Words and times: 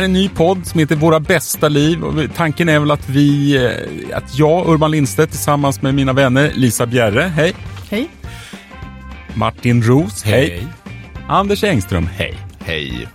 här 0.00 0.04
är 0.04 0.08
en 0.08 0.12
ny 0.12 0.28
podd 0.28 0.66
som 0.66 0.80
heter 0.80 0.96
Våra 0.96 1.20
bästa 1.20 1.68
liv. 1.68 2.04
Och 2.04 2.34
tanken 2.36 2.68
är 2.68 2.78
väl 2.78 2.90
att 2.90 3.08
vi, 3.08 3.56
eh, 3.56 4.16
att 4.16 4.38
jag, 4.38 4.68
Urban 4.68 4.90
Lindstedt, 4.90 5.30
tillsammans 5.30 5.82
med 5.82 5.94
mina 5.94 6.12
vänner 6.12 6.52
Lisa 6.54 6.86
Bjerre, 6.86 7.22
hej. 7.22 7.54
Hej. 7.90 8.08
Martin 9.34 9.82
Roos, 9.82 10.22
hej. 10.22 10.66
Anders 11.28 11.64
Engström, 11.64 12.06
hej. 12.06 12.38
Hej. 12.60 13.08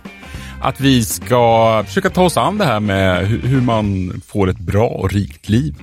Att 0.60 0.80
vi 0.80 1.04
ska 1.04 1.84
försöka 1.86 2.10
ta 2.10 2.22
oss 2.22 2.36
an 2.36 2.58
det 2.58 2.64
här 2.64 2.80
med 2.80 3.26
hu- 3.26 3.46
hur 3.46 3.60
man 3.60 4.12
får 4.26 4.48
ett 4.48 4.58
bra 4.58 4.88
och 4.88 5.12
rikt 5.12 5.48
liv. 5.48 5.74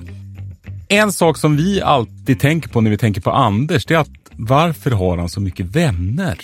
En 0.88 1.12
sak 1.12 1.38
som 1.38 1.56
vi 1.56 1.82
alltid 1.82 2.40
tänker 2.40 2.68
på 2.68 2.80
när 2.80 2.90
vi 2.90 2.98
tänker 2.98 3.20
på 3.20 3.30
Anders, 3.30 3.86
det 3.86 3.94
är 3.94 3.98
att 3.98 4.10
varför 4.32 4.90
har 4.90 5.18
han 5.18 5.28
så 5.28 5.40
mycket 5.40 5.66
vänner? 5.66 6.38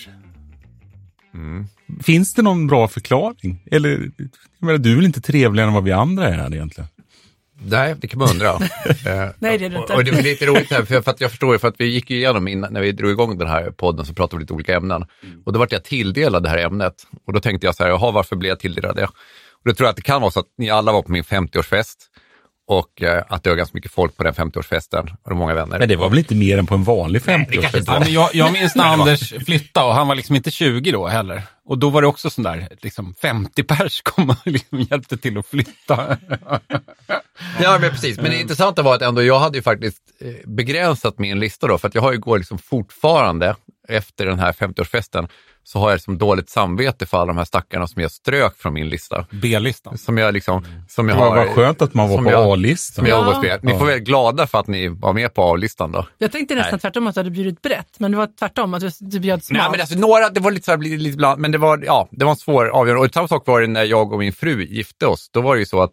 Finns 2.02 2.34
det 2.34 2.42
någon 2.42 2.66
bra 2.66 2.88
förklaring? 2.88 3.62
Eller, 3.70 4.10
jag 4.58 4.66
menar, 4.66 4.78
du 4.78 4.92
är 4.92 4.96
väl 4.96 5.04
inte 5.04 5.20
trevligare 5.20 5.68
än 5.68 5.74
vad 5.74 5.84
vi 5.84 5.92
andra 5.92 6.28
är 6.28 6.32
här 6.32 6.54
egentligen? 6.54 6.88
Nej, 7.62 7.94
det 8.00 8.08
kan 8.08 8.18
man 8.18 8.28
undra. 8.28 8.58
Nej, 8.58 9.58
det 9.58 9.64
är 9.64 9.70
det 9.70 9.76
inte. 9.76 9.94
och 9.94 10.04
det 10.04 10.10
är 10.10 10.22
lite 10.22 10.46
roligt 10.46 10.70
här, 10.70 10.84
för, 10.84 11.02
för 11.02 11.10
att 11.10 11.20
jag 11.20 11.30
förstår 11.30 11.52
ju, 11.52 11.58
för 11.58 11.68
att 11.68 11.74
vi 11.78 11.86
gick 11.86 12.10
ju 12.10 12.16
igenom 12.16 12.48
innan, 12.48 12.72
när 12.72 12.80
vi 12.80 12.92
drog 12.92 13.10
igång 13.10 13.38
den 13.38 13.48
här 13.48 13.70
podden 13.70 14.06
så 14.06 14.14
pratade 14.14 14.38
vi 14.38 14.42
lite 14.42 14.52
olika 14.52 14.76
ämnen. 14.76 15.04
Och 15.44 15.52
då 15.52 15.58
vart 15.58 15.72
jag 15.72 15.84
tilldelad 15.84 16.42
det 16.42 16.48
här 16.48 16.58
ämnet. 16.58 16.94
Och 17.26 17.32
då 17.32 17.40
tänkte 17.40 17.66
jag 17.66 17.74
så 17.74 17.82
här, 17.82 17.91
jaha, 17.91 18.10
varför 18.10 18.36
blev 18.36 18.48
jag 18.48 18.60
tilldelad 18.60 18.96
det? 18.96 19.04
Och 19.04 19.64
då 19.64 19.74
tror 19.74 19.86
jag 19.86 19.91
att 19.91 19.96
det 19.96 20.02
kan 20.02 20.20
vara 20.20 20.30
så 20.30 20.41
att 20.41 20.54
ni 20.58 20.70
alla 20.70 20.92
var 20.92 21.02
på 21.02 21.12
min 21.12 21.22
50-årsfest 21.22 21.96
och 22.68 23.02
eh, 23.02 23.24
att 23.28 23.42
det 23.42 23.50
var 23.50 23.56
ganska 23.56 23.77
mycket 23.77 23.92
folk 23.92 24.16
på 24.16 24.24
den 24.24 24.34
50-årsfesten 24.34 25.16
och 25.22 25.36
många 25.36 25.54
vänner. 25.54 25.78
Men 25.78 25.88
det 25.88 25.96
var 25.96 26.08
väl 26.08 26.18
inte 26.18 26.34
mer 26.34 26.58
än 26.58 26.66
på 26.66 26.74
en 26.74 26.84
vanlig 26.84 27.22
det 27.22 27.32
kanske 27.32 27.58
50-årsfest? 27.60 27.78
inte 27.78 27.92
Ja, 27.92 28.00
men 28.00 28.12
jag, 28.12 28.34
jag 28.34 28.52
minns 28.52 28.75
när 28.75 28.84
Anders 28.84 29.34
flyttade 29.44 29.86
och 29.86 29.94
han 29.94 30.08
var 30.08 30.14
liksom 30.14 30.36
inte 30.36 30.50
20 30.50 30.91
då 30.92 31.06
heller. 31.06 31.42
Och 31.70 31.78
då 31.78 31.90
var 31.90 32.02
det 32.02 32.08
också 32.08 32.30
sån 32.30 32.44
där, 32.44 32.68
liksom 32.80 33.14
50 33.14 33.62
pers 33.62 34.02
kom 34.02 34.30
och 34.30 34.36
liksom 34.44 34.80
hjälpte 34.80 35.16
till 35.16 35.38
att 35.38 35.46
flytta. 35.46 36.18
Ja, 37.62 37.78
men 37.80 37.90
precis. 37.90 38.16
Men 38.16 38.30
det 38.30 38.40
intressanta 38.40 38.82
var 38.82 38.94
att 38.94 39.02
ändå, 39.02 39.22
jag 39.22 39.38
hade 39.38 39.58
ju 39.58 39.62
faktiskt 39.62 40.02
eh, 40.18 40.34
begränsat 40.44 41.18
min 41.18 41.41
lista 41.41 41.66
då, 41.66 41.78
för 41.78 41.88
att 41.88 41.94
jag 41.94 42.02
har 42.02 42.12
ju 42.12 42.18
går 42.18 42.38
liksom 42.38 42.58
fortfarande 42.58 43.56
efter 43.88 44.26
den 44.26 44.38
här 44.38 44.52
50-årsfesten 44.52 45.28
så 45.62 45.78
har 45.78 45.91
jag 45.91 45.97
liksom 45.97 46.19
dåligt 46.19 46.50
samvete 46.50 47.06
för 47.06 47.16
alla 47.19 47.27
de 47.27 47.36
här 47.39 47.44
stackarna 47.44 47.86
som 47.86 48.03
jag 48.03 48.11
strök 48.11 48.56
från 48.58 48.72
min 48.75 48.89
lista. 48.89 49.27
B-listan. 49.30 49.98
Som 49.98 50.19
jag 50.19 50.34
liksom, 50.34 50.64
som 50.89 51.08
jag 51.08 51.19
Ja, 51.19 51.28
har... 51.28 51.36
vad 51.36 51.48
skönt 51.48 51.83
att 51.83 51.94
man 51.94 52.08
var 52.08 52.16
som 52.16 52.25
på 52.25 52.30
jag- 52.30 52.53
A-listan. 52.53 52.94
Som 52.94 53.06
jag 53.06 53.34
Ja. 53.34 53.41
med. 53.42 53.64
Ni 53.64 53.78
får 53.78 53.86
väl 53.86 53.98
glada 53.98 54.47
för 54.47 54.58
att 54.58 54.66
ni 54.66 54.88
var 54.88 55.12
med 55.12 55.34
på 55.34 55.42
A-listan 55.42 55.92
då. 55.92 56.06
Jag 56.19 56.33
tänkte 56.33 56.55
nästan 56.55 56.72
Nej. 56.72 56.81
tvärtom 56.81 57.06
att 57.06 57.14
du 57.14 57.19
hade 57.20 57.31
bjudit 57.31 57.62
brett, 57.62 57.98
men 58.00 58.11
det 58.11 58.16
var 58.16 58.28
tvärtom 58.38 58.75
att 58.75 58.81
du, 58.81 58.91
du 59.00 59.20
bjöd 59.20 59.44
smalt. 59.44 59.62
Nej, 59.62 59.70
men 59.70 59.81
alltså 59.81 59.98
några, 59.98 60.28
det 60.28 60.41
var 60.41 60.50
lite 60.50 60.64
så 60.64 60.70
här, 60.70 60.78
lite 60.78 61.16
bland, 61.16 61.41
men 61.41 61.53
det 61.53 61.58
var, 61.58 61.83
ja, 61.86 62.08
det 62.11 62.25
var 62.25 62.33
en 62.33 62.36
svår 62.36 62.66
avgörande. 62.69 63.06
Och 63.06 63.14
samma 63.14 63.28
sak 63.28 63.47
var 63.47 63.61
det 63.61 63.66
när 63.66 63.84
jag 63.84 64.12
och 64.12 64.19
min 64.19 64.33
fru 64.33 64.64
gifte 64.64 65.06
oss. 65.06 65.31
Då 65.33 65.41
var 65.41 65.55
det 65.55 65.58
ju 65.61 65.66
så 65.66 65.83
att 65.83 65.92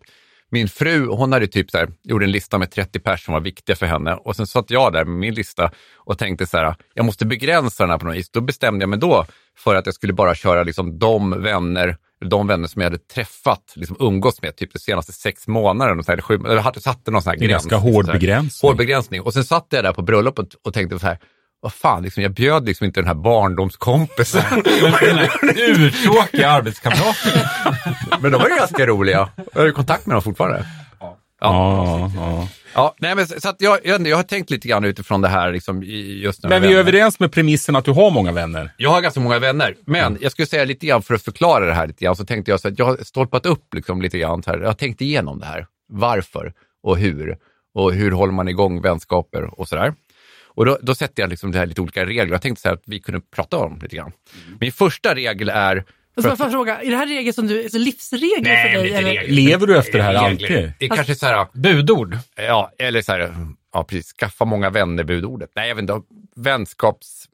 min 0.51 0.67
fru, 0.67 1.07
hon 1.07 1.31
hade 1.31 1.47
typ 1.47 1.71
så 1.71 1.77
här, 1.77 1.89
gjorde 2.03 2.25
en 2.25 2.31
lista 2.31 2.57
med 2.57 2.71
30 2.71 2.99
personer 2.99 3.17
som 3.17 3.33
var 3.33 3.41
viktiga 3.41 3.75
för 3.75 3.85
henne. 3.85 4.13
Och 4.13 4.35
sen 4.35 4.47
satt 4.47 4.71
jag 4.71 4.93
där 4.93 5.05
med 5.05 5.19
min 5.19 5.33
lista 5.33 5.71
och 5.95 6.17
tänkte 6.17 6.47
så 6.47 6.57
här, 6.57 6.75
jag 6.93 7.05
måste 7.05 7.25
begränsa 7.25 7.83
den 7.83 7.91
här 7.91 7.97
på 7.97 8.05
något 8.05 8.15
vis. 8.15 8.29
Då 8.29 8.41
bestämde 8.41 8.83
jag 8.83 8.89
mig 8.89 8.99
då 8.99 9.25
för 9.57 9.75
att 9.75 9.85
jag 9.85 9.95
skulle 9.95 10.13
bara 10.13 10.35
köra 10.35 10.63
liksom 10.63 10.99
de 10.99 11.43
vänner, 11.43 11.97
de 12.25 12.47
vänner 12.47 12.67
som 12.67 12.81
jag 12.81 12.89
hade 12.89 13.03
träffat, 13.03 13.73
liksom 13.75 13.97
umgås 13.99 14.41
med, 14.41 14.55
typ 14.55 14.73
de 14.73 14.79
senaste 14.79 15.11
sex 15.11 15.47
månaderna. 15.47 15.99
Och 15.99 16.05
så 16.05 16.11
här, 16.11 16.21
sju, 16.21 16.37
hade 16.57 16.81
satte 16.81 17.11
någon 17.11 17.21
sån 17.21 17.29
här 17.29 17.37
gräns. 17.37 17.51
ganska 17.51 17.75
liksom 17.75 17.93
hård 17.93 18.05
här. 18.05 18.13
begränsning. 18.13 18.69
Hård 18.69 18.77
begränsning. 18.77 19.21
Och 19.21 19.33
sen 19.33 19.43
satt 19.43 19.67
jag 19.69 19.83
där 19.83 19.93
på 19.93 20.01
bröllopet 20.01 20.47
och 20.63 20.73
tänkte 20.73 20.99
så 20.99 21.07
här, 21.07 21.19
vad 21.59 21.73
fan, 21.73 22.03
liksom, 22.03 22.23
jag 22.23 22.31
bjöd 22.33 22.65
liksom 22.65 22.85
inte 22.85 22.99
den 22.99 23.07
här 23.07 23.13
barndomskompisen. 23.15 24.43
Den 25.41 25.57
Urtråkiga 25.57 26.49
arbetskamraten. 26.49 27.31
Men 28.21 28.31
de 28.31 28.41
var 28.41 28.49
ju 28.49 28.55
ganska 28.55 28.85
roliga. 28.85 29.29
Jag 29.53 29.61
har 29.61 29.65
ju 29.65 29.71
kontakt 29.71 30.05
med 30.05 30.15
dem 30.15 30.21
fortfarande. 30.21 30.65
Ja, 31.41 32.11
ja. 32.15 32.47
Ja, 32.73 32.95
nej, 32.99 33.15
men 33.15 33.27
så 33.27 33.53
jag, 33.59 33.79
jag, 33.83 34.07
jag 34.07 34.15
har 34.17 34.23
tänkt 34.23 34.49
lite 34.49 34.67
grann 34.67 34.83
utifrån 34.83 35.21
det 35.21 35.27
här 35.27 35.51
liksom, 35.51 35.83
i- 35.83 36.19
just 36.23 36.43
nu. 36.43 36.49
Men 36.49 36.61
vi 36.61 36.73
är 36.73 36.77
överens 36.79 37.19
med 37.19 37.31
premissen 37.31 37.75
att 37.75 37.85
du 37.85 37.91
har 37.91 38.11
många 38.11 38.31
vänner. 38.31 38.71
Jag 38.77 38.89
har 38.89 39.01
ganska 39.01 39.19
många 39.19 39.39
vänner, 39.39 39.75
men 39.85 40.17
jag 40.21 40.31
skulle 40.31 40.45
säga 40.45 40.65
lite 40.65 40.85
grann 40.85 41.01
för 41.01 41.13
att 41.13 41.21
förklara 41.21 41.65
det 41.65 41.73
här 41.73 41.87
lite 41.87 42.05
grann, 42.05 42.15
så 42.15 42.25
tänkte 42.25 42.51
jag 42.51 42.59
så 42.59 42.67
att 42.67 42.79
jag 42.79 42.85
har 42.85 42.97
stolpat 43.03 43.45
upp 43.45 43.73
liksom 43.73 44.01
lite 44.01 44.17
grann 44.17 44.43
här. 44.45 44.57
Jag 44.59 44.67
har 44.67 44.73
tänkt 44.73 45.01
igenom 45.01 45.39
det 45.39 45.45
här. 45.45 45.65
Varför 45.89 46.53
och 46.83 46.97
hur? 46.97 47.37
Och 47.73 47.93
hur 47.93 48.11
håller 48.11 48.33
man 48.33 48.47
igång 48.47 48.81
vänskaper 48.81 49.59
och 49.59 49.67
sådär. 49.67 49.93
Och 50.57 50.65
då, 50.65 50.77
då 50.81 50.95
sätter 50.95 51.23
jag 51.23 51.29
liksom 51.29 51.51
det 51.51 51.59
här 51.59 51.65
lite 51.65 51.81
olika 51.81 52.05
regler. 52.05 52.33
Jag 52.33 52.41
tänkte 52.41 52.61
så 52.61 52.67
här 52.67 52.75
att 52.75 52.83
vi 52.85 52.99
kunde 52.99 53.21
prata 53.21 53.57
om 53.57 53.79
lite 53.81 53.95
grann. 53.95 54.11
Min 54.59 54.71
första 54.71 55.15
regel 55.15 55.49
är... 55.49 55.85
Och 56.15 56.23
så 56.23 56.35
får 56.35 56.45
jag 56.45 56.51
fråga, 56.51 56.81
är 56.81 56.91
det 56.91 56.97
här 56.97 57.07
regler 57.07 57.31
som 57.31 57.47
du, 57.47 57.63
alltså 57.63 57.77
livsregler 57.77 58.63
för 58.63 58.81
dig? 58.81 58.93
Eller? 58.93 59.27
Lever 59.27 59.67
du 59.67 59.77
efter 59.77 59.97
det 59.97 60.03
här 60.03 60.13
Regler. 60.13 60.29
alltid? 60.29 60.73
Det 60.79 60.85
är 60.85 60.89
kanske 60.89 61.15
så 61.15 61.25
här, 61.25 61.47
Budord. 61.53 62.17
Ja, 62.35 62.71
eller 62.77 63.01
så 63.01 63.11
här, 63.11 63.35
ja 63.73 63.83
precis, 63.83 64.13
skaffa 64.13 64.45
många 64.45 64.69
vänner 64.69 65.03
budordet. 65.03 65.51
Nej, 65.55 65.67
jag 65.67 65.75
vet 65.75 65.81
inte, 65.81 66.01
vänskaps... 66.35 67.25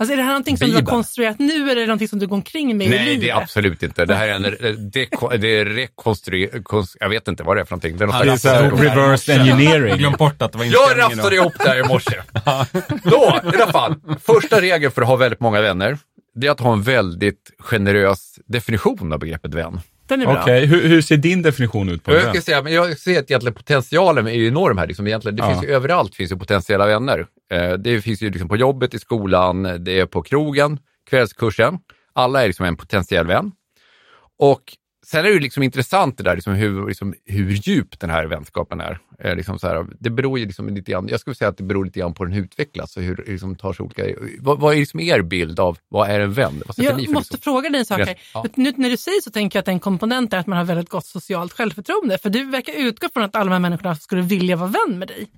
Alltså 0.00 0.12
är 0.12 0.16
det 0.16 0.22
här 0.22 0.30
någonting 0.30 0.58
som 0.58 0.66
du 0.68 0.72
har 0.74 0.80
Bibeln. 0.80 0.96
konstruerat 0.96 1.38
nu 1.38 1.54
eller 1.54 1.76
är 1.76 1.80
det 1.80 1.86
någonting 1.86 2.08
som 2.08 2.18
du 2.18 2.26
går 2.26 2.36
omkring 2.36 2.76
med 2.78 2.86
i 2.86 2.90
Nej, 2.90 3.04
livet? 3.04 3.20
det 3.20 3.30
är 3.30 3.36
absolut 3.36 3.82
inte. 3.82 4.04
Det 4.04 4.14
här 4.14 4.28
är 4.28 4.34
en 4.34 4.90
deko, 4.90 5.28
det 5.28 5.48
är 5.60 5.64
rekonstru... 5.64 6.62
konst- 6.62 6.96
Jag 7.00 7.08
vet 7.08 7.28
inte 7.28 7.42
vad 7.42 7.56
det 7.56 7.60
är 7.60 7.64
för 7.64 7.72
någonting. 7.72 7.96
Det 7.96 8.04
är 8.04 8.06
något 8.06 8.16
Ja, 8.18 8.24
Det 8.24 8.32
är 8.32 8.36
slags- 8.36 8.42
så 8.42 8.76
här 8.76 8.96
reverse 8.96 9.32
engineering. 9.34 9.96
Glöm 9.98 10.12
bort 10.12 10.42
att 10.42 10.52
det 10.52 10.58
var 10.58 10.64
Jag 10.64 10.98
rafsade 10.98 11.36
ihop 11.36 11.52
det 11.58 11.68
här 11.68 11.78
i 11.84 11.88
morse. 11.88 12.16
Då, 13.04 13.40
i 13.52 13.62
alla 13.62 13.72
fall. 13.72 13.94
Första 14.22 14.60
regeln 14.60 14.92
för 14.92 15.02
att 15.02 15.08
ha 15.08 15.16
väldigt 15.16 15.40
många 15.40 15.60
vänner, 15.60 15.98
det 16.34 16.46
är 16.46 16.50
att 16.50 16.60
ha 16.60 16.72
en 16.72 16.82
väldigt 16.82 17.50
generös 17.58 18.38
definition 18.46 19.12
av 19.12 19.18
begreppet 19.18 19.54
vän. 19.54 19.80
Den 20.10 20.22
är 20.22 20.26
bra. 20.26 20.42
Okej, 20.42 20.66
hur, 20.66 20.88
hur 20.88 21.02
ser 21.02 21.16
din 21.16 21.42
definition 21.42 21.88
ut 21.88 22.04
på 22.04 22.12
jag, 22.12 22.22
det? 22.24 22.30
ska 22.30 22.40
säga, 22.40 22.62
men 22.62 22.72
jag 22.72 22.98
ser 22.98 23.18
att 23.18 23.30
egentligen 23.30 23.54
potentialen 23.54 24.26
är 24.26 24.30
enorm 24.48 24.78
här. 24.78 24.86
Liksom 24.86 25.06
egentligen. 25.06 25.36
Det 25.36 25.42
Ja. 25.42 25.50
finns 25.52 25.64
ju 25.64 25.68
överallt 25.74 26.14
finns 26.14 26.32
ju 26.32 26.36
potentiella 26.36 26.86
vänner. 26.86 27.26
Eh, 27.52 27.72
det 27.72 28.00
finns 28.00 28.22
ju 28.22 28.30
liksom 28.30 28.48
på 28.48 28.56
jobbet, 28.56 28.94
i 28.94 28.98
skolan, 28.98 29.84
det 29.84 30.00
är 30.00 30.06
på 30.06 30.22
krogen, 30.22 30.78
kvällskursen. 31.10 31.78
Alla 32.12 32.42
är 32.42 32.46
liksom 32.46 32.66
en 32.66 32.76
potentiell 32.76 33.26
vän. 33.26 33.52
Och 34.38 34.62
sen 35.10 35.24
är 35.24 35.30
det 35.30 35.40
liksom 35.40 35.62
intressant 35.62 36.18
det 36.18 36.22
där 36.22 36.34
liksom 36.34 36.54
hur, 36.54 36.88
liksom, 36.88 37.14
hur 37.26 37.50
djup 37.50 38.00
den 38.00 38.10
här 38.10 38.26
vänskapen 38.26 38.80
är. 38.80 38.98
Eh, 39.18 39.36
liksom 39.36 39.58
så 39.58 39.66
här, 39.66 39.86
det 40.00 40.10
beror 40.10 40.38
ju 40.38 40.46
liksom 40.46 40.68
lite 40.68 40.90
grann, 40.92 41.08
jag 41.08 41.20
skulle 41.20 41.36
säga 41.36 41.48
att 41.48 41.56
det 41.56 41.62
beror 41.62 41.84
lite 41.84 41.98
grann 41.98 42.14
på 42.14 42.24
hur 42.24 42.30
den 42.30 42.44
utvecklas 42.44 42.96
och 42.96 43.02
hur 43.02 43.16
det 43.16 43.32
liksom 43.32 43.56
tar 43.56 43.72
sig 43.72 43.84
olika... 43.84 44.04
Vad, 44.38 44.60
vad 44.60 44.74
är 44.74 44.78
liksom 44.78 45.00
er 45.00 45.22
bild 45.22 45.60
av 45.60 45.78
vad 45.88 46.10
är 46.10 46.20
en 46.20 46.32
vän? 46.32 46.62
Jag 46.76 46.94
måste 46.94 47.34
liksom? 47.34 47.38
fråga 47.40 47.70
dig 47.70 47.78
en 47.78 47.86
sak 47.86 47.98
här. 47.98 48.18
Ja. 48.34 48.44
Nu 48.54 48.72
när 48.76 48.90
du 48.90 48.96
säger 48.96 49.20
så 49.20 49.30
tänker 49.30 49.56
jag 49.56 49.62
att 49.62 49.68
en 49.68 49.80
komponent 49.80 50.32
är 50.32 50.38
att 50.38 50.46
man 50.46 50.58
har 50.58 50.64
väldigt 50.64 50.88
gott 50.88 51.06
socialt 51.06 51.52
självförtroende. 51.52 52.18
För 52.18 52.30
du 52.30 52.44
verkar 52.44 52.72
utgå 52.72 53.08
från 53.12 53.22
att 53.22 53.36
alla 53.36 53.44
de 53.44 53.52
här 53.52 53.60
människorna 53.60 53.96
skulle 53.96 54.22
vilja 54.22 54.56
vara 54.56 54.70
vän 54.70 54.98
med 54.98 55.08
dig. 55.08 55.28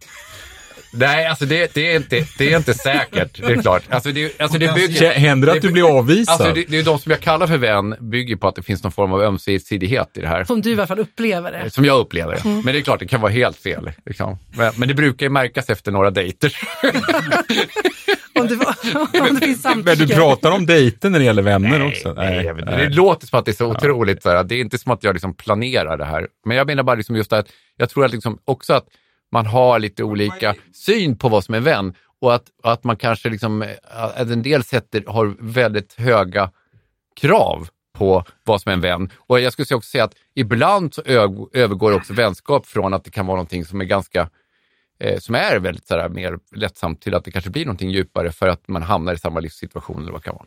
Nej, 0.94 1.26
alltså 1.26 1.46
det, 1.46 1.74
det, 1.74 1.92
är 1.92 1.96
inte, 1.96 2.26
det 2.38 2.52
är 2.52 2.56
inte 2.56 2.74
säkert, 2.74 3.40
det 3.46 3.52
är 3.52 3.62
klart. 3.62 3.82
Alltså 3.88 4.12
det, 4.12 4.40
alltså 4.40 4.58
det 4.58 4.74
bygger... 4.74 5.12
Händer 5.12 5.46
det 5.46 5.52
att 5.52 5.62
du 5.62 5.72
blir 5.72 5.98
avvisad? 5.98 6.32
Alltså 6.32 6.54
det, 6.54 6.64
det 6.68 6.78
är 6.78 6.82
de 6.82 6.98
som 6.98 7.10
jag 7.10 7.20
kallar 7.20 7.46
för 7.46 7.58
vän 7.58 7.96
bygger 8.00 8.36
på 8.36 8.48
att 8.48 8.54
det 8.54 8.62
finns 8.62 8.82
någon 8.82 8.92
form 8.92 9.12
av 9.12 9.22
ömsesidighet 9.22 10.10
i 10.14 10.20
det 10.20 10.28
här. 10.28 10.44
Som 10.44 10.60
du 10.60 10.70
i 10.70 10.74
alla 10.74 10.86
fall 10.86 10.98
upplever 10.98 11.52
det. 11.52 11.70
Som 11.70 11.84
jag 11.84 11.98
upplever 11.98 12.32
det. 12.34 12.48
Men 12.48 12.64
det 12.64 12.78
är 12.78 12.82
klart, 12.82 13.00
det 13.00 13.06
kan 13.06 13.20
vara 13.20 13.32
helt 13.32 13.56
fel. 13.56 13.90
Liksom. 14.06 14.38
Men, 14.56 14.72
men 14.76 14.88
det 14.88 14.94
brukar 14.94 15.26
ju 15.26 15.30
märkas 15.30 15.70
efter 15.70 15.92
några 15.92 16.10
dejter. 16.10 16.52
Om 18.34 18.48
det, 18.48 18.54
om 18.54 19.34
det 19.34 19.46
finns 19.46 19.64
Men 19.64 19.84
samtycke. 19.84 20.04
du 20.04 20.14
pratar 20.14 20.50
om 20.50 20.66
dejter 20.66 21.10
när 21.10 21.18
det 21.18 21.24
gäller 21.24 21.42
vänner 21.42 21.86
också? 21.86 22.12
Nej, 22.12 22.44
jag 22.44 22.54
vet 22.54 22.64
inte. 22.64 22.76
Det 22.76 22.88
låter 22.88 23.26
som 23.26 23.38
att 23.38 23.44
det 23.44 23.50
är 23.50 23.54
så 23.54 23.66
otroligt. 23.66 24.22
Så 24.22 24.30
här, 24.30 24.44
det 24.44 24.54
är 24.54 24.60
inte 24.60 24.78
som 24.78 24.92
att 24.92 25.04
jag 25.04 25.12
liksom 25.12 25.34
planerar 25.34 25.96
det 25.96 26.04
här. 26.04 26.28
Men 26.46 26.56
jag 26.56 26.66
menar 26.66 26.82
bara 26.82 26.96
liksom 26.96 27.16
just 27.16 27.32
att 27.32 27.46
jag 27.76 27.90
tror 27.90 28.04
att 28.04 28.12
liksom 28.12 28.38
också 28.44 28.72
att 28.74 28.84
man 29.32 29.46
har 29.46 29.78
lite 29.78 30.04
olika 30.04 30.54
syn 30.72 31.18
på 31.18 31.28
vad 31.28 31.44
som 31.44 31.54
är 31.54 31.60
vän. 31.60 31.94
Och 32.20 32.34
att, 32.34 32.44
att 32.62 32.84
man 32.84 32.96
kanske 32.96 33.30
liksom, 33.30 33.62
eh, 33.62 33.68
att 33.90 34.30
en 34.30 34.42
del 34.42 34.64
sätter, 34.64 35.04
har 35.06 35.36
väldigt 35.38 35.94
höga 35.94 36.50
krav 37.20 37.68
på 37.92 38.24
vad 38.44 38.60
som 38.60 38.70
är 38.70 38.74
en 38.74 38.80
vän. 38.80 39.10
Och 39.16 39.40
jag 39.40 39.52
skulle 39.52 39.76
också 39.76 39.90
säga 39.90 40.04
att 40.04 40.14
ibland 40.34 40.94
så 40.94 41.02
övergår 41.52 41.92
också 41.92 42.12
vänskap 42.12 42.66
från 42.66 42.94
att 42.94 43.04
det 43.04 43.10
kan 43.10 43.26
vara 43.26 43.36
någonting 43.36 43.64
som 43.64 43.80
är 43.80 43.84
ganska 43.84 44.28
eh, 45.00 45.18
som 45.18 45.34
är 45.34 45.58
väldigt 45.58 45.86
så 45.86 45.98
här, 45.98 46.08
mer 46.08 46.38
lättsamt 46.54 47.00
till 47.00 47.14
att 47.14 47.24
det 47.24 47.30
kanske 47.30 47.50
blir 47.50 47.64
någonting 47.64 47.90
djupare 47.90 48.32
för 48.32 48.48
att 48.48 48.68
man 48.68 48.82
hamnar 48.82 49.14
i 49.14 49.18
samma 49.18 49.40
livssituation 49.40 50.02
eller 50.02 50.12
vad 50.12 50.20
det 50.20 50.24
kan 50.24 50.34
vara. 50.34 50.46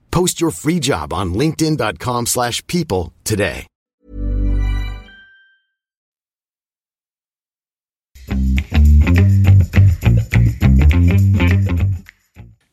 Post 0.15 0.41
your 0.41 0.51
free 0.51 0.79
job 0.79 1.13
on 1.13 1.33
linkedin.com/people 1.33 2.25
slash 2.25 2.65
people 2.67 3.11
today. 3.23 3.67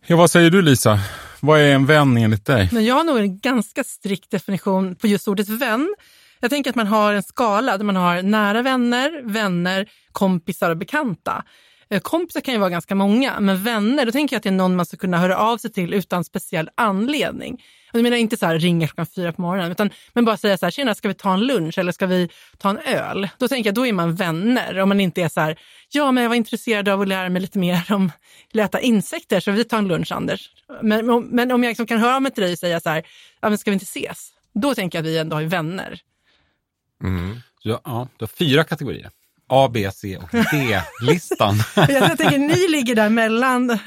Ja, 0.06 0.16
vad 0.16 0.30
säger 0.30 0.50
du 0.50 0.62
Lisa? 0.62 1.00
Vad 1.40 1.60
är 1.60 1.74
en 1.74 1.86
vän 1.86 2.16
enligt 2.16 2.46
dig? 2.46 2.68
Men 2.72 2.84
jag 2.84 2.94
har 2.94 3.04
nog 3.04 3.18
en 3.18 3.38
ganska 3.38 3.84
strikt 3.84 4.30
definition 4.30 4.96
på 4.96 5.06
just 5.06 5.28
ordet 5.28 5.48
vän. 5.48 5.94
Jag 6.40 6.50
tänker 6.50 6.70
att 6.70 6.76
man 6.76 6.86
har 6.86 7.14
en 7.14 7.22
skala 7.22 7.76
där 7.76 7.84
man 7.84 7.96
har 7.96 8.22
nära 8.22 8.62
vänner, 8.62 9.22
vänner, 9.24 9.88
kompisar 10.12 10.70
och 10.70 10.76
bekanta. 10.76 11.44
Eh, 11.90 12.00
kompisar 12.00 12.40
kan 12.40 12.54
ju 12.54 12.60
vara 12.60 12.70
ganska 12.70 12.94
många, 12.94 13.40
men 13.40 13.62
vänner, 13.64 14.06
då 14.06 14.12
tänker 14.12 14.34
jag 14.34 14.38
att 14.38 14.42
det 14.42 14.48
är 14.48 14.52
någon 14.52 14.76
man 14.76 14.86
ska 14.86 14.96
kunna 14.96 15.18
höra 15.18 15.36
av 15.38 15.58
sig 15.58 15.72
till 15.72 15.94
utan 15.94 16.24
speciell 16.24 16.70
anledning. 16.74 17.64
Jag 17.92 18.02
menar 18.02 18.16
inte 18.16 18.36
så 18.36 18.46
här 18.46 18.58
ringa 18.58 18.86
klockan 18.86 19.06
fyra 19.06 19.32
på 19.32 19.42
morgonen, 19.42 19.72
utan 19.72 19.90
men 20.12 20.24
bara 20.24 20.36
säga 20.36 20.58
så 20.58 20.66
här, 20.66 20.70
tjena, 20.70 20.94
ska 20.94 21.08
vi 21.08 21.14
ta 21.14 21.34
en 21.34 21.40
lunch 21.40 21.78
eller 21.78 21.92
ska 21.92 22.06
vi 22.06 22.28
ta 22.58 22.70
en 22.70 22.78
öl? 22.78 23.28
Då 23.38 23.48
tänker 23.48 23.68
jag, 23.68 23.74
då 23.74 23.86
är 23.86 23.92
man 23.92 24.14
vänner. 24.14 24.78
Om 24.78 24.88
man 24.88 25.00
inte 25.00 25.22
är 25.22 25.28
så 25.28 25.40
här, 25.40 25.58
ja, 25.90 26.12
men 26.12 26.22
jag 26.22 26.28
var 26.28 26.36
intresserad 26.36 26.88
av 26.88 27.00
att 27.00 27.08
lära 27.08 27.28
mig 27.28 27.42
lite 27.42 27.58
mer 27.58 27.92
om 27.92 28.12
att 28.54 28.56
äta 28.56 28.80
insekter, 28.80 29.40
så 29.40 29.50
vi 29.50 29.64
tar 29.64 29.78
en 29.78 29.88
lunch, 29.88 30.12
Anders. 30.12 30.50
Men, 30.82 31.10
om- 31.10 31.28
men 31.30 31.52
om 31.52 31.64
jag 31.64 31.70
liksom 31.70 31.86
kan 31.86 31.98
höra 32.00 32.16
av 32.16 32.22
mig 32.22 32.32
till 32.32 32.42
dig 32.42 32.52
och 32.52 32.58
säga 32.58 32.80
så 32.80 32.90
här, 32.90 33.02
ja, 33.40 33.48
men 33.48 33.58
ska 33.58 33.70
vi 33.70 33.74
inte 33.74 33.84
ses? 33.84 34.30
Då 34.54 34.74
tänker 34.74 34.98
jag 34.98 35.02
att 35.02 35.08
vi 35.08 35.18
ändå 35.18 35.36
har 35.36 35.42
vänner. 35.42 36.00
Mm. 37.04 37.36
Så, 37.62 37.68
ja, 37.84 38.08
du 38.16 38.22
har 38.22 38.28
fyra 38.28 38.64
kategorier. 38.64 39.10
A, 39.48 39.70
B, 39.72 39.90
C 39.94 40.16
och 40.22 40.28
D-listan. 40.52 41.62
Jag, 41.74 41.90
jag 41.90 42.18
tänker, 42.18 42.38
ni 42.38 42.68
ligger 42.68 42.94
där 42.94 43.08
mellan, 43.08 43.78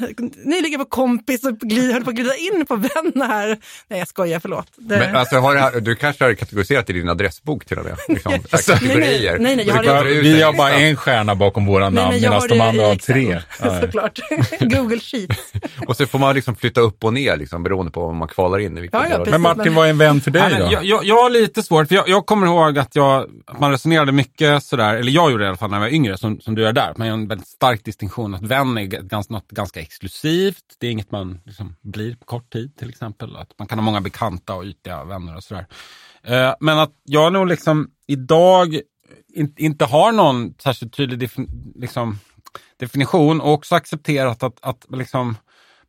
ni 0.46 0.62
ligger 0.62 0.78
på 0.78 0.86
kompis 0.86 1.44
och 1.46 1.58
glid, 1.60 1.92
håller 1.92 2.02
på 2.06 2.10
att 2.10 2.16
glida 2.16 2.36
in 2.36 2.66
på 2.66 2.76
vän 2.76 3.12
här. 3.30 3.48
Nej, 3.88 4.00
jag 4.00 4.08
skojar, 4.08 4.40
förlåt. 4.40 4.68
Det, 4.78 4.98
Men, 4.98 5.16
alltså, 5.16 5.36
har 5.36 5.56
här, 5.56 5.80
du 5.80 5.96
kanske 5.96 6.24
har 6.24 6.34
kategoriserat 6.34 6.90
i 6.90 6.94
din 6.94 7.10
adressbok 7.10 7.66
till 7.66 7.78
och 7.78 7.86
med? 7.86 7.98
Liksom, 8.08 8.34
Alltså, 8.52 8.72
kategorier. 8.74 9.38
nej, 9.40 9.56
nej, 9.56 9.68
jag 9.68 9.76
har 9.76 10.04
det- 10.04 10.22
Vi 10.22 10.42
har 10.42 10.54
bara 10.54 10.72
en 10.72 10.96
stjärna 10.96 11.36
bakom 11.36 11.66
våra 11.66 11.90
Nej, 11.90 12.04
namn 12.04 12.16
medan 12.22 12.34
har 12.42 12.48
de 12.48 12.62
andra 12.62 12.86
har 12.86 12.96
tre. 12.96 13.42
Såklart. 13.82 14.20
Google 14.60 15.00
Sheets. 15.00 15.54
Och 15.88 15.98
så 15.98 16.06
får 16.08 16.20
man 16.20 16.36
liksom 16.36 16.56
flytta 16.56 16.82
upp 16.82 17.04
och 17.04 17.14
ner 17.14 17.38
liksom, 17.38 17.64
beroende 17.64 17.92
på 17.92 18.04
om 18.04 18.18
man 18.18 18.28
kvalar 18.28 18.60
in 18.60 18.78
i 18.78 18.90
Ja, 18.92 19.06
ja, 19.10 19.18
precis. 19.18 19.32
Men 19.32 19.42
Martin, 19.42 19.74
vad 19.76 19.86
är 19.86 19.90
en 19.90 19.98
vän 19.98 20.22
för 20.22 20.32
dig 20.32 20.42
Nej, 20.50 20.60
då? 20.60 20.68
jag, 20.72 20.86
jag, 20.86 21.06
jag 21.06 21.24
har 21.24 21.30
lite 21.30 21.64
svårt, 21.64 21.88
för 21.88 21.96
jag, 21.96 22.10
jag 22.10 22.26
kommer 22.26 22.48
ihåg 22.48 22.80
att, 22.80 22.96
jag, 22.96 23.26
att 23.48 23.60
man 23.60 23.72
resonerade 23.72 24.12
mycket 24.12 24.64
sådär, 24.64 24.96
eller 24.96 25.12
jag 25.12 25.32
gjorde 25.32 25.44
det 25.50 25.51
alla 25.52 25.58
fall 25.58 25.70
när 25.70 25.78
jag 25.78 25.82
var 25.82 25.90
yngre, 25.90 26.18
som, 26.18 26.42
som 26.42 26.56
du 26.56 26.62
gör 26.62 26.74
där. 26.74 26.94
Man 26.98 27.08
gör 27.08 27.14
en 27.14 27.28
väldigt 27.28 27.48
stark 27.48 27.86
distinktion 27.86 28.34
att 28.34 28.42
vän 28.42 28.78
är 28.78 28.84
ganska, 28.84 29.34
något 29.34 29.52
ganska 29.52 29.80
exklusivt. 29.80 30.76
Det 30.80 30.88
är 30.88 30.92
inget 30.92 31.12
man 31.12 31.40
liksom 31.46 31.76
blir 31.82 32.16
på 32.16 32.26
kort 32.26 32.54
tid 32.54 32.78
till 32.78 32.90
exempel. 32.90 33.36
Att 33.36 33.60
man 33.60 33.68
kan 33.68 33.80
ha 33.80 33.86
många 33.86 34.02
bekanta 34.02 34.56
och 34.56 34.64
ytliga 34.64 35.04
vänner 35.04 35.36
och 35.36 35.44
sådär. 35.44 35.66
Eh, 36.24 36.54
men 36.60 36.80
att 36.80 36.94
jag 37.04 37.34
nog 37.34 37.48
liksom 37.48 37.92
idag 38.08 38.82
in, 39.34 39.54
inte 39.58 39.86
har 39.86 40.12
någon 40.12 40.54
särskilt 40.60 40.94
tydlig 40.94 41.20
defin, 41.20 41.74
liksom, 41.76 42.20
definition 42.78 43.42
och 43.42 43.54
också 43.54 43.76
accepterat 43.76 44.44
att, 44.44 44.58
att 44.62 44.86
liksom, 44.90 45.38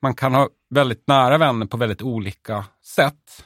man 0.00 0.14
kan 0.14 0.34
ha 0.34 0.48
väldigt 0.70 1.04
nära 1.06 1.38
vänner 1.38 1.66
på 1.66 1.76
väldigt 1.76 2.02
olika 2.02 2.64
sätt. 2.84 3.44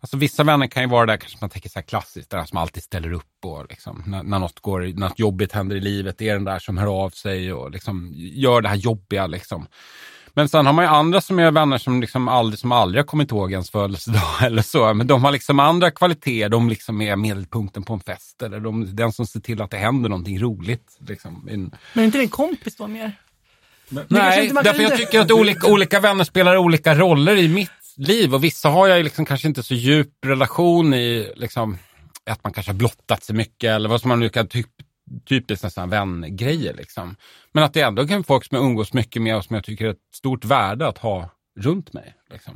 Alltså 0.00 0.16
vissa 0.16 0.44
vänner 0.44 0.66
kan 0.66 0.82
ju 0.82 0.88
vara 0.88 1.06
där, 1.06 1.16
kanske 1.16 1.38
man 1.40 1.50
tänker 1.50 1.68
så 1.68 1.78
här 1.78 1.86
klassiskt, 1.86 2.30
där 2.30 2.44
som 2.44 2.58
alltid 2.58 2.82
ställer 2.82 3.12
upp 3.12 3.44
och 3.44 3.66
liksom, 3.70 4.02
när, 4.06 4.22
när 4.22 4.38
något 4.38 4.60
går, 4.60 4.80
när 4.80 5.08
något 5.08 5.18
jobbigt 5.18 5.52
händer 5.52 5.76
i 5.76 5.80
livet, 5.80 6.18
det 6.18 6.28
är 6.28 6.34
den 6.34 6.44
där 6.44 6.58
som 6.58 6.78
hör 6.78 7.04
av 7.04 7.10
sig 7.10 7.52
och 7.52 7.70
liksom 7.70 8.12
gör 8.14 8.60
det 8.60 8.68
här 8.68 8.76
jobbiga 8.76 9.26
liksom. 9.26 9.66
Men 10.34 10.48
sen 10.48 10.66
har 10.66 10.72
man 10.72 10.84
ju 10.84 10.88
andra 10.88 11.20
som 11.20 11.38
är 11.38 11.50
vänner 11.50 11.78
som 11.78 12.00
liksom 12.00 12.28
aldrig, 12.28 12.58
som 12.58 12.72
aldrig 12.72 13.02
har 13.04 13.06
kommit 13.06 13.30
ihåg 13.30 13.52
ens 13.52 13.70
födelsedag 13.70 14.22
eller 14.42 14.62
så. 14.62 14.94
Men 14.94 15.06
de 15.06 15.24
har 15.24 15.32
liksom 15.32 15.60
andra 15.60 15.90
kvaliteter. 15.90 16.48
De 16.48 16.68
liksom 16.68 17.00
är 17.00 17.16
medelpunkten 17.16 17.82
på 17.82 17.92
en 17.92 18.00
fest. 18.00 18.42
Eller 18.42 18.60
de, 18.60 18.96
den 18.96 19.12
som 19.12 19.26
ser 19.26 19.40
till 19.40 19.62
att 19.62 19.70
det 19.70 19.76
händer 19.76 20.08
någonting 20.08 20.40
roligt. 20.40 20.98
Liksom. 21.08 21.48
En- 21.50 21.74
Men 21.94 22.02
är 22.02 22.06
inte 22.06 22.18
en 22.18 22.28
kompis 22.28 22.76
då 22.76 22.86
mer? 22.86 23.12
kanske 23.90 24.14
Nej, 24.14 24.50
därför 24.64 24.82
jag 24.82 24.96
tycker 24.96 25.20
att 25.20 25.30
olika, 25.30 25.72
olika 25.72 26.00
vänner 26.00 26.24
spelar 26.24 26.56
olika 26.56 26.94
roller 26.94 27.36
i 27.36 27.48
mitt 27.48 27.70
liv. 27.98 28.34
Och 28.34 28.44
vissa 28.44 28.68
har 28.68 28.88
jag 28.88 29.04
liksom 29.04 29.24
kanske 29.24 29.48
inte 29.48 29.62
så 29.62 29.74
djup 29.74 30.24
relation 30.26 30.94
i, 30.94 31.32
liksom, 31.36 31.78
att 32.30 32.44
man 32.44 32.52
kanske 32.52 32.72
har 32.72 32.76
blottat 32.76 33.22
sig 33.22 33.36
mycket 33.36 33.70
eller 33.70 33.88
vad 33.88 34.00
som 34.00 34.08
man 34.08 34.20
nu 34.20 34.28
kan 34.28 34.48
typ 34.48 34.66
typiskt 35.28 35.64
nästan 35.64 35.90
vängrejer 35.90 36.74
liksom. 36.74 37.16
Men 37.52 37.64
att 37.64 37.74
det 37.74 37.80
ändå 37.80 38.06
kan 38.06 38.16
vara 38.16 38.22
folk 38.22 38.44
som 38.44 38.56
jag 38.56 38.64
umgås 38.64 38.92
mycket 38.92 39.22
med 39.22 39.36
och 39.36 39.44
som 39.44 39.54
jag 39.54 39.64
tycker 39.64 39.86
är 39.86 39.90
ett 39.90 40.14
stort 40.14 40.44
värde 40.44 40.88
att 40.88 40.98
ha 40.98 41.30
runt 41.60 41.92
mig. 41.92 42.14
Liksom. 42.30 42.54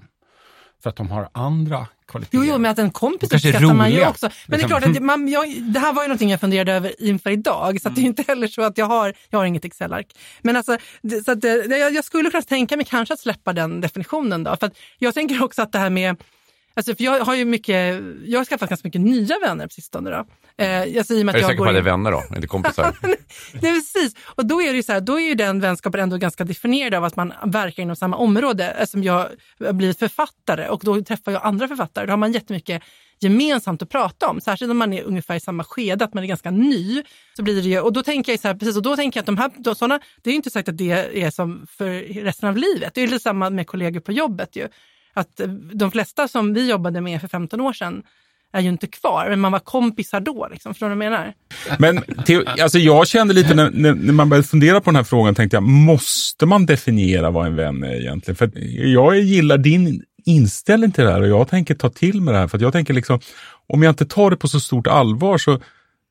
För 0.82 0.90
att 0.90 0.96
de 0.96 1.10
har 1.10 1.28
andra 1.32 1.86
kvaliteter. 2.08 2.38
Jo, 2.38 2.44
jo, 2.44 2.58
men 2.58 2.70
att 2.70 2.78
en 2.78 2.90
kompis 2.90 3.32
uppskattar 3.32 3.74
man 3.74 3.90
ju 3.90 4.06
också. 4.06 4.26
Men 4.26 4.32
liksom. 4.32 4.68
det 4.70 4.76
är 4.76 4.80
klart, 4.80 4.96
att 4.96 5.02
man, 5.02 5.28
jag, 5.28 5.62
det 5.62 5.80
här 5.80 5.92
var 5.92 6.02
ju 6.02 6.08
någonting 6.08 6.30
jag 6.30 6.40
funderade 6.40 6.72
över 6.72 7.02
inför 7.02 7.30
idag, 7.30 7.80
så 7.80 7.88
att 7.88 7.94
det 7.94 8.00
är 8.00 8.04
inte 8.04 8.24
heller 8.28 8.46
så 8.46 8.62
att 8.62 8.78
jag 8.78 8.86
har, 8.86 9.14
jag 9.30 9.38
har 9.38 9.46
inget 9.46 9.64
Excel-ark. 9.64 10.06
Men 10.42 10.56
alltså, 10.56 10.76
det, 11.02 11.24
så 11.24 11.32
att, 11.32 11.40
det, 11.40 11.76
jag, 11.76 11.94
jag 11.94 12.04
skulle 12.04 12.30
kunna 12.30 12.42
tänka 12.42 12.76
mig 12.76 12.86
kanske 12.86 13.14
att 13.14 13.20
släppa 13.20 13.52
den 13.52 13.80
definitionen 13.80 14.44
då. 14.44 14.56
För 14.56 14.70
jag 14.98 15.14
tänker 15.14 15.42
också 15.42 15.62
att 15.62 15.72
det 15.72 15.78
här 15.78 15.90
med 15.90 16.16
Alltså, 16.75 16.95
för 16.95 17.05
jag 17.05 17.21
har 17.25 17.35
ju 17.35 17.45
mycket, 17.45 18.02
jag 18.25 18.41
har 18.41 18.45
skaffat 18.45 18.69
ganska 18.69 18.88
mycket 18.88 19.00
nya 19.00 19.38
vänner 19.38 19.67
på 19.67 19.71
sistone. 19.71 20.11
Då. 20.11 20.26
Eh, 20.64 20.81
alltså, 20.99 21.14
i 21.14 21.23
och 21.23 21.26
med 21.26 21.35
Är 21.35 21.38
du 21.38 21.43
jag 21.43 21.50
säker 21.50 21.62
på 21.62 21.64
att 21.64 21.75
det 21.75 21.79
är 21.79 21.83
vänner 21.83 22.11
då, 22.11 22.23
inte 22.35 22.47
kompisar? 22.47 22.97
Nej, 23.02 23.17
precis. 23.61 24.14
Och 24.35 24.47
då 24.47 24.62
är 24.62 24.75
det 24.75 24.83
så 24.83 24.93
här, 24.93 25.00
då 25.00 25.21
är 25.21 25.29
ju 25.29 25.35
den 25.35 25.61
vänskapen 25.61 26.00
ändå 26.00 26.17
ganska 26.17 26.45
definierad 26.45 26.95
av 26.95 27.05
att 27.05 27.17
man 27.17 27.33
verkar 27.45 27.83
inom 27.83 27.97
samma 27.97 28.17
område. 28.17 28.64
Eftersom 28.64 29.02
jag 29.02 29.29
blir 29.59 29.93
författare 29.93 30.69
och 30.69 30.81
då 30.85 31.02
träffar 31.05 31.33
jag 31.33 31.43
andra 31.45 31.69
författare. 31.69 32.07
Då 32.07 32.12
har 32.12 32.17
man 32.17 32.33
jättemycket 32.33 32.83
gemensamt 33.23 33.83
att 33.83 33.88
prata 33.88 34.29
om. 34.29 34.41
Särskilt 34.41 34.71
om 34.71 34.79
man 34.79 34.93
är 34.93 35.02
ungefär 35.02 35.35
i 35.35 35.41
samma 35.41 35.64
skede, 35.64 36.05
att 36.05 36.14
man 36.14 36.25
är 36.25 36.29
ganska 36.29 36.50
ny. 36.50 37.02
Så 37.37 37.43
blir 37.43 37.62
det 37.62 37.69
ju, 37.69 37.81
och 37.81 37.93
då 37.93 38.02
tänker 38.02 38.33
jag 38.33 38.41
så 38.41 38.49
här, 38.49 38.55
precis, 38.55 38.76
och 38.76 38.83
då 38.83 38.97
tänker 38.97 39.19
jag 39.19 39.23
att 39.23 39.26
de 39.26 39.38
här 39.38 39.50
då, 39.57 39.75
såna, 39.75 40.00
det 40.23 40.31
är 40.31 40.35
inte 40.35 40.50
sagt 40.50 40.69
att 40.69 40.79
det 40.79 41.23
är 41.23 41.31
som 41.31 41.67
för 41.71 42.23
resten 42.23 42.49
av 42.49 42.57
livet. 42.57 42.95
Det 42.95 43.00
är 43.00 43.07
ju 43.07 43.19
samma 43.19 43.50
med 43.50 43.67
kollegor 43.67 44.00
på 44.00 44.12
jobbet 44.12 44.57
ju. 44.57 44.69
Att 45.14 45.40
eh, 45.40 45.49
de 45.49 45.90
flesta 45.90 46.28
som 46.28 46.54
vi 46.54 46.71
jobbade 46.71 47.00
med 47.00 47.21
för 47.21 47.28
15 47.28 47.61
år 47.61 47.73
sedan 47.73 48.02
är 48.52 48.61
ju 48.61 48.69
inte 48.69 48.87
kvar, 48.87 49.26
men 49.31 49.40
man 49.40 49.52
var 49.52 49.59
kompisar 49.59 50.21
då. 50.21 50.49
Liksom. 50.50 50.75
Förstår 50.75 50.88
du 50.88 50.95
vad 50.95 51.04
jag 51.04 51.11
menar? 51.11 51.35
Men 51.78 52.25
te, 52.25 52.45
alltså 52.62 52.78
jag 52.78 53.09
kände 53.09 53.35
lite 53.35 53.54
när, 53.54 53.71
när, 53.71 54.12
man 54.12 54.28
började 54.28 54.49
fundera 54.49 54.81
på 54.81 54.90
den 54.90 54.97
här 54.97 55.04
frågan, 55.04 55.35
tänkte 55.35 55.57
jag, 55.57 55.62
måste 55.62 56.47
man 56.47 56.66
definiera 56.66 57.31
vad 57.31 57.47
en 57.47 57.57
vän 57.57 57.85
är 57.85 57.95
egentligen? 57.95 58.37
För 58.37 58.50
jag 58.87 59.19
gillar 59.19 59.59
din 59.59 60.02
inställning 60.25 60.92
till 60.92 61.04
det 61.04 61.11
här 61.11 61.21
och 61.21 61.28
jag 61.28 61.49
tänker 61.49 61.75
ta 61.75 61.90
till 61.90 62.21
mig 62.21 62.35
det 62.35 62.40
här. 62.40 62.49
För 62.49 62.59
att 62.59 62.62
jag 62.62 62.73
tänker 62.73 62.95
liksom, 62.95 63.21
om 63.66 63.83
jag 63.83 63.90
inte 63.90 64.07
tar 64.07 64.31
det 64.31 64.37
på 64.37 64.49
så 64.49 64.61
stort 64.61 64.87
allvar 64.87 65.38
så, 65.38 65.61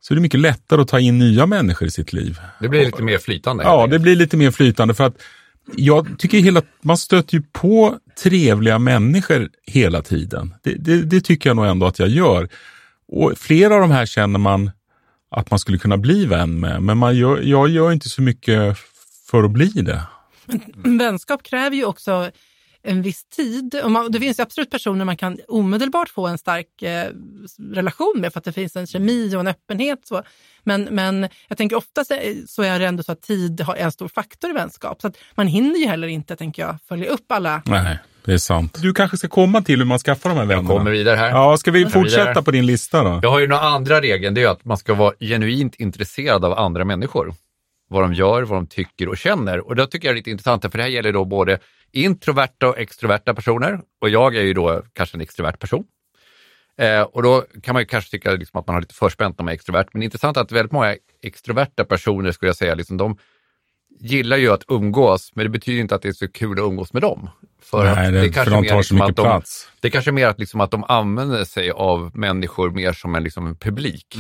så 0.02 0.14
är 0.14 0.16
det 0.16 0.22
mycket 0.22 0.40
lättare 0.40 0.82
att 0.82 0.88
ta 0.88 1.00
in 1.00 1.20
nya 1.20 1.46
människor 1.46 1.88
i 1.88 1.92
sitt 1.92 2.14
liv. 2.14 2.40
Det 2.60 2.70
blir 2.70 2.86
lite 2.86 3.04
mer 3.04 3.18
flytande. 3.18 3.64
Ja, 3.64 3.88
det 3.88 4.00
blir 4.00 4.16
lite 4.16 4.38
mer 4.38 4.52
flytande 4.52 4.94
för 4.94 5.04
att 5.04 5.16
jag 5.76 6.20
tycker 6.20 6.38
hela, 6.38 6.62
man 6.82 6.98
stöter 6.98 7.36
ju 7.36 7.44
på 7.52 7.98
trevliga 8.16 8.80
människor 8.80 9.50
hela 9.68 10.02
tiden. 10.02 10.56
Det, 10.64 10.74
det, 10.74 11.02
det 11.02 11.22
tycker 11.22 11.50
jag 11.50 11.56
nog 11.56 11.66
ändå 11.66 11.86
att 11.86 12.00
jag 12.00 12.10
gör. 12.10 12.50
Och 13.08 13.38
flera 13.38 13.76
av 13.76 13.82
de 13.82 13.92
här 13.92 14.06
känner 14.06 14.40
man 14.40 14.72
att 15.32 15.50
man 15.52 15.60
skulle 15.60 15.78
kunna 15.78 15.98
bli 15.98 16.26
vän 16.26 16.60
med, 16.60 16.84
men 16.84 16.98
man 16.98 17.16
gör, 17.16 17.42
jag 17.42 17.70
gör 17.70 17.92
inte 17.92 18.10
så 18.10 18.22
mycket 18.22 18.78
för 19.32 19.44
att 19.44 19.52
bli 19.52 19.68
det. 19.68 20.02
vänskap 20.84 21.44
kräver 21.44 21.76
ju 21.76 21.86
också 21.86 22.32
en 22.84 23.02
viss 23.02 23.24
tid. 23.24 23.76
Och 23.84 23.92
man, 23.92 24.12
det 24.12 24.20
finns 24.20 24.40
ju 24.40 24.44
absolut 24.44 24.70
personer 24.70 25.06
man 25.06 25.18
kan 25.18 25.38
omedelbart 25.48 26.10
få 26.10 26.28
en 26.28 26.38
stark 26.38 26.82
eh, 26.82 27.10
relation 27.74 28.14
med 28.16 28.34
för 28.34 28.40
att 28.40 28.44
det 28.44 28.54
finns 28.54 28.76
en 28.76 28.88
kemi 28.88 29.36
och 29.36 29.40
en 29.40 29.48
öppenhet. 29.48 30.00
Så. 30.04 30.24
Men, 30.64 30.84
men 30.84 31.28
jag 31.48 31.58
tänker 31.58 31.76
ofta 31.76 32.06
så 32.48 32.64
är 32.64 32.80
det 32.80 32.86
ändå 32.86 33.04
så 33.04 33.12
att 33.12 33.22
tid 33.22 33.62
är 33.62 33.76
en 33.76 33.92
stor 33.92 34.08
faktor 34.08 34.50
i 34.50 34.54
vänskap. 34.54 35.02
Så 35.02 35.08
att 35.08 35.18
man 35.36 35.48
hinner 35.48 35.80
ju 35.80 35.88
heller 35.88 36.08
inte, 36.08 36.36
tänker 36.36 36.62
jag, 36.62 36.78
följa 36.88 37.10
upp 37.10 37.32
alla. 37.32 37.62
Nej, 37.66 37.98
det 38.26 38.34
är 38.34 38.38
sant. 38.38 38.78
Du 38.82 38.94
kanske 38.94 39.18
ska 39.18 39.28
komma 39.28 39.62
till 39.62 39.80
hur 39.80 39.86
man 39.86 40.00
skaffar 40.00 40.30
de 40.30 40.38
här 40.38 40.46
vännerna. 40.46 40.70
Jag 40.70 40.78
kommer 40.78 40.92
vidare 40.92 41.16
här. 41.16 41.30
Ja, 41.30 41.58
ska 41.58 41.72
vi 41.72 41.86
fortsätta 41.86 42.26
vidare. 42.26 42.44
på 42.44 42.52
din 42.52 42.66
lista 42.66 43.04
då? 43.04 43.20
Jag 43.24 43.30
har 43.30 43.40
ju 43.40 43.48
några 43.48 43.62
andra 43.62 44.02
regeln, 44.02 44.34
det 44.34 44.44
är 44.44 44.48
att 44.48 44.66
man 44.66 44.78
ska 44.78 44.94
vara 44.94 45.14
genuint 45.20 45.76
intresserad 45.76 46.46
av 46.46 46.60
andra 46.60 46.86
människor. 46.86 47.34
Vad 47.90 48.04
de 48.04 48.14
gör, 48.14 48.44
vad 48.44 48.58
de 48.58 48.68
tycker 48.68 49.10
och 49.10 49.18
känner. 49.18 49.68
Och 49.68 49.76
det 49.76 49.88
tycker 49.88 50.08
jag 50.08 50.14
är 50.14 50.18
lite 50.18 50.32
intressant, 50.32 50.62
för 50.62 50.78
det 50.78 50.84
här 50.84 50.90
gäller 50.90 51.14
då 51.14 51.26
både 51.26 51.60
introverta 51.92 52.70
och 52.70 52.78
extroverta 52.78 53.34
personer. 53.34 53.80
Och 54.02 54.10
jag 54.10 54.36
är 54.36 54.42
ju 54.42 54.54
då 54.54 54.84
kanske 54.94 55.18
en 55.18 55.22
extrovert 55.22 55.58
person. 55.60 55.84
Eh, 56.78 57.02
och 57.02 57.24
då 57.24 57.46
kan 57.64 57.74
man 57.74 57.82
ju 57.82 57.86
kanske 57.86 58.12
tycka 58.12 58.32
liksom 58.32 58.60
att 58.60 58.68
man 58.68 58.74
har 58.74 58.82
lite 58.82 58.94
förspänt 58.96 59.38
när 59.38 59.44
man 59.44 59.52
är 59.52 59.56
extrovert. 59.56 59.86
Men 59.94 60.00
det 60.00 60.04
är 60.04 60.06
intressant 60.06 60.38
att 60.38 60.52
väldigt 60.52 60.72
många 60.72 60.96
extroverta 61.24 61.86
personer, 61.86 62.32
skulle 62.32 62.50
jag 62.50 62.56
säga, 62.56 62.76
liksom, 62.76 62.98
de 62.98 63.18
gillar 64.00 64.38
ju 64.38 64.52
att 64.52 64.64
umgås, 64.68 65.32
men 65.36 65.46
det 65.46 65.50
betyder 65.50 65.82
inte 65.82 65.96
att 65.96 66.02
det 66.02 66.10
är 66.10 66.14
så 66.14 66.28
kul 66.28 66.60
att 66.60 66.64
umgås 66.64 66.94
med 66.94 67.02
dem. 67.02 67.30
För 67.62 67.84
Nej, 67.84 68.08
att 68.08 68.14
det- 68.14 68.22
för 68.22 68.32
kanske 68.34 68.54
de 68.54 68.62
mer 68.62 68.70
tar 68.70 68.76
så 68.76 68.78
liksom 68.80 68.96
mycket 68.98 69.10
att 69.10 69.16
de, 69.16 69.24
plats. 69.26 69.72
Det 69.80 69.88
är 69.88 69.92
kanske 69.92 70.12
mer 70.12 70.28
att, 70.28 70.40
liksom 70.40 70.62
att 70.62 70.72
de 70.72 70.84
använder 70.84 71.44
sig 71.44 71.72
av 71.72 72.12
människor 72.18 72.70
mer 72.70 72.94
som 72.94 73.16
en, 73.16 73.24
liksom 73.24 73.48
en 73.48 73.56
publik. 73.56 74.16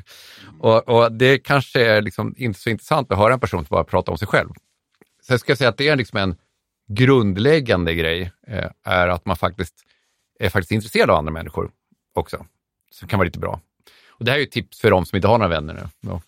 och, 0.60 0.88
och 0.88 1.12
det 1.12 1.38
kanske 1.38 1.86
är 1.86 2.02
liksom 2.02 2.34
inte 2.38 2.60
så 2.60 2.70
intressant 2.70 3.12
att 3.12 3.18
höra 3.18 3.32
en 3.34 3.40
person 3.40 3.66
bara 3.68 3.84
prata 3.84 4.10
om 4.10 4.18
sig 4.18 4.28
själv. 4.28 4.48
Sen 5.26 5.38
ska 5.38 5.50
jag 5.50 5.58
säga 5.58 5.70
att 5.70 5.76
det 5.78 5.88
är 5.88 5.96
liksom 5.96 6.18
en 6.18 6.36
grundläggande 6.94 7.94
grej, 7.94 8.32
eh, 8.46 8.70
är 8.84 9.08
att 9.08 9.26
man 9.26 9.36
faktiskt 9.36 9.74
är 10.40 10.48
faktiskt 10.48 10.72
intresserad 10.72 11.10
av 11.10 11.18
andra 11.18 11.32
människor 11.32 11.70
också. 12.14 12.46
Så 12.92 13.04
det 13.04 13.10
kan 13.10 13.18
vara 13.18 13.26
lite 13.26 13.38
bra. 13.38 13.60
Och 14.22 14.24
det 14.24 14.30
här 14.30 14.38
är 14.38 14.40
ju 14.40 14.46
ett 14.46 14.52
tips 14.52 14.80
för 14.80 14.90
de 14.90 15.06
som 15.06 15.16
inte 15.16 15.28
har 15.28 15.38
några 15.38 15.48
vänner 15.48 15.74
nu. 15.74 15.88
Ja. 16.00 16.20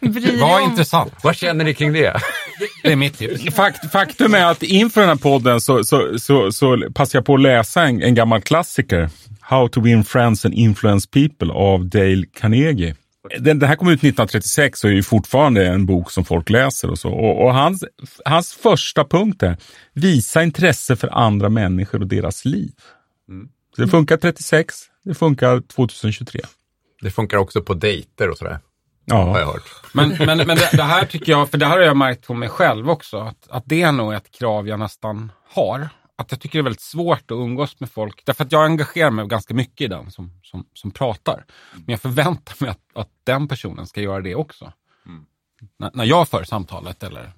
Vad 0.40 0.62
intressant. 0.62 1.12
Vad 1.22 1.36
känner 1.36 1.64
ni 1.64 1.74
kring 1.74 1.92
det? 1.92 2.20
Det 2.82 2.92
är 2.92 2.96
mitt 2.96 3.18
tips. 3.18 3.54
Fakt, 3.54 3.92
faktum 3.92 4.34
är 4.34 4.44
att 4.44 4.62
inför 4.62 5.00
den 5.00 5.08
här 5.08 5.16
podden 5.16 5.60
så, 5.60 5.84
så, 5.84 6.18
så, 6.18 6.52
så 6.52 6.90
passade 6.94 7.18
jag 7.18 7.24
på 7.24 7.34
att 7.34 7.40
läsa 7.40 7.82
en, 7.82 8.02
en 8.02 8.14
gammal 8.14 8.42
klassiker. 8.42 9.10
How 9.40 9.68
to 9.68 9.80
win 9.80 10.04
friends 10.04 10.44
and 10.44 10.54
influence 10.54 11.08
people 11.08 11.52
av 11.52 11.86
Dale 11.86 12.24
Carnegie. 12.40 12.94
Den, 13.38 13.58
den 13.58 13.68
här 13.68 13.76
kom 13.76 13.88
ut 13.88 13.92
1936 13.98 14.84
och 14.84 14.90
är 14.90 14.94
ju 14.94 15.02
fortfarande 15.02 15.66
en 15.66 15.86
bok 15.86 16.10
som 16.10 16.24
folk 16.24 16.50
läser 16.50 16.90
och 16.90 16.98
så. 16.98 17.10
Och, 17.12 17.44
och 17.44 17.54
hans, 17.54 17.84
hans 18.24 18.52
första 18.54 19.04
punkt 19.04 19.42
är 19.42 19.56
visa 19.92 20.42
intresse 20.42 20.96
för 20.96 21.08
andra 21.08 21.48
människor 21.48 22.00
och 22.00 22.06
deras 22.06 22.44
liv. 22.44 22.72
Så 23.76 23.82
det 23.82 23.88
funkar 23.88 24.16
36, 24.16 24.74
det 25.04 25.14
funkar 25.14 25.60
2023. 25.60 26.40
Det 27.02 27.10
funkar 27.10 27.36
också 27.38 27.62
på 27.62 27.74
dejter 27.74 28.30
och 28.30 28.38
sådär, 28.38 28.58
har 29.10 29.18
jag 29.28 29.38
Ja. 29.40 29.44
hört. 29.46 29.62
Men, 29.92 30.08
men, 30.08 30.26
men 30.46 30.46
det, 30.56 30.68
det 30.72 30.82
här 30.82 31.04
tycker 31.04 31.32
jag, 31.32 31.50
för 31.50 31.58
det 31.58 31.66
här 31.66 31.76
har 31.76 31.84
jag 31.84 31.96
märkt 31.96 32.26
på 32.26 32.34
mig 32.34 32.48
själv 32.48 32.90
också, 32.90 33.18
att, 33.18 33.48
att 33.50 33.62
det 33.66 33.82
är 33.82 33.92
nog 33.92 34.14
ett 34.14 34.30
krav 34.38 34.68
jag 34.68 34.78
nästan 34.78 35.32
har. 35.54 35.88
Att 36.16 36.30
jag 36.30 36.40
tycker 36.40 36.58
det 36.58 36.60
är 36.60 36.64
väldigt 36.64 36.80
svårt 36.80 37.30
att 37.30 37.36
umgås 37.36 37.80
med 37.80 37.90
folk, 37.90 38.22
därför 38.24 38.44
att 38.44 38.52
jag 38.52 38.64
engagerar 38.64 39.10
mig 39.10 39.26
ganska 39.26 39.54
mycket 39.54 39.80
i 39.80 39.88
den 39.88 40.10
som, 40.10 40.40
som, 40.42 40.66
som 40.74 40.90
pratar. 40.90 41.44
Men 41.72 41.84
jag 41.86 42.00
förväntar 42.00 42.54
mig 42.58 42.70
att, 42.70 42.80
att 42.94 43.10
den 43.24 43.48
personen 43.48 43.86
ska 43.86 44.00
göra 44.00 44.20
det 44.20 44.34
också. 44.34 44.72
När, 45.78 45.90
när 45.94 46.04
jag 46.04 46.28
för 46.28 46.44
samtalet 46.44 47.02
eller 47.02 47.32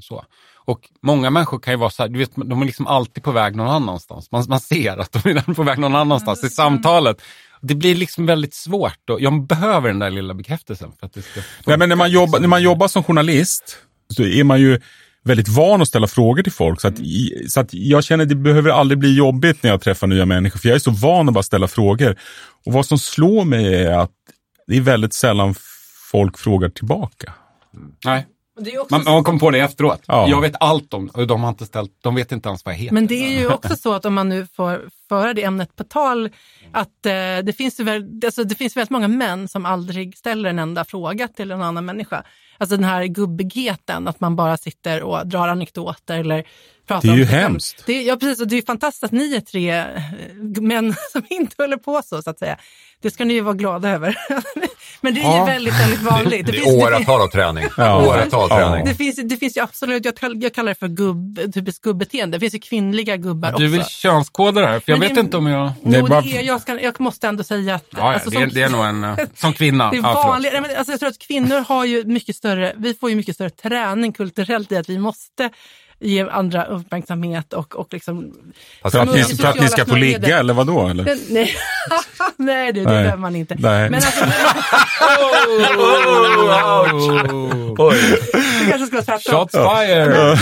så. 0.00 0.24
Och 0.54 0.90
många 1.02 1.30
människor 1.30 1.58
kan 1.58 1.72
ju 1.72 1.78
vara 1.78 1.90
så 1.90 2.02
här, 2.02 2.08
du 2.08 2.18
vet, 2.18 2.30
de 2.34 2.62
är 2.62 2.66
liksom 2.66 2.86
alltid 2.86 3.22
på 3.22 3.32
väg 3.32 3.56
någon 3.56 3.68
annanstans. 3.68 4.30
Man, 4.30 4.44
man 4.48 4.60
ser 4.60 4.98
att 4.98 5.12
de 5.12 5.28
är 5.28 5.54
på 5.54 5.62
väg 5.62 5.78
någon 5.78 5.94
annanstans 5.94 6.44
i 6.44 6.48
samtalet. 6.48 7.22
Det 7.60 7.74
blir 7.74 7.94
liksom 7.94 8.26
väldigt 8.26 8.54
svårt 8.54 9.10
och 9.10 9.20
jag 9.20 9.46
behöver 9.46 9.88
den 9.88 9.98
där 9.98 10.10
lilla 10.10 10.34
bekräftelsen 10.34 10.92
för 11.00 11.06
att 11.06 11.12
det 11.12 11.22
ska 11.22 11.40
Nej, 11.66 11.78
men 11.78 11.88
när 11.88 11.96
man, 11.96 12.10
jobbar, 12.10 12.40
när 12.40 12.48
man 12.48 12.62
jobbar 12.62 12.88
som 12.88 13.02
journalist 13.02 13.76
så 14.08 14.22
är 14.22 14.44
man 14.44 14.60
ju 14.60 14.80
väldigt 15.24 15.48
van 15.48 15.82
att 15.82 15.88
ställa 15.88 16.06
frågor 16.06 16.42
till 16.42 16.52
folk. 16.52 16.80
Så 16.80 16.88
att, 16.88 16.98
i- 17.00 17.46
så 17.48 17.60
att 17.60 17.74
jag 17.74 18.04
känner 18.04 18.22
att 18.24 18.28
det 18.28 18.34
behöver 18.34 18.70
aldrig 18.70 18.98
bli 18.98 19.16
jobbigt 19.16 19.62
när 19.62 19.70
jag 19.70 19.80
träffar 19.80 20.06
nya 20.06 20.26
människor. 20.26 20.58
För 20.58 20.68
jag 20.68 20.74
är 20.76 20.78
så 20.80 20.90
van 20.90 21.28
att 21.28 21.34
bara 21.34 21.42
ställa 21.42 21.68
frågor. 21.68 22.16
Och 22.66 22.72
vad 22.72 22.86
som 22.86 22.98
slår 22.98 23.44
mig 23.44 23.74
är 23.84 23.90
att 23.98 24.10
det 24.66 24.76
är 24.76 24.80
väldigt 24.80 25.14
sällan 25.14 25.54
folk 26.10 26.38
frågar 26.38 26.68
tillbaka. 26.68 27.32
Nej. 28.04 28.26
Det 28.60 28.70
är 28.70 28.80
också 28.80 28.94
Man, 28.94 29.04
man 29.04 29.24
kom 29.24 29.38
på 29.38 29.50
det 29.50 29.58
efteråt. 29.58 30.02
Ja. 30.06 30.28
Jag 30.28 30.40
vet 30.40 30.52
allt 30.60 30.94
om 30.94 31.08
och 31.08 31.26
de 31.26 31.42
har 31.42 31.48
inte 31.50 31.66
ställt, 31.66 31.90
de 32.02 32.14
vet 32.14 32.32
inte 32.32 32.48
ens 32.48 32.64
vad 32.64 32.74
jag 32.74 32.78
heter. 32.78 32.94
Men 32.94 33.06
det 33.06 33.14
är 33.34 33.40
ju 33.40 33.46
också 33.52 33.76
så 33.76 33.92
att 33.94 34.04
om 34.04 34.14
man 34.14 34.28
nu 34.28 34.46
får 34.56 34.80
föra 35.08 35.34
det 35.34 35.44
ämnet 35.44 35.76
på 35.76 35.84
tal, 35.84 36.30
att 36.72 37.06
eh, 37.06 37.12
det, 37.44 37.56
finns 37.56 37.80
ju 37.80 37.84
väl, 37.84 38.04
alltså, 38.24 38.44
det 38.44 38.54
finns 38.54 38.76
väldigt 38.76 38.90
många 38.90 39.08
män 39.08 39.48
som 39.48 39.66
aldrig 39.66 40.16
ställer 40.18 40.50
en 40.50 40.58
enda 40.58 40.84
fråga 40.84 41.28
till 41.28 41.50
en 41.50 41.62
annan 41.62 41.84
människa. 41.84 42.22
Alltså 42.60 42.76
den 42.76 42.84
här 42.84 43.04
gubbigheten, 43.04 44.08
att 44.08 44.20
man 44.20 44.36
bara 44.36 44.56
sitter 44.56 45.02
och 45.02 45.26
drar 45.26 45.48
anekdoter 45.48 46.18
eller 46.18 46.46
pratar 46.94 47.02
Det 47.02 47.08
är 47.08 47.12
om 47.12 47.18
ju 47.18 47.26
själv. 47.26 47.40
hemskt. 47.42 47.82
Det 47.86 47.92
är, 47.92 48.02
ja, 48.02 48.16
precis. 48.16 48.40
Och 48.40 48.48
det 48.48 48.58
är 48.58 48.62
fantastiskt 48.62 49.04
att 49.04 49.12
ni 49.12 49.34
är 49.36 49.40
tre 49.40 49.70
eh, 49.78 49.86
män 50.60 50.94
som 51.12 51.22
inte 51.30 51.54
håller 51.62 51.76
på 51.76 52.02
så, 52.04 52.22
så 52.22 52.30
att 52.30 52.38
säga. 52.38 52.56
Det 53.02 53.10
ska 53.10 53.24
ni 53.24 53.34
ju 53.34 53.40
vara 53.40 53.54
glada 53.54 53.88
över. 53.88 54.16
Men 55.00 55.14
det 55.14 55.20
är 55.20 55.24
ju 55.24 55.36
Ja. 55.36 55.44
väldigt, 55.44 55.80
väldigt 55.80 56.02
vanligt. 56.02 56.46
Det 56.46 56.52
finns- 56.52 56.66
är 56.66 56.82
åratal 56.86 57.20
av 57.20 57.28
träning. 57.28 57.64
Ja. 57.76 58.06
Åratal 58.06 58.46
Ja. 58.50 58.56
träning. 58.58 58.84
det 58.86 58.94
finns, 58.94 59.16
det 59.16 59.36
finns 59.36 59.56
ju 59.56 59.60
absolut, 59.60 60.04
jag, 60.04 60.16
kall, 60.16 60.42
jag 60.42 60.54
kallar 60.54 60.68
det 60.68 60.74
för 60.74 60.88
gubb, 60.88 61.40
typiskt 61.54 61.82
gubbeteende. 61.82 62.36
Det 62.36 62.40
finns 62.40 62.54
ju 62.54 62.58
kvinnliga 62.58 63.16
gubbar 63.16 63.52
du 63.58 63.66
vill 63.68 63.80
också. 63.80 63.90
könskoda 63.90 64.60
det 64.60 64.66
här, 64.66 64.80
för 64.80 64.92
jag 64.92 64.98
Men 64.98 65.08
vet 65.08 65.14
det- 65.14 65.20
inte 65.20 65.36
om 65.36 65.46
jag... 65.46 65.72
Nej, 65.82 66.00
Jo, 66.00 66.06
bara- 66.06 66.20
det 66.20 66.36
är, 66.38 66.42
jag, 66.42 66.60
ska, 66.60 66.80
jag 66.80 67.00
måste 67.00 67.28
ändå 67.28 67.44
säga 67.44 67.74
att... 67.74 67.84
Ja, 67.90 67.98
ja, 67.98 68.12
alltså, 68.14 68.30
det, 68.30 68.34
som- 68.34 68.42
är, 68.42 68.46
det 68.46 68.62
är 68.62 68.68
nog 68.68 68.84
en... 68.84 69.04
eh, 69.04 69.16
Som 69.34 69.52
kvinna. 69.52 69.90
det 69.90 69.96
är 69.96 70.02
vanligt. 70.02 70.52
Nej, 70.52 70.62
men 70.62 70.76
alltså, 70.76 70.92
jag 70.92 71.00
tror 71.00 71.08
att 71.10 71.18
kvinnor 71.18 71.64
har 71.68 71.84
ju 71.84 72.04
mycket 72.04 72.36
större, 72.36 72.72
vi 72.76 72.94
får 72.94 73.10
ju 73.10 73.16
mycket 73.16 73.34
större 73.34 73.50
träning 73.50 74.12
kulturellt 74.12 74.72
i 74.72 74.76
att 74.76 74.88
vi 74.88 74.98
måste 74.98 75.50
ge 76.00 76.28
andra 76.28 76.64
uppmärksamhet 76.64 77.52
och, 77.52 77.76
och 77.76 77.88
liksom... 77.92 78.34
För 78.82 78.98
att, 78.98 79.14
ni, 79.14 79.24
för 79.24 79.48
att 79.48 79.60
ni 79.60 79.68
ska 79.68 79.86
få 79.86 79.96
ligga 79.96 80.38
eller 80.38 80.54
vad 80.54 80.66
då? 80.66 80.88
Eller? 80.88 81.04
Nej, 81.30 81.54
nej 82.36 82.72
du, 82.72 82.80
det 82.80 82.90
Nej. 82.90 83.02
behöver 83.02 83.16
man 83.16 83.36
inte. 83.36 83.56
Nej. 83.58 83.90
Men 83.90 83.94
alltså, 83.94 84.24
Oj. 87.78 87.96
det 88.32 88.70
kanske 88.70 88.86
ska 88.86 88.96
vara 88.96 89.04
tvärtom. 89.04 89.34
Shots 89.34 89.52
fired! 89.52 90.38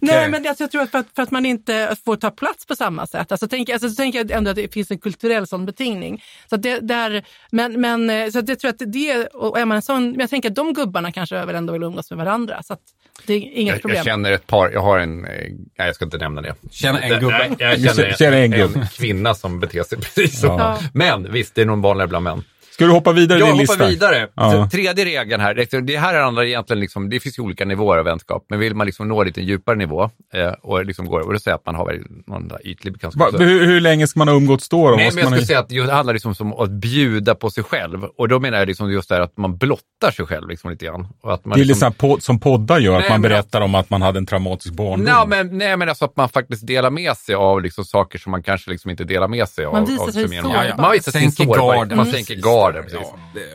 Nej, 0.00 0.28
men 0.28 0.46
alltså, 0.46 0.62
jag 0.64 0.70
tror 0.70 0.82
att 0.82 0.90
för, 0.90 0.98
att 0.98 1.06
för 1.14 1.22
att 1.22 1.30
man 1.30 1.46
inte 1.46 1.96
får 2.04 2.16
ta 2.16 2.30
plats 2.30 2.66
på 2.66 2.76
samma 2.76 3.06
sätt. 3.06 3.32
Alltså, 3.32 3.48
tänk, 3.48 3.70
alltså, 3.70 3.88
så 3.88 3.94
tänker 3.94 4.18
jag 4.18 4.30
ändå 4.30 4.50
att 4.50 4.56
det 4.56 4.72
finns 4.72 4.90
en 4.90 4.98
kulturell 4.98 5.46
sån 5.46 5.66
betingning. 5.66 6.22
Så 6.48 6.54
att 6.54 6.62
det, 6.62 6.80
där, 6.80 7.24
men, 7.50 7.80
men 7.80 8.10
eh, 8.10 8.30
så 8.30 8.38
att 8.38 8.48
jag 8.48 8.58
tror 8.58 8.68
att 8.68 8.82
det, 8.86 9.26
och 9.26 9.58
är 9.58 9.64
man 9.64 9.76
en 9.76 9.82
sån, 9.82 10.10
men 10.10 10.20
jag 10.20 10.30
tänker 10.30 10.48
att 10.50 10.54
de 10.54 10.72
gubbarna 10.72 11.12
kanske 11.12 11.44
väl 11.44 11.54
ändå 11.54 11.72
vill 11.72 11.82
umgås 11.82 12.10
med 12.10 12.18
varandra. 12.18 12.62
Så 12.62 12.72
att 12.72 12.80
det 13.26 13.34
är 13.34 13.38
inget 13.40 13.74
Jag, 13.74 13.80
problem. 13.82 13.96
jag 13.96 14.04
känner 14.04 14.32
ett 14.32 14.46
par, 14.46 14.70
jag 14.70 14.80
har 14.80 14.98
en, 14.98 15.24
eh, 15.24 15.30
nej 15.30 15.86
jag 15.86 15.94
ska 15.94 16.04
inte 16.04 16.18
nämna 16.18 16.42
det. 16.42 16.54
Känner 16.70 17.00
en 17.00 17.20
gubbe. 17.20 17.56
Nej, 17.58 17.84
jag 17.84 17.96
känner, 17.96 18.12
Känner 18.12 18.36
en 18.36 18.52
en, 18.52 18.86
kvinna 18.86 19.34
som 19.34 19.60
beter 19.60 19.82
sig 19.82 19.98
precis 19.98 20.40
så. 20.40 20.46
Ja. 20.46 20.78
Men 20.94 21.32
visst, 21.32 21.54
det 21.54 21.62
är 21.62 21.66
nog 21.66 21.82
vanligare 21.82 22.08
bland 22.08 22.24
män. 22.24 22.44
Ska 22.76 22.84
du 22.84 22.90
hoppa 22.90 23.12
vidare 23.12 23.38
i 23.38 23.40
Jag 23.40 23.48
din 23.48 23.52
hoppar 23.52 23.62
lista? 23.62 23.86
vidare. 23.86 24.28
Ja. 24.34 24.50
Så, 24.52 24.68
tredje 24.76 25.04
regeln 25.04 25.40
här, 25.40 25.80
det- 25.82 25.96
här 25.96 26.20
handlar 26.20 26.42
egentligen 26.44 26.80
liksom, 26.80 27.10
det 27.10 27.20
finns 27.20 27.38
ju 27.38 27.42
olika 27.42 27.64
nivåer 27.64 27.98
av 27.98 28.04
vänskap, 28.04 28.46
men 28.48 28.58
vill 28.58 28.74
man 28.74 28.86
liksom 28.86 29.08
nå 29.08 29.24
lite 29.24 29.40
djupare 29.40 29.76
nivå 29.76 30.10
eh, 30.34 30.48
och 30.62 30.84
liksom 30.84 31.06
går, 31.06 31.20
och 31.20 31.32
det 31.32 31.40
säger 31.40 31.54
att 31.54 31.66
man 31.66 31.74
har 31.74 32.00
någon 32.26 32.48
där 32.48 32.66
ytlig 32.66 32.92
bekantskap. 32.92 33.32
Va, 33.32 33.38
hur, 33.38 33.66
hur 33.66 33.80
länge 33.80 34.06
ska 34.06 34.18
man 34.18 34.28
ha 34.28 34.34
umgåtts 34.34 34.68
då? 34.68 34.90
då? 34.90 34.96
Nej, 34.96 35.04
Måste 35.04 35.14
men 35.16 35.22
jag 35.22 35.30
man 35.30 35.38
skulle 35.38 35.46
säga 35.46 35.58
att 35.58 35.68
det 35.68 35.92
handlar 35.94 36.14
liksom 36.14 36.34
som 36.34 36.52
att 36.52 36.70
bjuda 36.70 37.34
på 37.34 37.50
sig 37.50 37.64
själv. 37.64 38.04
Och 38.04 38.28
då 38.28 38.40
menar 38.40 38.58
jag 38.58 38.68
liksom 38.68 38.90
just 38.92 39.08
det 39.08 39.14
här 39.14 39.22
att 39.22 39.36
man 39.36 39.56
blottar 39.56 40.10
sig 40.16 40.26
själv 40.26 40.48
liksom 40.48 40.70
lite 40.70 40.84
grann. 40.86 41.08
Och 41.22 41.34
att 41.34 41.44
man 41.44 41.58
det 41.58 41.62
är 41.62 41.64
liksom, 41.64 41.88
liksom 41.88 42.08
pod, 42.08 42.22
som 42.22 42.40
poddar 42.40 42.78
gör, 42.78 42.94
att 42.94 43.00
Nej, 43.00 43.10
man 43.10 43.20
men- 43.20 43.30
berättar 43.30 43.60
om 43.60 43.74
att 43.74 43.90
man 43.90 44.02
hade 44.02 44.18
en 44.18 44.26
traumatisk 44.26 44.74
barndom. 44.74 45.02
Nej, 45.28 45.44
men, 45.44 45.58
nej, 45.58 45.76
men 45.76 45.88
alltså 45.88 46.04
att 46.04 46.16
man 46.16 46.28
faktiskt 46.28 46.66
delar 46.66 46.90
med 46.90 47.16
sig 47.16 47.34
av 47.34 47.62
liksom 47.62 47.84
saker 47.84 48.18
som 48.18 48.30
man 48.30 48.42
kanske 48.42 48.70
liksom 48.70 48.90
inte 48.90 49.04
delar 49.04 49.28
med 49.28 49.48
sig 49.48 49.64
av. 49.64 49.72
Man 49.72 49.84
visar 49.84 50.02
av 50.04 50.08
sig 50.10 50.22
man. 50.28 50.42
sårbar. 50.42 50.74
Man 50.78 50.92
visar 50.92 51.12
sin 51.12 51.32
sårbarhet. 51.32 51.96
Man 51.96 52.06
sänker 52.06 52.34
garden, 52.34 52.65
precis. 52.72 53.08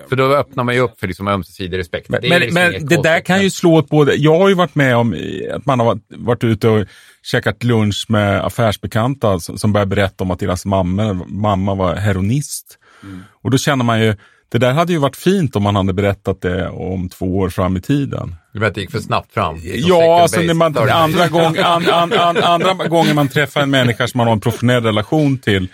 För 0.10 0.16
då 0.16 0.36
öppnar 0.36 0.64
man 0.64 0.76
ju 0.76 0.82
upp 0.82 1.00
för 1.00 1.08
liksom 1.08 1.28
ömsesidig 1.28 1.78
respekt. 1.78 2.10
Men, 2.10 2.22
Det 2.22 2.28
är 2.28 2.30
men, 2.30 2.42
liksom 2.42 2.62
men 2.62 2.86
det 2.86 3.04
där 3.04 3.20
kan 3.20 3.42
ju 3.42 3.50
slå 3.50 3.74
åt 3.74 3.90
både... 3.90 4.16
Jag 4.16 4.40
har 4.40 4.50
ju 4.50 4.56
varit 4.56 4.76
med 4.76 4.96
om 4.96 5.16
att 5.54 5.66
man 5.66 5.80
har 5.80 5.86
varit, 5.86 6.04
varit 6.10 6.44
ute 6.44 6.70
och 6.70 6.86
käkat 7.24 7.64
lunch 7.64 8.06
med 8.10 8.46
affärsbekanta 8.46 9.40
som, 9.40 9.58
som 9.58 9.74
börjar 9.74 9.86
berätta 9.86 10.24
om 10.24 10.32
att 10.32 10.40
deras 10.40 10.66
mamma, 10.66 11.14
mamma 11.28 11.76
var 11.76 11.96
heroinist. 11.96 12.78
Mm. 13.04 13.24
Och 13.44 13.52
då 13.52 13.58
känner 13.58 13.86
man 13.86 14.02
ju, 14.02 14.16
det 14.52 14.58
där 14.58 14.72
hade 14.72 14.94
ju 14.94 15.00
varit 15.00 15.16
fint 15.16 15.56
om 15.56 15.64
man 15.64 15.76
hade 15.76 15.94
berättat 15.94 16.42
det 16.42 16.70
om 16.70 17.10
två 17.10 17.38
år 17.38 17.50
fram 17.50 17.78
i 17.78 17.82
tiden. 17.82 18.36
Du 18.54 18.60
vet, 18.60 18.76
det 18.76 18.82
gick 18.82 18.92
för 18.92 19.00
snabbt 19.00 19.34
fram. 19.34 19.60
Ja, 19.64 20.22
alltså 20.22 20.42
när 20.42 20.54
man, 20.54 20.78
andra, 20.78 21.28
gång, 21.28 21.58
an, 21.58 21.88
an, 21.88 22.14
an, 22.14 22.38
andra 22.38 22.74
gången 22.88 23.16
man 23.16 23.28
träffar 23.28 23.62
en 23.62 23.70
människa 23.70 24.08
som 24.08 24.18
man 24.18 24.28
har 24.28 24.34
en 24.34 24.40
professionell 24.40 24.84
relation 24.84 25.38
till 25.38 25.68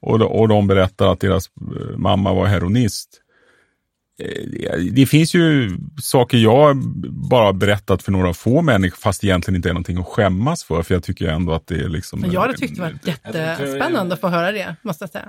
och, 0.00 0.18
de- 0.18 0.28
och 0.28 0.48
de 0.48 0.66
berättar 0.66 1.12
att 1.12 1.20
deras 1.20 1.46
eh, 1.46 1.96
mamma 1.96 2.32
var 2.32 2.46
heroinist. 2.46 3.08
eh, 4.22 4.78
det 4.92 5.06
finns 5.06 5.34
ju 5.34 5.70
saker 6.02 6.38
jag 6.38 6.76
bara 7.30 7.52
berättat 7.52 8.02
för 8.02 8.12
några 8.12 8.34
få 8.34 8.62
människor 8.62 8.96
fast 8.96 9.24
egentligen 9.24 9.56
inte 9.56 9.68
är 9.68 9.72
någonting 9.72 9.98
att 9.98 10.06
skämmas 10.06 10.64
för. 10.64 10.82
För 10.82 10.94
jag 10.94 11.02
tycker 11.02 11.28
ändå 11.28 11.52
att 11.52 11.66
det 11.66 11.74
är 11.74 11.88
liksom... 11.88 12.20
Men 12.20 12.32
jag 12.32 12.40
hade 12.40 12.54
tyckt 12.56 12.76
det 12.76 12.80
var 12.82 12.98
jättespännande 13.04 14.14
att 14.14 14.20
få 14.20 14.28
höra 14.28 14.52
det, 14.52 14.76
måste 14.82 15.02
jag 15.02 15.10
säga. 15.10 15.28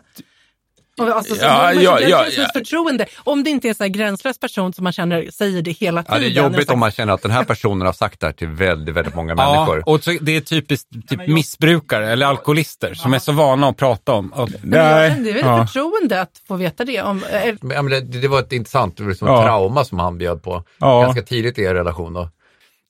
Alltså, 1.00 1.36
så- 1.36 1.42
Ja, 1.46 1.58
man, 1.58 1.84
ja, 1.84 2.00
ja, 2.00 2.26
ja. 2.38 2.48
förtroende. 2.54 3.06
Om 3.24 3.44
det 3.44 3.50
inte 3.50 3.70
är 3.70 3.84
en 3.84 3.92
gränslös 3.92 4.40
person 4.40 4.74
som 4.74 4.84
man 4.84 4.94
känner 4.94 5.30
säger 5.32 5.62
det 5.62 5.72
hela 5.72 6.04
Ja, 6.08 6.16
tiden. 6.16 6.34
det 6.34 6.40
är 6.40 6.44
jobbigt 6.44 6.70
om 6.70 6.80
man 6.80 6.92
känner 6.92 7.14
att 7.14 7.22
den 7.22 7.32
här 7.32 7.44
personen 7.44 7.86
har 7.86 7.94
sagt 7.94 8.20
det 8.20 8.26
här 8.28 8.34
till 8.34 8.48
väldigt, 8.48 8.96
väldigt 8.96 9.16
många 9.16 9.36
människor. 9.36 9.78
Ja, 9.86 9.94
och 9.94 10.04
så, 10.04 10.12
det 10.22 10.36
är 10.36 10.42
typiskt 10.42 10.90
typ 11.10 11.28
missbrukare 11.28 12.12
eller 12.12 12.26
alkoholister 12.26 12.94
som 12.94 13.14
är 13.14 13.20
så 13.20 13.32
vana 13.32 13.68
att 13.70 13.78
prata 13.78 14.14
om. 14.14 14.34
Och, 14.34 14.50
Men 14.62 14.80
jag 14.80 15.12
kände, 15.12 15.24
det 15.24 15.30
är 15.30 15.34
väl 15.34 15.46
ja. 15.46 15.64
ett 15.64 15.72
förtroende 15.72 16.22
att 16.22 16.42
få 16.48 16.56
veta 16.56 16.86
det. 16.86 17.02
Om, 17.02 17.24
eh, 17.24 17.54
Men, 17.62 17.76
ja, 17.76 17.82
men 17.82 17.92
det, 17.92 18.02
det 18.22 18.28
var 18.28 18.40
ett 18.40 18.52
intressant 18.52 19.00
liksom, 19.00 19.28
Ja. 19.28 19.44
trauma 19.44 19.86
som 19.86 20.00
han 20.00 20.18
bjöd 20.18 20.44
på 20.44 20.64
Ja. 20.80 21.02
ganska 21.02 21.22
tidigt 21.22 21.60
i 21.60 21.62
er 21.64 21.74
relation. 21.74 22.14
Då. 22.14 22.30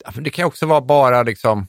Ja, 0.06 0.12
för 0.12 0.22
Det 0.22 0.30
kan 0.30 0.46
också 0.46 0.66
vara 0.66 0.82
bara 0.82 1.24
liksom, 1.24 1.68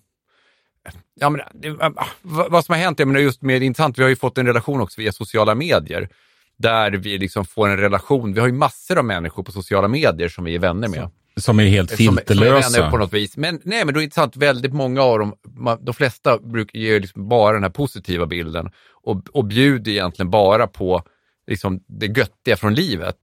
ja, 1.15 1.31
men, 1.31 1.41
det, 1.55 1.77
ah, 1.81 2.07
vad, 2.23 2.65
som 2.65 2.73
har 2.73 2.81
hänt, 2.81 2.99
jag 2.99 3.09
menar 3.09 3.21
just 3.21 3.43
med 3.43 3.63
intressant, 3.63 3.99
vi 3.99 4.03
har 4.03 4.11
ju 4.11 4.17
fått 4.17 4.39
en 4.39 4.47
relation 4.47 4.81
också 4.81 5.01
via 5.01 5.13
sociala 5.13 5.55
medier. 5.55 6.09
Där 6.57 6.91
vi 6.91 7.19
liksom 7.19 7.45
får 7.45 7.69
en 7.69 7.77
relation, 7.77 8.35
vi 8.35 8.41
har 8.41 8.47
ju 8.47 8.53
massor 8.53 8.99
av 8.99 9.05
människor 9.05 9.43
på 9.43 9.53
sociala 9.53 9.89
medier 9.89 10.29
som 10.29 10.45
vi 10.45 10.55
är 10.55 10.59
vänner 10.59 10.89
med. 10.89 11.11
Som 11.37 11.61
är 11.61 11.65
helt 11.65 11.91
Som, 11.91 11.97
som 11.97 12.15
är 12.15 12.21
filterlösa. 12.21 12.91
på 12.91 12.97
något 12.97 13.13
vis. 13.13 13.37
Men, 13.37 13.61
nej, 13.65 13.85
men 13.85 13.95
då 13.95 13.99
är 13.99 14.03
det 14.03 14.05
intressant, 14.05 14.37
väldigt 14.37 14.73
många 14.73 15.03
av 15.03 15.19
dem, 15.19 15.35
de 15.81 15.95
flesta 15.95 16.39
brukar 16.39 16.79
ge 16.79 16.99
liksom 16.99 17.29
bara 17.29 17.53
den 17.53 17.63
här 17.63 17.71
positiva 17.71 18.27
bilden 18.27 18.71
och, 19.03 19.23
och 19.33 19.45
bjuder 19.45 19.93
egentligen 19.93 20.31
bara 20.31 20.67
på 20.67 21.03
liksom, 21.47 21.81
det 21.89 22.07
göttiga 22.07 22.57
från 22.57 22.75
livet. 22.75 23.17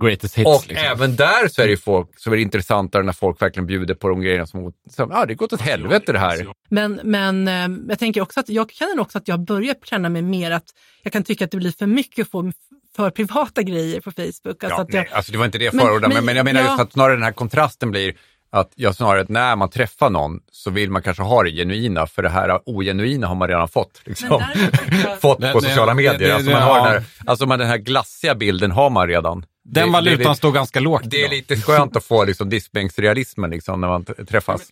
greatest 0.00 0.34
hits. 0.38 0.46
Och 0.48 0.68
liksom. 0.68 0.86
även 0.86 1.16
där 1.16 1.48
så 1.48 1.62
är 1.62 1.68
det 1.68 1.76
folk 1.76 2.18
som 2.20 2.32
är 2.32 2.36
intressantare 2.36 3.02
när 3.02 3.12
folk 3.12 3.42
verkligen 3.42 3.66
bjuder 3.66 3.94
på 3.94 4.08
de 4.08 4.20
grejerna 4.20 4.46
som, 4.46 4.72
som 4.90 5.10
ja, 5.10 5.26
det 5.26 5.34
gått 5.34 5.52
åt 5.52 5.60
helvete 5.60 6.12
det 6.12 6.18
här. 6.18 6.46
Men, 6.70 7.00
men 7.04 7.48
eh, 7.48 7.68
jag 7.88 7.98
tänker 7.98 8.20
också 8.20 8.40
att 8.40 8.48
jag 8.48 8.70
känner 8.72 9.00
också 9.00 9.18
att 9.18 9.28
jag 9.28 9.38
har 9.38 9.44
börjat 9.44 9.86
känna 9.86 10.08
mig 10.08 10.22
mer 10.22 10.50
att 10.50 10.66
jag 11.02 11.12
kan 11.12 11.22
tycka 11.22 11.44
att 11.44 11.50
det 11.50 11.56
blir 11.56 11.72
för 11.78 11.86
mycket 11.86 12.30
få 12.30 12.52
för 12.96 13.10
privata 13.10 13.62
grejer 13.62 14.00
på 14.00 14.10
Facebook. 14.10 14.64
Alltså 14.64 14.66
Ja, 14.68 14.82
att 14.82 14.94
jag, 14.94 15.00
nej, 15.00 15.08
alltså 15.12 15.32
det 15.32 15.38
var 15.38 15.44
inte 15.46 15.58
det 15.58 15.64
jag 15.64 15.74
Men- 15.74 15.86
förordade, 15.86 16.14
men, 16.14 16.16
men- 16.16 16.24
men 16.24 16.36
jag 16.36 16.44
menar 16.44 16.60
ja. 16.60 16.66
just 16.66 16.80
att 16.80 16.92
snarare 16.92 17.14
den 17.16 17.22
här 17.22 17.32
kontrasten 17.32 17.90
blir 17.90 18.14
att 18.50 18.72
jag 18.74 18.94
snarare 18.94 19.20
att 19.20 19.28
när 19.28 19.56
man 19.56 19.70
träffar 19.70 20.10
någon 20.10 20.40
så 20.52 20.70
vill 20.70 20.90
man 20.90 21.02
kanske 21.02 21.22
ha 21.22 21.42
det 21.42 21.50
genuina, 21.50 22.06
för 22.06 22.22
det 22.22 22.28
här 22.28 22.60
ogenuina 22.66 23.26
har 23.26 23.34
man 23.34 23.48
redan 23.48 23.68
fått. 23.68 24.02
Liksom. 24.04 24.28
Jag- 24.30 25.20
fått 25.20 25.40
Det- 25.40 25.52
på 25.52 25.60
det- 25.60 25.68
sociala 25.68 25.94
medier. 25.94 26.18
det- 26.18 26.34
alltså, 26.34 26.50
man 26.50 26.62
har 26.62 26.76
ja. 26.76 26.84
den, 26.84 26.92
här, 26.92 27.02
alltså 27.26 27.46
man, 27.46 27.58
den 27.58 27.68
här 27.68 27.78
glassiga 27.78 28.34
bilden 28.34 28.70
har 28.70 28.90
man 28.90 29.08
redan. 29.08 29.44
Den 29.64 29.92
valutan 29.92 30.36
står 30.36 30.52
ganska 30.52 30.80
lågt. 30.80 31.02
det 31.04 31.24
är 31.24 31.28
lite 31.28 31.56
skönt 31.60 31.96
att 31.96 32.04
få 32.04 32.24
liksom, 32.24 32.48
diskbänksrealismen 32.50 33.50
liksom, 33.50 33.80
när 33.80 33.88
man 33.88 34.04
träffas. 34.04 34.62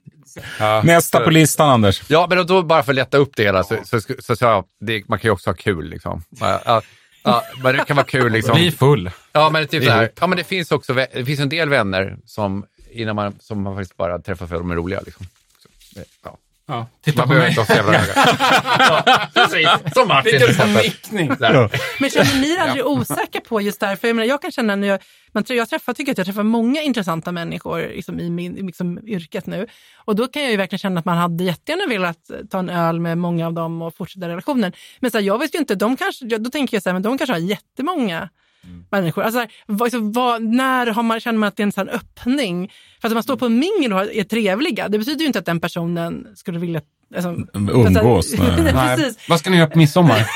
Nästa 0.82 1.20
på 1.20 1.30
listan, 1.30 1.68
Anders. 1.70 2.02
Ja, 2.08 2.26
men 2.30 2.46
då 2.46 2.62
bara 2.62 2.82
för 2.82 2.92
att 2.92 2.96
lätta 2.96 3.18
upp 3.18 3.36
det 3.36 3.42
hela 3.42 3.64
så, 3.64 3.76
så, 3.84 4.00
så, 4.18 4.36
så, 4.36 4.64
man 5.06 5.18
kan 5.18 5.28
ju 5.28 5.30
också 5.32 5.50
ha 5.50 5.54
kul. 5.54 5.88
Liksom. 5.88 6.22
Ja, 6.40 6.60
ja, 6.64 6.82
ja, 7.24 7.42
men 7.62 7.76
det 7.76 7.84
kan 7.84 7.96
vara 7.96 8.06
kul. 8.06 8.32
Liksom. 8.32 8.54
Bli 8.54 8.70
full. 8.70 9.10
Ja, 9.32 9.50
men, 9.50 9.66
typ 9.68 9.84
så 9.84 9.90
här, 9.90 10.12
ja, 10.20 10.26
men 10.26 10.38
det 10.38 10.44
finns 10.44 10.72
också 10.72 10.94
det 10.94 11.24
finns 11.26 11.40
en 11.40 11.48
del 11.48 11.68
vänner 11.68 12.16
som, 12.24 12.64
innan 12.96 13.16
man, 13.16 13.34
som 13.40 13.62
man 13.62 13.76
faktiskt 13.76 13.96
bara 13.96 14.18
träffar 14.18 14.46
för 14.46 14.54
att 14.54 14.60
de 14.60 14.70
är 14.70 14.74
roliga. 14.76 15.00
Liksom. 15.06 15.26
Så, 15.62 15.68
ja. 16.24 16.36
Ja, 16.68 16.86
titta 17.04 17.18
Man 17.18 17.28
på 17.28 17.28
behöver 17.28 17.44
mig. 17.46 17.50
inte 17.50 17.60
ha 17.60 17.66
så 17.66 17.72
jävla 17.72 17.98
höga. 17.98 18.12
ja, 19.04 19.28
precis, 19.34 19.94
som 19.94 20.08
Martin. 20.08 20.34
exempel. 20.34 20.74
nickning. 20.84 21.28
Där. 21.38 21.70
Men 22.00 22.10
känner 22.10 22.40
ni 22.40 22.58
aldrig 22.58 22.86
osäkra 22.86 23.40
på 23.40 23.60
just 23.60 23.80
därför? 23.80 24.08
Jag, 24.08 24.14
menar, 24.16 24.26
jag 24.28 24.42
kan 24.42 24.52
känna 24.52 24.76
när 24.76 24.88
jag, 24.88 25.00
man, 25.32 25.44
tror- 25.44 25.56
jag 25.58 25.68
träffar, 25.70 25.92
tycker 25.92 26.12
att 26.12 26.18
jag 26.18 26.26
träffar 26.26 26.42
många 26.42 26.82
intressanta 26.82 27.32
människor 27.32 27.78
liksom, 27.94 28.20
i 28.20 28.30
min, 28.30 28.52
liksom, 28.54 28.98
yrket 29.08 29.46
nu. 29.46 29.66
Och 30.04 30.16
då 30.16 30.28
kan 30.28 30.42
jag 30.42 30.50
ju 30.50 30.56
verkligen 30.56 30.78
känna 30.78 30.98
att 31.00 31.04
man 31.06 31.18
hade 31.18 31.44
jättegärna 31.44 31.86
velat 31.86 32.30
ta 32.50 32.58
en 32.58 32.70
öl 32.70 33.00
med 33.00 33.18
många 33.18 33.46
av 33.46 33.52
dem 33.52 33.82
och 33.82 33.96
fortsätta 33.96 34.28
relationen. 34.28 34.72
Men 35.00 35.10
så 35.10 35.18
här, 35.18 35.24
jag 35.24 35.38
vet 35.38 35.54
ju 35.54 35.58
inte, 35.58 35.74
de 35.74 35.96
kanske, 35.96 36.38
då 36.38 36.50
tänker 36.50 36.76
jag 36.76 36.82
så 36.82 36.88
här, 36.88 36.94
men 36.94 37.02
de 37.02 37.18
kanske 37.18 37.32
har 37.34 37.40
jättemånga 37.40 38.28
människor. 38.90 39.22
Alltså, 39.22 39.38
här, 39.40 39.48
vad, 39.66 39.82
alltså, 39.86 39.98
vad, 40.00 40.42
när 40.42 40.86
har 40.86 41.02
man, 41.02 41.20
känner 41.20 41.38
man 41.38 41.46
att 41.48 41.56
det 41.56 41.62
är 41.62 41.66
en 41.66 41.72
sån 41.72 41.88
öppning? 41.88 42.72
För 43.00 43.08
att 43.08 43.14
man 43.14 43.22
står 43.22 43.36
på 43.36 43.46
en 43.46 43.58
mingel 43.58 43.92
och 43.92 44.00
är 44.14 44.24
trevliga, 44.24 44.88
det 44.88 44.98
betyder 44.98 45.20
ju 45.20 45.26
inte 45.26 45.38
att 45.38 45.46
den 45.46 45.60
personen 45.60 46.26
skulle 46.34 46.58
vilja 46.58 46.80
Alltså, 47.14 47.36
Umgås, 47.54 48.34
nej. 48.38 48.72
nej. 48.74 49.14
Vad 49.28 49.38
ska 49.40 49.50
ni 49.50 49.56
göra 49.56 49.66
på 49.70 49.78
midsommar? 49.78 50.18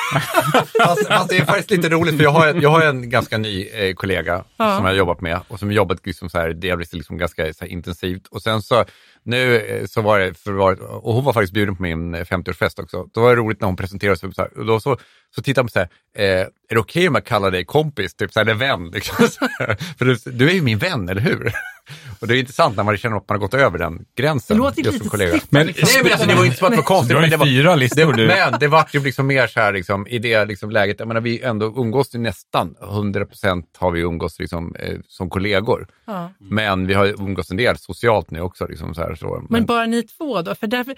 Fast, 0.86 1.06
fast 1.08 1.28
det 1.28 1.36
är 1.36 1.44
faktiskt 1.44 1.70
lite 1.70 1.88
roligt 1.88 2.16
för 2.16 2.22
jag 2.24 2.30
har, 2.30 2.46
en- 2.46 2.60
jag 2.60 2.70
har 2.70 2.80
en 2.82 3.10
ganska 3.10 3.38
ny 3.38 3.66
eh, 3.66 3.94
kollega 3.94 4.44
Ja. 4.56 4.76
som 4.76 4.84
jag 4.84 4.92
har 4.92 4.98
jobbat 4.98 5.20
med 5.20 5.40
och 5.48 5.58
som 5.58 5.72
jobbat 5.72 6.06
liksom 6.06 6.30
så 6.30 6.38
här, 6.38 6.48
delvis 6.50 6.92
liksom 6.92 7.18
ganska 7.18 7.52
så 7.54 7.64
här, 7.64 7.72
intensivt. 7.72 8.26
Och 8.26 8.42
sen 8.42 8.62
så 8.62 8.84
nu 9.24 9.56
eh, 9.60 9.86
så 9.86 10.00
var 10.02 10.18
det, 10.20 10.34
för, 10.34 10.52
var, 10.52 10.82
och 11.04 11.14
hon 11.14 11.24
var 11.24 11.32
faktiskt 11.32 11.52
bjuden 11.52 11.76
på 11.76 11.82
min 11.82 12.14
eh, 12.14 12.24
50-årsfest 12.24 12.82
också. 12.82 13.06
Då 13.14 13.20
var 13.20 13.30
det 13.30 13.36
roligt 13.36 13.60
när 13.60 13.66
hon 13.66 13.76
presenterade 13.76 14.16
sig. 14.16 14.34
Så 14.34 14.42
här, 14.42 14.58
och 14.58 14.66
då 14.66 14.80
så, 14.80 14.96
så 15.34 15.42
tittade 15.42 15.62
man 15.62 15.68
på 15.68 15.72
så 15.72 15.78
här, 15.78 15.88
eh, 16.14 16.40
är 16.68 16.74
det 16.74 16.78
okej 16.80 17.08
om 17.08 17.14
jag 17.14 17.24
kallar 17.24 17.50
dig 17.50 17.64
kompis, 17.64 18.14
typ 18.14 18.32
så 18.32 18.40
här, 18.40 18.46
eller 18.46 18.54
vän? 18.54 18.90
Liksom, 18.90 19.28
så 19.28 19.48
här. 19.58 19.76
för 19.98 20.04
du, 20.04 20.16
du 20.24 20.50
är 20.50 20.54
ju 20.54 20.62
min 20.62 20.78
vän, 20.78 21.08
eller 21.08 21.20
hur? 21.20 21.52
Och 22.20 22.28
det 22.28 22.36
är 22.36 22.38
intressant 22.38 22.76
när 22.76 22.84
man 22.84 22.96
känner 22.96 23.16
att 23.16 23.28
man 23.28 23.34
har 23.34 23.40
gått 23.40 23.54
över 23.54 23.78
den 23.78 24.04
gränsen. 24.16 24.56
Det 24.56 24.62
låter 24.62 24.78
just 24.82 24.92
lite 24.92 24.98
som 25.04 25.10
kollega. 25.10 25.40
Men- 25.50 25.66
liksom. 25.66 25.88
Nej, 25.94 26.02
men 26.02 26.12
alltså, 26.12 26.28
det 26.28 26.34
var 26.34 26.42
ju 26.42 26.46
inte 26.46 26.58
så 26.58 26.66
att 26.66 26.72
det 26.72 26.76
var 26.76 26.84
konstigt. 26.84 27.08
Du 27.08 27.14
har 27.14 27.20
men 27.20 27.30
ju 27.30 27.30
det 27.30 27.36
var, 27.36 27.46
fyra 27.46 27.74
listor 27.74 28.12
du. 28.12 28.26
men 28.26 28.58
det 28.60 28.68
vart 28.68 28.94
ju 28.94 29.00
liksom 29.00 29.26
mer 29.26 29.46
så 29.46 29.60
här 29.60 29.72
liksom, 29.72 30.06
i 30.06 30.18
det 30.18 30.44
liksom 30.44 30.70
läget, 30.70 30.96
jag 30.98 31.08
menar 31.08 31.20
vi 31.20 31.42
ändå 31.42 31.66
umgås 31.76 32.14
nästan 32.14 32.74
100 32.82 33.26
procent 33.26 33.76
har 33.78 33.90
vi 33.90 34.00
umgås 34.00 34.38
liksom, 34.38 34.74
eh, 34.78 34.98
som 35.06 35.30
kollegor. 35.30 35.88
Ja. 36.06 36.32
Men 36.38 36.86
vi 36.86 36.94
har 36.94 37.04
ju 37.04 37.12
umgås 37.12 37.50
en 37.50 37.56
del 37.56 37.78
socialt 37.78 38.30
nu 38.30 38.40
också. 38.40 38.66
Liksom, 38.66 38.94
så 38.94 39.00
här, 39.00 39.14
så. 39.14 39.42
Men 39.50 39.66
bara 39.66 39.86
ni 39.86 40.02
två 40.02 40.42
då? 40.42 40.54
För, 40.54 40.66
därför, 40.66 40.94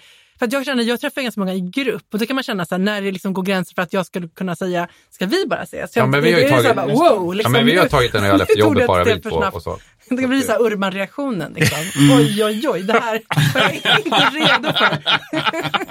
för 0.51 0.57
jag 0.57 0.65
känner, 0.67 0.83
jag 0.85 1.01
träffar 1.01 1.23
ganska 1.23 1.41
många 1.41 1.55
i 1.55 1.61
grupp 1.61 2.05
och 2.13 2.19
då 2.19 2.27
kan 2.27 2.35
man 2.37 2.43
känna 2.43 2.65
så 2.67 2.75
här, 2.75 2.79
när 2.83 3.03
det 3.03 3.11
liksom 3.11 3.33
går 3.33 3.43
gränser 3.43 3.75
för 3.75 3.83
att 3.83 3.93
jag 3.93 4.07
skulle 4.07 4.29
kunna 4.29 4.57
säga, 4.57 4.89
ska 5.11 5.27
vi 5.27 5.47
bara 5.47 5.63
ses? 5.63 5.97
Ja, 5.97 6.07
men 6.07 6.23
vi 6.23 6.33
har 6.33 6.41
ju 6.41 6.49
tagit- 6.49 6.77
bara, 6.77 6.87
wow, 6.87 7.35
liksom, 7.35 7.55
ja, 7.55 7.61
men 7.61 7.67
vi 7.73 7.79
har 7.79 7.89
tagit 7.89 8.15
en 8.15 8.25
öl 8.25 8.41
efter 8.41 8.59
jobbet 8.59 8.87
bara 8.87 9.05
vi 9.05 9.21
två 9.21 9.31
snabbt. 9.39 9.57
och 9.57 9.63
så. 9.63 9.79
Det 10.09 10.27
blir 10.27 10.41
så 10.41 10.53
här 10.53 10.63
urban-reaktionen. 10.63 11.53
Liksom. 11.55 11.79
Mm. 12.03 12.17
Oj, 12.19 12.45
oj, 12.45 12.69
oj, 12.69 12.83
det 12.83 12.93
här 12.93 13.21
var 13.55 13.63
jag 13.85 13.99
inte 13.99 14.31
redo 14.39 14.73
för. 14.79 14.99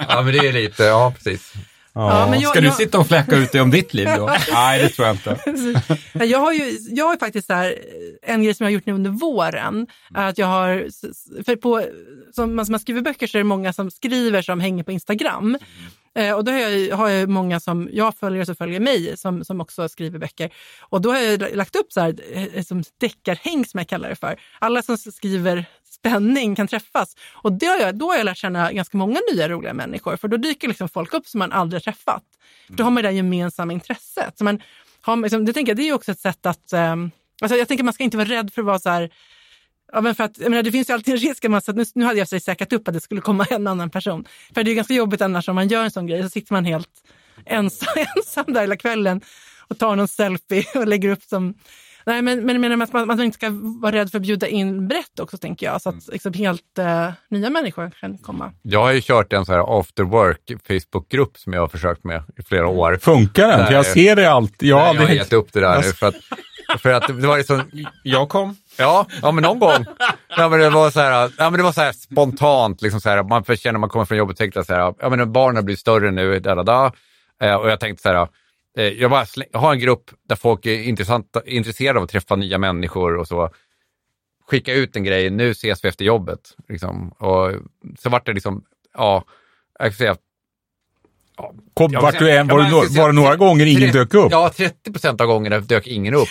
Ja, 0.08 0.22
men 0.22 0.32
det 0.34 0.38
är 0.48 0.52
lite, 0.52 0.82
ja 0.84 1.12
precis. 1.16 1.52
Ja, 1.94 2.26
men 2.30 2.40
jag- 2.40 2.50
Ska 2.50 2.60
du 2.60 2.66
jag- 2.66 2.76
sitta 2.76 2.98
och 2.98 3.06
fläcka 3.06 3.36
ut 3.36 3.52
dig 3.52 3.60
om 3.60 3.70
ditt 3.70 3.94
liv 3.94 4.08
då? 4.16 4.26
Nej, 4.52 4.82
det 4.82 4.88
tror 4.88 5.06
jag 5.06 5.14
inte. 5.16 6.24
Jag 6.24 6.38
har 6.38 6.52
ju 6.52 6.78
jag 6.90 7.04
har 7.06 7.16
faktiskt 7.16 7.46
så 7.46 7.52
här, 7.54 7.74
en 8.22 8.42
grej 8.42 8.54
som 8.54 8.64
jag 8.64 8.68
har 8.70 8.74
gjort 8.74 8.86
nu 8.86 8.92
under 8.92 9.10
våren. 9.10 9.86
Är 10.14 10.28
att 10.28 10.38
jag 10.38 10.46
har, 10.46 10.86
för 11.44 11.56
på, 11.56 11.84
som 12.32 12.56
man, 12.56 12.80
skriver 12.80 13.00
böcker 13.00 13.26
så 13.26 13.38
är 13.38 13.40
det 13.40 13.44
många 13.44 13.72
som 13.72 13.90
skriver 13.90 14.42
som 14.42 14.60
hänger 14.60 14.84
på 14.84 14.92
Instagram. 14.92 15.58
Eh, 16.18 16.32
och 16.36 16.44
då 16.44 16.52
har 16.52 16.58
jag, 16.58 16.96
har 16.96 17.08
jag 17.08 17.28
många 17.28 17.60
som 17.60 17.88
jag 17.92 18.16
följer 18.16 18.44
som 18.44 18.56
följer 18.56 18.80
mig 18.80 19.16
som, 19.16 19.44
som 19.44 19.60
också 19.60 19.88
skriver 19.88 20.18
böcker. 20.18 20.50
Och 20.80 21.00
då 21.00 21.10
har 21.12 21.18
jag 21.18 21.56
lagt 21.56 21.76
upp 21.76 21.92
så 21.92 22.00
här, 22.00 22.14
eh, 22.54 22.62
som 22.62 22.82
deckarhäng 23.00 23.64
som 23.64 23.78
jag 23.78 23.88
kallar 23.88 24.08
det 24.08 24.16
för. 24.16 24.36
Alla 24.58 24.82
som 24.82 24.96
skriver 24.98 25.64
spänning 26.02 26.54
kan 26.54 26.68
träffas. 26.68 27.16
Och 27.32 27.52
det 27.52 27.66
har 27.66 27.78
jag, 27.78 27.94
då 27.94 28.10
har 28.10 28.16
jag 28.16 28.24
lärt 28.24 28.38
känna 28.38 28.72
ganska 28.72 28.98
många 28.98 29.20
nya 29.32 29.48
roliga 29.48 29.74
människor. 29.74 30.16
För 30.16 30.28
då 30.28 30.36
dyker 30.36 30.68
liksom 30.68 30.88
folk 30.88 31.14
upp 31.14 31.26
som 31.26 31.38
man 31.38 31.52
aldrig 31.52 31.76
har 31.76 31.92
träffat. 31.92 32.22
För 32.66 32.74
då 32.74 32.84
har 32.84 32.90
man 32.90 33.02
det 33.02 33.08
där 33.08 33.16
gemensamma 33.16 33.72
intresset. 33.72 34.38
Så 34.38 34.44
man, 34.44 34.62
har, 35.00 35.16
liksom, 35.16 35.44
det, 35.44 35.52
tänker 35.52 35.70
jag, 35.70 35.76
det 35.76 35.82
är 35.82 35.86
ju 35.86 35.92
också 35.92 36.12
ett 36.12 36.20
sätt 36.20 36.46
att... 36.46 36.72
Um, 36.72 37.10
alltså 37.40 37.56
jag 37.58 37.68
tänker 37.68 37.84
man 37.84 37.94
ska 37.94 38.04
inte 38.04 38.16
vara 38.16 38.28
rädd 38.28 38.52
för 38.54 38.62
att 38.62 38.66
vara 38.66 38.78
så 38.78 38.90
här... 38.90 39.10
Ja, 39.92 40.00
men 40.00 40.14
för 40.14 40.24
att, 40.24 40.38
jag 40.38 40.50
menar, 40.50 40.62
det 40.62 40.72
finns 40.72 40.90
ju 40.90 40.94
alltid 40.94 41.14
en 41.14 41.20
risk 41.20 41.44
att 41.44 41.50
man, 41.50 41.60
så 41.60 41.70
att 41.70 41.76
nu, 41.76 41.84
nu 41.94 42.04
hade 42.04 42.18
jag 42.18 42.28
sig 42.28 42.40
säkrat 42.40 42.72
upp 42.72 42.88
att 42.88 42.94
det 42.94 43.00
skulle 43.00 43.20
komma 43.20 43.46
en 43.50 43.66
annan 43.66 43.90
person. 43.90 44.24
För 44.54 44.64
det 44.64 44.70
är 44.70 44.74
ganska 44.74 44.94
jobbigt 44.94 45.20
annars 45.20 45.48
om 45.48 45.54
man 45.54 45.68
gör 45.68 45.84
en 45.84 45.90
sån 45.90 46.06
grej 46.06 46.22
så 46.22 46.28
sitter 46.28 46.52
man 46.52 46.64
helt 46.64 46.90
ensam, 47.46 47.88
ensam 48.16 48.44
där 48.48 48.60
hela 48.60 48.76
kvällen 48.76 49.20
och 49.68 49.78
tar 49.78 49.96
någon 49.96 50.08
selfie 50.08 50.64
och 50.74 50.88
lägger 50.88 51.08
upp 51.08 51.22
som... 51.22 51.54
Nej, 52.06 52.22
men, 52.22 52.46
men 52.46 52.54
jag 52.54 52.60
menar 52.60 52.84
att 52.84 52.92
man, 52.92 53.06
man 53.06 53.20
inte 53.22 53.34
ska 53.34 53.50
vara 53.80 53.92
rädd 53.92 54.10
för 54.10 54.18
att 54.18 54.22
bjuda 54.22 54.46
in 54.46 54.88
brett 54.88 55.20
också, 55.20 55.38
tänker 55.38 55.66
jag. 55.66 55.82
Så 55.82 55.88
att 55.88 56.08
liksom, 56.12 56.32
helt 56.32 56.78
eh, 56.78 57.10
nya 57.30 57.50
människor 57.50 57.90
kan 58.00 58.18
komma. 58.18 58.52
Jag 58.62 58.82
har 58.82 58.92
ju 58.92 59.00
kört 59.00 59.32
en 59.32 59.46
så 59.46 59.52
här 59.52 59.80
after 59.80 60.02
work 60.02 60.52
Facebookgrupp 60.66 61.38
som 61.38 61.52
jag 61.52 61.60
har 61.60 61.68
försökt 61.68 62.04
med 62.04 62.22
i 62.38 62.42
flera 62.42 62.68
år. 62.68 62.98
Funkar 63.02 63.48
den? 63.48 63.72
Jag 63.72 63.86
ser 63.86 64.16
det 64.16 64.26
alltid. 64.26 64.68
Jag 64.68 64.76
har 64.76 64.82
Nej, 64.82 64.94
jag 64.94 65.00
har 65.00 65.00
aldrig... 65.00 65.18
gett 65.18 65.32
upp 65.32 65.52
det 65.52 65.60
där 65.60 65.76
nu 65.76 65.82
för 65.82 66.06
att, 66.06 66.14
för 66.80 66.90
att 66.90 67.06
det 67.06 67.12
var 67.26 67.42
så, 67.42 67.60
Jag 68.02 68.28
kom. 68.28 68.56
Ja, 68.78 69.06
ja 69.22 69.32
men 69.32 69.42
någon 69.42 69.58
gång. 69.58 69.84
Ja, 70.36 70.48
men 70.48 70.60
det 70.60 70.70
var 70.70 70.90
så 70.90 71.00
här, 71.00 71.30
ja, 71.38 71.50
men 71.50 71.52
det 71.52 71.62
var 71.62 71.72
så 71.72 71.80
här 71.80 71.92
spontant, 71.92 72.82
liksom 72.82 73.00
så 73.00 73.08
här, 73.08 73.22
man 73.22 73.44
känner 73.44 73.72
när 73.72 73.78
man 73.78 73.88
kommer 73.90 74.04
från 74.04 74.18
jobbet 74.18 74.36
tänkte 74.36 74.58
jag 74.58 74.66
så 74.66 74.74
här, 74.74 74.94
ja 74.98 75.08
men 75.08 75.32
barnen 75.32 75.64
blir 75.64 75.76
större 75.76 76.10
nu, 76.10 76.40
da, 76.40 76.54
da, 76.54 76.62
da. 76.62 76.92
Eh, 77.42 77.54
och 77.54 77.70
jag 77.70 77.80
tänkte 77.80 78.02
så 78.02 78.08
här, 78.08 78.28
jag, 78.74 79.10
bara 79.10 79.26
jag 79.52 79.60
har 79.60 79.72
en 79.72 79.78
grupp 79.80 80.10
där 80.28 80.36
folk 80.36 80.66
är 80.66 80.82
intresserade 81.48 81.98
av 81.98 82.02
att 82.04 82.10
träffa 82.10 82.36
nya 82.36 82.58
människor 82.58 83.16
och 83.16 83.28
så. 83.28 83.50
Skicka 84.50 84.72
ut 84.74 84.96
en 84.96 85.04
grej, 85.04 85.30
nu 85.30 85.50
ses 85.50 85.84
vi 85.84 85.88
efter 85.88 86.04
jobbet. 86.04 86.40
Liksom. 86.68 87.08
Och 87.08 87.52
så 87.98 88.08
vart 88.10 88.26
det 88.26 88.32
liksom, 88.32 88.64
ja, 88.94 89.24
jag 89.78 89.86
kan 89.88 89.96
säga 89.96 90.16
Kom, 91.74 91.92
vart 91.92 92.18
du 92.18 92.30
än, 92.30 92.48
var, 92.48 92.58
det 92.58 92.88
säga- 92.88 93.02
var 93.02 93.08
det 93.08 93.14
några 93.14 93.36
gånger 93.36 93.66
ingen 93.66 93.80
Tre- 93.90 94.00
dök 94.00 94.14
upp? 94.14 94.28
Ja, 94.32 94.52
30 94.56 94.92
procent 94.92 95.20
av 95.20 95.26
gångerna 95.26 95.60
dök 95.60 95.86
ingen 95.86 96.14
upp. 96.14 96.28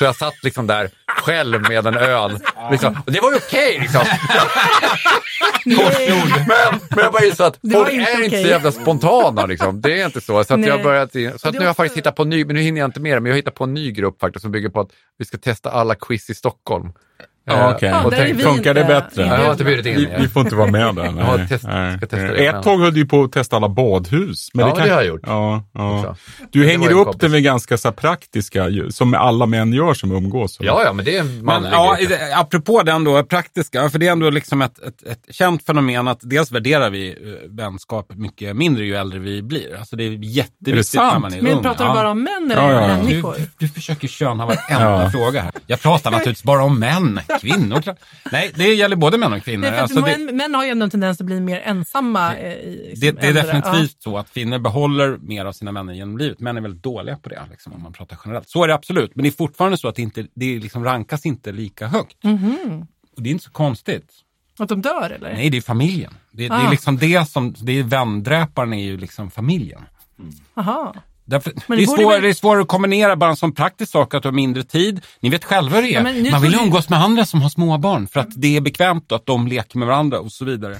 Så 0.00 0.04
jag 0.04 0.16
satt 0.16 0.34
liksom 0.42 0.66
där 0.66 0.90
själv 1.06 1.62
med 1.62 1.86
en 1.86 1.96
öl. 1.96 2.38
Liksom. 2.70 2.98
Och 3.06 3.12
det 3.12 3.20
var 3.20 3.30
ju 3.30 3.36
okej 3.36 3.78
liksom. 3.80 4.00
Nej. 5.64 6.22
Men, 6.48 6.80
men 6.90 6.98
jag 6.98 7.12
bara 7.12 7.24
insåg 7.24 7.46
att 7.46 7.58
folk 7.72 7.92
inte 7.92 8.10
är 8.10 8.14
inte 8.14 8.28
okej. 8.28 8.42
så 8.42 8.48
jävla 8.48 8.72
spontana. 8.72 9.46
Liksom. 9.46 9.80
Det 9.80 10.00
är 10.00 10.06
inte 10.06 10.20
så. 10.20 10.44
Så, 10.44 10.54
att 10.54 10.66
jag 10.66 10.82
börjat, 10.82 11.12
så 11.12 11.48
att 11.48 11.52
nu 11.52 11.58
har 11.58 11.66
jag 11.66 11.76
faktiskt 11.76 11.96
hittat 11.96 12.16
på 12.16 12.22
en 12.22 12.30
ny, 12.30 12.44
men 12.44 12.56
nu 12.56 12.62
hinner 12.62 12.80
jag 12.80 12.88
inte 12.88 13.00
mer, 13.00 13.20
men 13.20 13.26
jag 13.26 13.32
har 13.32 13.36
hittat 13.36 13.54
på 13.54 13.64
en 13.64 13.74
ny 13.74 13.92
grupp 13.92 14.20
faktiskt 14.20 14.42
som 14.42 14.52
bygger 14.52 14.68
på 14.68 14.80
att 14.80 14.90
vi 15.18 15.24
ska 15.24 15.38
testa 15.38 15.70
alla 15.70 15.94
quiz 15.94 16.30
i 16.30 16.34
Stockholm. 16.34 16.92
Ja, 17.50 17.68
Eh, 17.70 17.76
okej. 17.76 17.88
Ja, 17.88 18.04
och 18.04 18.12
tänk- 18.12 18.40
Funkar 18.42 18.74
det 18.74 18.84
bättre? 18.84 19.22
Ja, 19.26 19.36
jag 19.38 19.44
har 19.44 19.52
inte 19.52 19.64
bjudit 19.64 19.86
in 19.86 19.94
Vi, 19.96 20.08
vi 20.20 20.28
får 20.28 20.42
inte 20.42 20.54
vara 20.56 20.70
med 20.70 20.94
där. 20.94 21.12
Nej. 21.36 21.48
test- 21.48 21.64
Nej. 21.68 21.96
ska 21.96 22.06
testa 22.06 22.26
det. 22.26 22.46
Ett 22.46 22.62
tag 22.62 22.78
höll 22.78 22.94
du 22.94 23.06
på 23.06 23.22
att 23.22 23.32
testa 23.32 23.56
alla 23.56 23.68
badhus. 23.68 24.48
Men 24.54 24.68
Ja, 24.68 24.74
det 24.74 24.80
har 24.80 24.88
jag 24.88 25.06
gjort. 25.06 25.20
Ja, 25.26 25.64
ja. 25.74 26.16
Du 26.50 26.60
Det 26.62 26.66
hänger 26.68 26.92
upp 26.92 27.04
kompis. 27.04 27.20
det 27.20 27.28
med 27.28 27.42
ganska 27.42 27.78
så 27.78 27.92
praktiska, 27.92 28.66
som 28.90 29.14
alla 29.14 29.46
män 29.46 29.72
gör 29.72 29.94
som 29.94 30.12
umgås. 30.12 30.60
eller? 30.60 30.70
Ja, 30.70 30.82
ja, 30.84 30.92
men 30.92 31.04
det 31.04 31.16
är 31.16 31.20
en 31.20 31.36
Men 31.36 31.44
manlig 31.44 31.70
ja, 31.72 31.96
grej. 32.00 32.12
i- 32.12 32.32
apropå 32.34 32.82
den 32.82 33.04
då, 33.04 33.22
praktiska, 33.22 33.90
för 33.90 33.98
det 33.98 34.06
är 34.08 34.12
ändå 34.12 34.30
liksom 34.30 34.62
ett, 34.62 34.78
ett, 34.82 35.02
ett 35.02 35.34
känt 35.34 35.66
fenomen 35.66 36.08
att 36.08 36.18
dels 36.22 36.52
värderar 36.52 36.90
vi 36.90 37.08
eh, 37.10 37.16
vänskap 37.48 38.06
mycket 38.14 38.56
mindre 38.56 38.84
ju 38.84 38.94
äldre 38.96 39.18
vi 39.18 39.42
blir. 39.42 39.76
Alltså 39.78 39.96
det 39.96 40.04
är 40.04 40.10
jätteviktigt 40.10 40.94
när 41.00 41.18
man 41.18 41.34
är 41.34 41.42
Men 41.42 41.52
ung. 41.52 41.62
pratar 41.62 41.84
du 41.84 41.90
Ja. 41.90 41.94
bara 41.94 42.10
om 42.10 42.22
män 42.22 42.50
eller 42.50 42.62
Ja, 42.62 42.72
ja, 42.72 42.80
ja. 42.88 42.96
Du, 42.96 43.02
människor? 43.02 43.34
du, 43.38 43.46
du 43.58 43.68
försöker 43.68 44.08
köna 44.08 44.46
varenda 44.46 45.10
fråga 45.10 45.42
här. 45.42 45.52
Jag 45.66 45.80
pratar 45.82 46.10
naturligtvis 46.10 46.42
bara 46.44 46.62
om 46.64 46.78
män, 46.78 47.20
kvinnor. 47.40 47.82
Nej, 48.32 48.52
det 48.54 48.74
gäller 48.74 48.96
både 48.96 49.18
män 49.18 49.32
och 49.32 49.42
kvinnor. 49.42 49.60
Nej, 49.60 49.70
för 49.70 49.78
Alltså 49.78 50.00
det, 50.00 50.18
män, 50.18 50.36
män 50.36 50.54
har 50.54 50.64
ju 50.64 50.70
ändå 50.70 50.84
en 50.84 50.90
tendens 50.90 51.20
att 51.20 51.26
bli 51.26 51.40
mer 51.40 51.60
ensamma. 51.60 52.36
eh, 52.36 52.52
I, 52.52 52.76
liksom, 52.90 53.00
det, 53.00 53.20
det 53.20 53.26
är 53.26 53.34
definitivt 53.34 54.02
så 54.02 54.18
att 54.18 54.32
kvinnor 54.34 54.58
behåller 54.58 55.16
mer 55.16 55.44
av 55.44 55.52
sina 55.52 55.72
män 55.72 55.96
genom 55.96 56.18
livet. 56.18 56.40
Män 56.40 56.56
är 56.56 56.60
väldigt 56.60 56.82
dåliga 56.82 57.16
på 57.16 57.28
det, 57.28 57.42
liksom, 57.50 57.72
om 57.72 57.82
man 57.82 57.92
pratar 57.92 58.18
generellt. 58.24 58.48
Så 58.50 58.64
är 58.64 58.68
det 58.68 58.74
absolut, 58.74 59.16
men 59.16 59.22
det 59.22 59.28
är 59.28 59.32
fortfarande 59.32 59.78
så 59.78 59.88
att 59.88 59.94
det, 59.94 60.02
inte, 60.02 60.26
det 60.34 60.58
liksom 60.58 60.84
rankas 60.84 61.26
inte 61.26 61.52
lika 61.52 61.86
högt. 61.86 62.16
Ja. 62.20 62.30
Mhm. 62.30 62.86
Och 63.16 63.22
det 63.22 63.28
är 63.28 63.32
inte 63.32 63.44
så 63.44 63.50
konstigt. 63.50 64.10
Att 64.58 64.68
de 64.68 64.82
dör 64.82 65.10
eller? 65.10 65.32
Nej, 65.32 65.50
det 65.50 65.56
är 65.56 65.60
familjen. 65.62 66.12
Det, 66.32 66.48
det 66.48 66.54
är 66.54 66.66
Ah. 66.66 66.70
liksom 66.70 66.96
det 66.96 67.28
som, 67.28 67.54
det 67.58 67.72
är 67.78 67.82
vändräparen 67.82 68.72
är 68.72 68.84
ju 68.84 68.96
liksom 68.96 69.30
familjen. 69.30 69.80
Aha. 70.54 70.94
Därför, 71.24 71.52
Men 71.66 71.78
det, 71.78 71.84
är 71.84 71.86
svår, 71.86 72.10
väl- 72.10 72.22
det 72.22 72.28
är 72.28 72.32
svårare 72.34 72.62
att 72.62 72.68
kombinera 72.68 73.16
bara 73.16 73.30
en 73.30 73.36
sån 73.36 73.52
praktisk 73.54 73.92
sak 73.92 74.14
att 74.14 74.22
du 74.22 74.28
har 74.28 74.34
mindre 74.34 74.62
tid. 74.62 75.00
Ni 75.20 75.28
vet 75.28 75.44
själva 75.44 75.76
hur 75.76 75.82
det 75.82 75.88
är. 75.88 75.92
Ja, 76.24 76.30
Man 76.32 76.42
vill 76.42 76.52
du- 76.52 76.58
umgås 76.58 76.88
med 76.88 77.02
andra 77.02 77.24
som 77.26 77.42
har 77.42 77.48
små 77.48 77.78
barn 77.78 78.06
för 78.08 78.20
att 78.20 78.28
det 78.36 78.56
är 78.56 78.60
bekvämt 78.60 79.12
och 79.12 79.16
att 79.16 79.26
de 79.26 79.46
leker 79.48 79.78
med 79.78 79.88
varandra 79.88 80.20
och 80.20 80.32
så 80.32 80.44
vidare. 80.44 80.76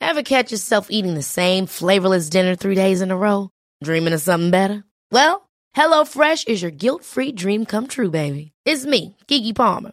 Ever 0.00 0.22
catch 0.22 0.52
yourself 0.52 0.86
eating 0.90 1.14
the 1.14 1.22
same 1.22 1.66
flavorless 1.66 2.30
dinner 2.30 2.54
three 2.56 2.74
days 2.74 3.00
in 3.02 3.10
a 3.10 3.16
row? 3.16 3.50
Dreaming 3.84 4.14
of 4.14 4.22
something 4.22 4.50
better? 4.50 4.84
Well, 5.10 5.48
HelloFresh 5.76 6.48
is 6.48 6.62
your 6.62 6.70
guilt-free 6.70 7.32
dream 7.32 7.66
come 7.66 7.86
true, 7.88 8.10
baby. 8.10 8.52
It's 8.64 8.86
me, 8.86 9.16
Kiki 9.28 9.52
Palmer. 9.52 9.92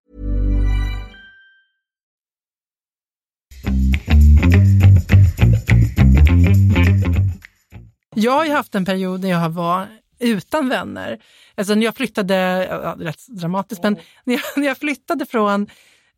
Jag 8.15 8.31
har 8.31 8.45
ju 8.45 8.51
haft 8.51 8.75
en 8.75 8.85
period 8.85 9.21
när 9.21 9.29
jag 9.29 9.49
var 9.49 9.87
utan 10.19 10.69
vänner. 10.69 11.19
Alltså 11.55 11.75
när 11.75 11.85
jag 11.85 11.95
flyttade, 11.95 12.67
ja, 12.69 12.95
rätt 12.99 13.27
dramatiskt, 13.27 13.83
men 13.83 13.97
när 14.23 14.33
jag, 14.33 14.43
när 14.55 14.67
jag 14.67 14.77
flyttade 14.77 15.25
från 15.25 15.67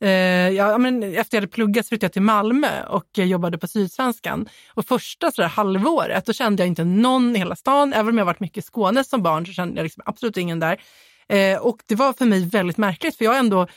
eh, 0.02 0.10
ja, 0.50 0.78
men 0.78 1.04
efter 1.04 1.38
jag 1.38 1.42
hade 1.42 1.52
pluggat 1.52 1.86
så 1.86 1.90
flyttade 1.90 2.06
jag 2.06 2.14
till 2.14 2.22
Malmö 2.22 2.84
och 2.90 3.10
jobbade 3.14 3.58
på 3.58 3.68
Sydsvenskan. 3.68 4.50
Och 4.74 4.86
första 4.86 5.32
sådär 5.32 5.50
halvåret 5.50 6.26
då 6.26 6.34
kände 6.34 6.64
jag 6.64 6.68
inte 6.68 6.84
någon 6.84 7.36
i 7.36 7.40
hela 7.40 7.56
stan. 7.56 7.94
Även 7.94 8.10
om 8.10 8.18
jag 8.18 8.26
varit 8.26 8.40
mycket 8.40 8.58
i 8.58 8.62
Skåne 8.62 9.04
som 9.04 9.24
barn 9.24 9.46
så 9.46 9.54
kände 9.54 9.76
jag 9.76 9.84
liksom 9.84 10.04
absolut 10.06 10.38
ingen 10.38 10.60
där. 10.60 10.82
Eh, 11.30 11.58
och 11.58 11.78
det 11.88 11.96
var 11.96 12.14
för 12.14 12.26
mig 12.26 12.46
väldigt 12.46 12.78
märkligt 12.78 13.18
för 13.18 13.26
jag 13.26 13.32
har 13.32 13.40
ändå 13.40 13.68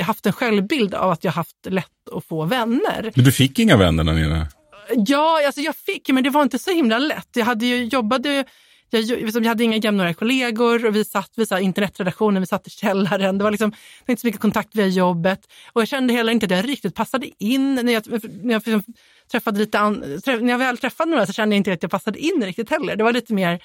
haft 0.00 0.26
en 0.26 0.32
självbild 0.32 0.94
av 0.94 1.10
att 1.10 1.24
jag 1.24 1.32
haft 1.32 1.56
lätt 1.66 1.86
att 2.12 2.24
få 2.24 2.44
vänner. 2.44 3.12
Men 3.14 3.24
du 3.24 3.32
fick 3.32 3.58
inga 3.58 3.76
vänner 3.76 4.04
där 4.04 4.12
nere? 4.12 4.46
Ja, 4.96 5.46
alltså 5.46 5.60
jag 5.60 5.76
fick, 5.76 6.08
men 6.08 6.24
det 6.24 6.30
var 6.30 6.42
inte 6.42 6.58
så 6.58 6.70
himla 6.70 6.98
lätt. 6.98 7.28
Jag 7.32 7.44
hade 7.44 7.66
ju, 7.66 7.84
jobbade 7.84 8.44
jag, 8.90 9.02
jag 9.02 9.20
liksom, 9.20 9.44
hade 9.44 9.64
inga 9.64 9.76
jämnåriga 9.76 10.14
kollegor 10.14 10.86
och 10.86 10.96
vi 10.96 11.04
satt 11.04 11.32
vid 11.36 11.48
så 11.48 11.54
här 11.54 11.62
internetredaktionen, 11.62 12.42
vi 12.42 12.46
satt 12.46 12.66
i 12.66 12.70
källaren. 12.70 13.38
Det 13.38 13.44
var, 13.44 13.50
liksom, 13.50 13.70
det 13.70 13.76
var 14.06 14.12
inte 14.12 14.20
så 14.20 14.26
mycket 14.26 14.40
kontakt 14.40 14.74
via 14.74 14.86
jobbet. 14.86 15.40
Och 15.72 15.80
jag 15.80 15.88
kände 15.88 16.12
heller 16.12 16.32
inte 16.32 16.46
att 16.46 16.52
jag 16.52 16.68
riktigt 16.68 16.94
passade 16.94 17.30
in. 17.38 17.74
När 17.74 17.92
jag, 17.92 18.02
när 18.42 18.52
jag, 18.52 18.66
liksom 18.66 18.94
träffade 19.30 19.58
lite 19.58 19.78
an, 19.78 20.20
träff, 20.24 20.40
när 20.40 20.50
jag 20.50 20.58
väl 20.58 20.78
träffade 20.78 21.10
några 21.10 21.26
så 21.26 21.32
kände 21.32 21.54
jag 21.54 21.60
inte 21.60 21.72
att 21.72 21.82
jag 21.82 21.90
passade 21.90 22.18
in 22.18 22.42
riktigt 22.44 22.70
heller. 22.70 22.96
Det 22.96 23.04
var 23.04 23.12
lite 23.12 23.34
mer, 23.34 23.62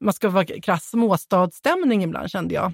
man 0.00 0.14
ska 0.14 0.28
vara 0.28 0.44
krass, 0.44 0.90
småstadsstämning 0.90 2.04
ibland 2.04 2.30
kände 2.30 2.54
jag. 2.54 2.72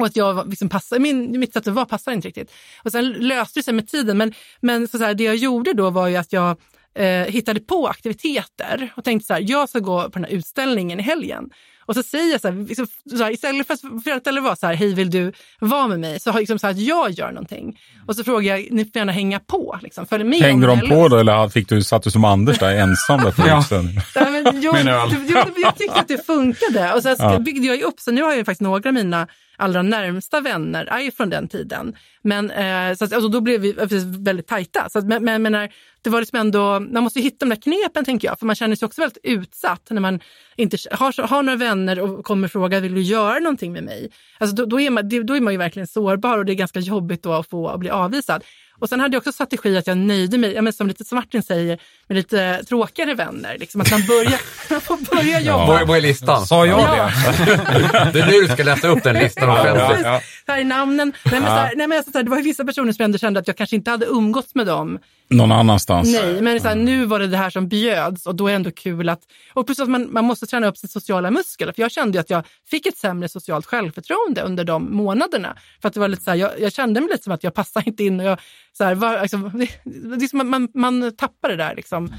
Och 0.00 0.06
att 0.06 0.16
jag 0.16 0.48
liksom 0.48 0.68
passade, 0.68 1.00
min, 1.00 1.40
mitt 1.40 1.52
sätt 1.52 1.66
att 1.68 1.74
vara 1.74 1.86
passade 1.86 2.14
inte 2.14 2.28
riktigt. 2.28 2.52
Och 2.82 2.92
sen 2.92 3.12
löste 3.12 3.58
det 3.58 3.64
sig 3.64 3.74
med 3.74 3.88
tiden. 3.88 4.18
Men, 4.18 4.34
men 4.60 4.88
så 4.88 4.98
så 4.98 5.04
här, 5.04 5.14
det 5.14 5.24
jag 5.24 5.36
gjorde 5.36 5.72
då 5.72 5.90
var 5.90 6.08
ju 6.08 6.16
att 6.16 6.32
jag 6.32 6.56
eh, 6.96 7.06
hittade 7.32 7.60
på 7.60 7.86
aktiviteter 7.88 8.92
och 8.96 9.04
tänkte 9.04 9.26
så 9.26 9.34
här, 9.34 9.44
jag 9.46 9.68
ska 9.68 9.78
gå 9.78 10.02
på 10.02 10.08
den 10.18 10.24
här 10.24 10.30
utställningen 10.32 11.00
i 11.00 11.02
helgen. 11.02 11.44
Och 11.86 11.94
så 11.94 12.02
säger 12.02 12.32
jag 12.32 12.40
så 12.40 12.48
här, 12.48 12.66
liksom, 12.68 12.86
så 13.10 13.24
här 13.24 13.30
istället 13.30 13.66
för 13.66 13.74
att, 13.74 13.80
för 14.04 14.10
att 14.10 14.26
eller 14.26 14.40
vara 14.40 14.56
så 14.56 14.66
här, 14.66 14.74
hej 14.74 14.94
vill 14.94 15.10
du 15.10 15.32
vara 15.58 15.86
med 15.88 16.00
mig? 16.00 16.20
Så 16.20 16.30
har 16.30 16.34
jag 16.34 16.40
liksom 16.42 16.58
så 16.58 16.66
här, 16.66 16.74
att 16.74 16.80
jag 16.80 17.10
gör 17.10 17.32
någonting. 17.32 17.78
Och 18.06 18.16
så 18.16 18.24
frågar 18.24 18.56
jag, 18.56 18.68
ni 18.70 18.84
får 18.84 18.96
gärna 18.96 19.12
hänga 19.12 19.40
på, 19.40 19.78
liksom, 19.82 20.06
följ 20.06 20.24
med. 20.24 20.38
Hängde 20.40 20.66
de 20.66 20.80
på 20.88 21.08
då 21.08 21.16
eller 21.16 21.48
fick 21.48 21.68
du, 21.68 21.82
satt 21.82 22.02
du 22.02 22.10
som 22.10 22.24
Anders 22.24 22.58
där 22.58 22.74
ensam 22.74 23.20
där 23.20 23.30
på 23.30 23.42
Ja. 23.48 23.60
utställningen? 23.60 24.02
Nej, 24.14 24.30
men, 24.30 24.46
öl. 24.46 24.60
jo, 24.62 25.38
jag 25.56 25.76
tyckte 25.78 26.00
att 26.00 26.08
det 26.08 26.26
funkade. 26.26 26.92
Och 26.94 27.02
sen 27.02 27.16
Ja. 27.18 27.38
byggde 27.38 27.66
jag 27.66 27.76
ju 27.76 27.82
upp, 27.82 28.00
så 28.00 28.10
nu 28.10 28.22
har 28.22 28.28
jag 28.30 28.38
ju 28.38 28.44
faktiskt 28.44 28.60
några 28.60 28.88
av 28.88 28.94
mina 28.94 29.26
allra 29.56 29.82
närmsta 29.82 30.40
vänner 30.40 30.86
är 30.86 31.00
ju 31.00 31.10
från 31.10 31.30
den 31.30 31.48
tiden. 31.48 31.96
Men 32.22 32.50
eh, 32.50 32.94
så 32.94 33.04
att, 33.04 33.12
alltså, 33.12 33.28
då 33.28 33.40
blev 33.40 33.60
vi 33.60 33.70
eh, 33.78 33.86
väldigt 34.18 34.46
tajta. 34.46 34.88
Så 34.88 34.98
att, 34.98 35.06
men, 35.06 35.24
men, 35.24 35.42
men 35.42 35.68
det 36.02 36.10
var 36.10 36.20
liksom 36.20 36.38
ändå, 36.38 36.80
man 36.80 37.02
måste 37.02 37.18
ju 37.18 37.22
hitta 37.22 37.46
de 37.46 37.48
där 37.48 37.62
knepen 37.62 38.04
tänker 38.04 38.28
jag, 38.28 38.38
för 38.38 38.46
man 38.46 38.56
känner 38.56 38.76
sig 38.76 38.86
också 38.86 39.00
väldigt 39.00 39.18
utsatt 39.22 39.86
när 39.90 40.00
man 40.00 40.20
inte 40.56 40.76
har, 40.90 41.26
har 41.26 41.42
några 41.42 41.56
vänner 41.56 42.00
och 42.00 42.24
kommer 42.24 42.48
fråga 42.48 42.80
vill 42.80 42.94
du 42.94 43.02
göra 43.02 43.38
någonting 43.38 43.72
med 43.72 43.84
mig? 43.84 44.10
Alltså, 44.38 44.56
då, 44.56 44.66
då, 44.66 44.80
är 44.80 44.90
man, 44.90 45.08
då 45.08 45.36
är 45.36 45.40
man 45.40 45.52
ju 45.52 45.58
verkligen 45.58 45.86
sårbar 45.86 46.38
och 46.38 46.44
det 46.44 46.52
är 46.52 46.54
ganska 46.54 46.80
jobbigt 46.80 47.22
då 47.22 47.32
att 47.32 47.48
få 47.48 47.68
att 47.68 47.80
bli 47.80 47.90
avvisad. 47.90 48.44
Och 48.78 48.88
sen 48.88 49.00
hade 49.00 49.14
jag 49.14 49.20
också 49.20 49.32
strategi 49.32 49.76
att 49.76 49.86
jag 49.86 49.96
nöjde 49.98 50.38
mig, 50.38 50.52
ja, 50.52 50.62
men 50.62 50.72
som 50.72 50.86
lite 50.88 51.04
som 51.04 51.16
Martin 51.16 51.42
säger, 51.42 51.78
med 52.08 52.16
lite 52.16 52.64
tråkigare 52.68 53.14
vänner. 53.14 53.56
Liksom, 53.58 53.80
att 53.80 53.90
man, 53.90 54.06
börjar, 54.06 54.40
man 54.70 54.80
får 54.80 55.16
börja 55.16 55.40
jobba. 55.40 55.84
Vad 55.84 55.96
är 55.96 56.00
listan? 56.00 56.46
Sa 56.46 56.66
jag 56.66 56.80
Ja. 56.80 57.10
det? 57.46 58.10
Det 58.12 58.20
är 58.20 58.26
nu 58.26 58.40
du 58.40 58.48
ska 58.48 58.62
läsa 58.62 58.88
upp 58.88 59.02
den 59.02 59.14
listan 59.14 59.48
offentligt. 59.50 60.06
Ja. 60.06 60.20
Här 60.52 60.60
är 60.60 60.64
namnen. 60.64 61.12
Nej, 61.24 61.40
men, 61.40 61.50
så 61.50 61.56
här, 61.56 61.72
nej, 61.76 61.86
men 61.86 61.98
alltså, 61.98 62.12
så 62.12 62.18
här, 62.18 62.22
det 62.24 62.30
var 62.30 62.42
vissa 62.42 62.64
personer 62.64 62.92
som 62.92 63.02
jag 63.02 63.04
ändå 63.04 63.18
kände 63.18 63.40
att 63.40 63.46
jag 63.46 63.56
kanske 63.56 63.76
inte 63.76 63.90
hade 63.90 64.06
umgåtts 64.06 64.54
med 64.54 64.66
dem. 64.66 64.98
Någon 65.28 65.52
annanstans. 65.52 66.12
Nej, 66.12 66.42
men 66.42 66.60
så 66.60 66.68
här, 66.68 66.74
nu 66.74 67.04
var 67.04 67.18
det 67.18 67.26
det 67.26 67.36
här 67.36 67.50
som 67.50 67.68
bjöds 67.68 68.26
och 68.26 68.34
då 68.34 68.46
är 68.46 68.50
det 68.50 68.56
ändå 68.56 68.70
kul 68.70 69.08
att... 69.08 69.20
Och 69.54 69.66
plus 69.66 69.80
att 69.80 69.88
man, 69.88 70.12
man 70.12 70.24
måste 70.24 70.46
träna 70.46 70.66
upp 70.66 70.76
sitt 70.76 70.90
sociala 70.90 71.30
muskel. 71.30 71.72
För 71.72 71.82
jag 71.82 71.90
kände 71.90 72.18
ju 72.18 72.20
att 72.20 72.30
jag 72.30 72.44
fick 72.70 72.86
ett 72.86 72.96
sämre 72.96 73.28
socialt 73.28 73.66
självförtroende 73.66 74.42
under 74.42 74.64
de 74.64 74.96
månaderna. 74.96 75.56
För 75.82 75.88
att 75.88 75.94
det 75.94 76.00
var 76.00 76.08
lite 76.08 76.22
så 76.22 76.34
jag, 76.34 76.60
jag 76.60 76.72
kände 76.72 77.00
mig 77.00 77.10
lite 77.10 77.24
som 77.24 77.32
att 77.32 77.44
jag 77.44 77.54
passar 77.54 77.82
inte 77.86 78.04
in. 78.04 78.20
Och 78.20 78.26
jag, 78.26 78.38
så 78.72 78.84
här, 78.84 78.94
var, 78.94 79.16
alltså, 79.16 79.36
det, 79.54 79.68
det 80.16 80.28
som 80.28 80.40
att 80.40 80.46
man, 80.46 80.68
man 80.74 81.16
tappar 81.16 81.48
det 81.48 81.56
där 81.56 81.74
liksom. 81.74 82.14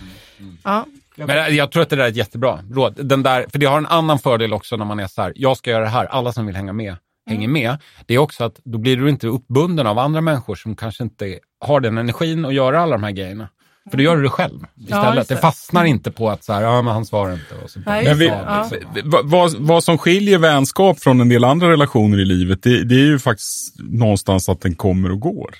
Ja. 0.64 0.86
Men 1.16 1.56
jag 1.56 1.72
tror 1.72 1.84
att 1.84 1.90
det 1.90 1.96
där 1.96 2.04
är 2.04 2.10
ett 2.10 2.16
jättebra 2.16 2.60
råd. 2.72 3.06
Den 3.08 3.24
där, 3.24 3.46
för 3.52 3.60
det 3.60 3.66
har 3.66 3.78
en 3.78 3.86
annan 3.86 4.20
fördel 4.20 4.54
också 4.54 4.78
när 4.78 4.86
man 4.86 5.00
är 5.00 5.08
så 5.08 5.22
här, 5.22 5.34
jag 5.36 5.58
ska 5.58 5.70
göra 5.70 5.84
det 5.84 5.90
här, 5.90 6.06
alla 6.06 6.34
som 6.34 6.46
vill 6.46 6.56
hänga 6.56 6.74
med 6.74 6.96
hänger 7.28 7.48
med. 7.48 7.78
Det 8.06 8.14
är 8.14 8.18
också 8.18 8.44
att 8.44 8.60
då 8.64 8.78
blir 8.78 8.98
du 8.98 9.10
inte 9.10 9.28
uppbunden 9.28 9.88
av 9.88 10.00
andra 10.00 10.22
människor 10.22 10.56
som 10.56 10.76
kanske 10.76 11.04
inte 11.04 11.40
har 11.60 11.80
den 11.80 11.98
energin 11.98 12.46
att 12.46 12.54
göra 12.54 12.82
alla 12.82 12.92
de 12.92 13.04
här 13.04 13.12
grejerna. 13.12 13.50
För 13.92 13.98
då 13.98 14.04
gör 14.04 14.18
du 14.18 14.24
det 14.24 14.30
själv 14.30 14.60
istället. 14.78 15.16
just 15.16 15.30
det. 15.30 15.36
det. 15.36 15.42
fastnar 15.42 15.86
inte 15.86 16.12
på 16.12 16.30
att 16.30 16.44
så 16.44 16.54
här, 16.54 16.62
ja 16.62 16.82
men 16.82 16.94
han 16.94 17.06
svarar 17.06 17.34
inte. 17.34 17.56
Och 17.64 17.70
så 17.70 17.80
Nej, 17.86 18.04
Men 18.04 18.18
vi. 18.18 18.26
Ja. 18.26 18.70
va- 19.04 19.22
vad, 19.24 19.56
vad 19.58 19.84
som 19.84 19.98
skiljer 19.98 20.38
vänskap 20.38 21.00
från 21.00 21.22
en 21.22 21.30
del 21.30 21.44
andra 21.44 21.70
relationer 21.70 22.20
i 22.20 22.26
livet, 22.26 22.64
det, 22.64 22.84
det 22.84 22.96
är 22.96 23.06
ju 23.06 23.20
faktiskt 23.20 23.80
någonstans 23.80 24.50
att 24.50 24.62
den 24.62 24.76
kommer 24.76 25.12
och 25.12 25.20
går. 25.20 25.56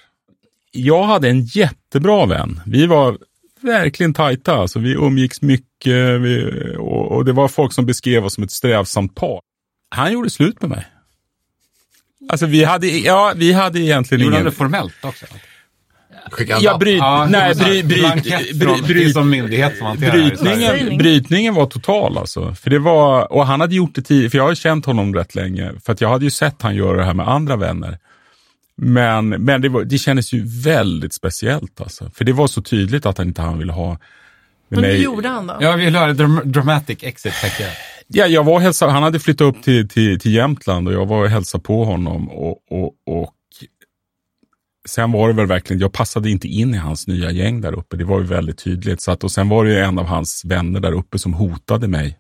Jag 0.72 1.04
hade 1.04 1.30
en 1.30 1.46
jättebra 1.46 2.26
vän. 2.26 2.62
Vi 2.66 2.88
var 2.88 3.18
verkligen 3.62 4.14
tajta. 4.14 4.56
Alltså, 4.56 4.80
vi 4.80 4.94
umgicks 4.94 5.42
mycket 5.42 6.22
vi, 6.22 6.76
och, 6.78 7.12
och 7.12 7.26
det 7.26 7.34
var 7.34 7.48
folk 7.48 7.74
som 7.74 7.86
beskrev 7.86 8.26
oss 8.26 8.34
som 8.34 8.44
ett 8.44 8.52
strävsamt 8.52 9.16
par. 9.16 9.40
Han 9.96 10.14
gjorde 10.14 10.30
slut 10.30 10.62
med 10.62 10.70
mig. 10.70 10.86
Alltså 12.30 12.46
vi 12.46 12.64
hade, 12.64 12.88
ja, 12.88 13.34
vi 13.36 13.54
hade 13.54 13.80
egentligen 13.80 14.24
Gjorde 14.24 14.36
ingen... 14.36 14.46
det 14.46 14.52
formellt 14.52 15.06
också? 15.06 15.26
Ja, 16.60 16.78
bryt, 16.78 16.98
Ja, 16.98 17.28
nej, 17.30 17.56
som 19.14 19.30
myndighet 19.30 19.78
som 19.78 19.98
brytningen, 19.98 20.98
brytningen 20.98 21.56
var 21.56 21.66
total 21.66 22.18
alltså. 22.18 22.56
För 22.56 22.70
det 22.70 22.80
var, 22.80 23.34
och 23.34 23.46
han 23.48 23.62
hade 23.62 23.76
gjort 23.76 23.96
det 23.96 24.02
tidigt, 24.02 24.32
för 24.32 24.38
jag 24.38 24.46
har 24.46 24.50
ju 24.50 24.56
känt 24.56 24.86
honom 24.86 25.16
rätt 25.16 25.36
länge. 25.36 25.72
För 25.86 25.94
att 25.94 26.02
jag 26.02 26.10
hade 26.10 26.26
ju 26.26 26.32
sett 26.32 26.62
han 26.62 26.76
göra 26.76 26.98
det 26.98 27.04
här 27.04 27.14
med 27.14 27.28
andra 27.28 27.56
vänner. 27.56 27.98
Men, 28.76 29.30
men 29.30 29.62
det, 29.62 29.70
var, 29.70 29.84
det 29.84 29.98
kändes 29.98 30.34
ju 30.34 30.44
väldigt 30.64 31.14
speciellt 31.14 31.82
alltså. 31.82 32.12
För 32.16 32.26
det 32.26 32.34
var 32.34 32.48
så 32.48 32.62
tydligt 32.62 33.06
att 33.06 33.18
han 33.18 33.28
inte 33.28 33.42
han 33.42 33.58
ville 33.58 33.74
ha 33.74 33.98
Men 34.70 34.84
hur 34.84 34.94
gjorde 34.94 35.28
han 35.28 35.48
då? 35.48 35.58
Jag 35.60 35.78
vill 35.78 35.96
höra 35.96 36.14
dram 36.14 36.42
dramatic 36.46 36.98
exit, 37.02 37.34
tänker 37.42 37.64
jag. 37.64 37.74
Ja, 38.08 38.28
jag 38.28 38.44
var 38.44 38.60
hälsa, 38.60 38.88
han 38.88 39.04
hade 39.04 39.20
flyttat 39.20 39.46
upp 39.56 39.64
till, 39.64 39.88
till, 39.88 40.20
till 40.20 40.34
Jämtland 40.34 40.88
och 40.88 40.94
jag 40.94 41.06
var 41.06 41.24
och 41.24 41.30
hälsade 41.30 41.64
på 41.64 41.86
honom. 41.86 42.30
Och, 42.30 42.58
och, 42.72 42.94
och 43.06 43.34
sen 44.90 45.12
var 45.12 45.28
det 45.28 45.34
väl 45.34 45.48
verkligen, 45.48 45.80
jag 45.80 45.94
passade 45.94 46.30
inte 46.30 46.48
in 46.48 46.74
i 46.74 46.78
hans 46.78 47.08
nya 47.08 47.32
gäng 47.32 47.62
där 47.62 47.74
uppe. 47.74 47.98
Det 47.98 48.04
var 48.04 48.20
ju 48.20 48.26
väldigt 48.26 48.58
tydligt. 48.58 49.02
Så 49.02 49.12
att, 49.12 49.24
och 49.24 49.32
sen 49.32 49.50
var 49.50 49.66
det 49.66 49.72
ju 49.72 49.80
en 49.80 50.00
av 50.00 50.06
hans 50.06 50.46
vänner 50.46 50.80
där 50.80 50.92
uppe 50.92 51.20
som 51.20 51.34
hotade 51.34 51.88
mig. 51.88 52.20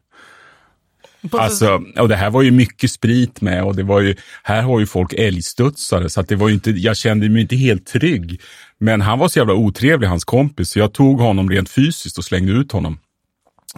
Alltså, 1.32 1.82
och 2.00 2.10
det 2.10 2.16
här 2.16 2.30
var 2.30 2.42
ju 2.42 2.52
mycket 2.52 2.92
sprit 2.92 3.42
med 3.42 3.64
och 3.64 3.76
det 3.76 3.84
var 3.84 4.02
ju, 4.02 4.16
här 4.44 4.62
har 4.62 4.80
ju 4.80 4.86
folk 4.86 5.14
älgstudsare 5.14 6.10
så 6.10 6.22
att 6.22 6.28
det 6.28 6.36
var 6.36 6.50
inte, 6.50 6.72
jag 6.72 6.98
kände 6.98 7.30
mig 7.30 7.42
inte 7.42 7.56
helt 7.56 7.86
trygg. 7.86 8.42
Men 8.80 9.02
han 9.02 9.20
var 9.20 9.28
så 9.28 9.40
jävla 9.40 9.54
otrevlig, 9.54 10.08
hans 10.08 10.26
kompis, 10.26 10.70
så 10.70 10.80
jag 10.80 10.94
tog 10.94 11.20
honom 11.20 11.50
rent 11.50 11.70
fysiskt 11.70 12.18
och 12.18 12.26
slängde 12.26 12.52
ut 12.52 12.72
honom 12.72 13.00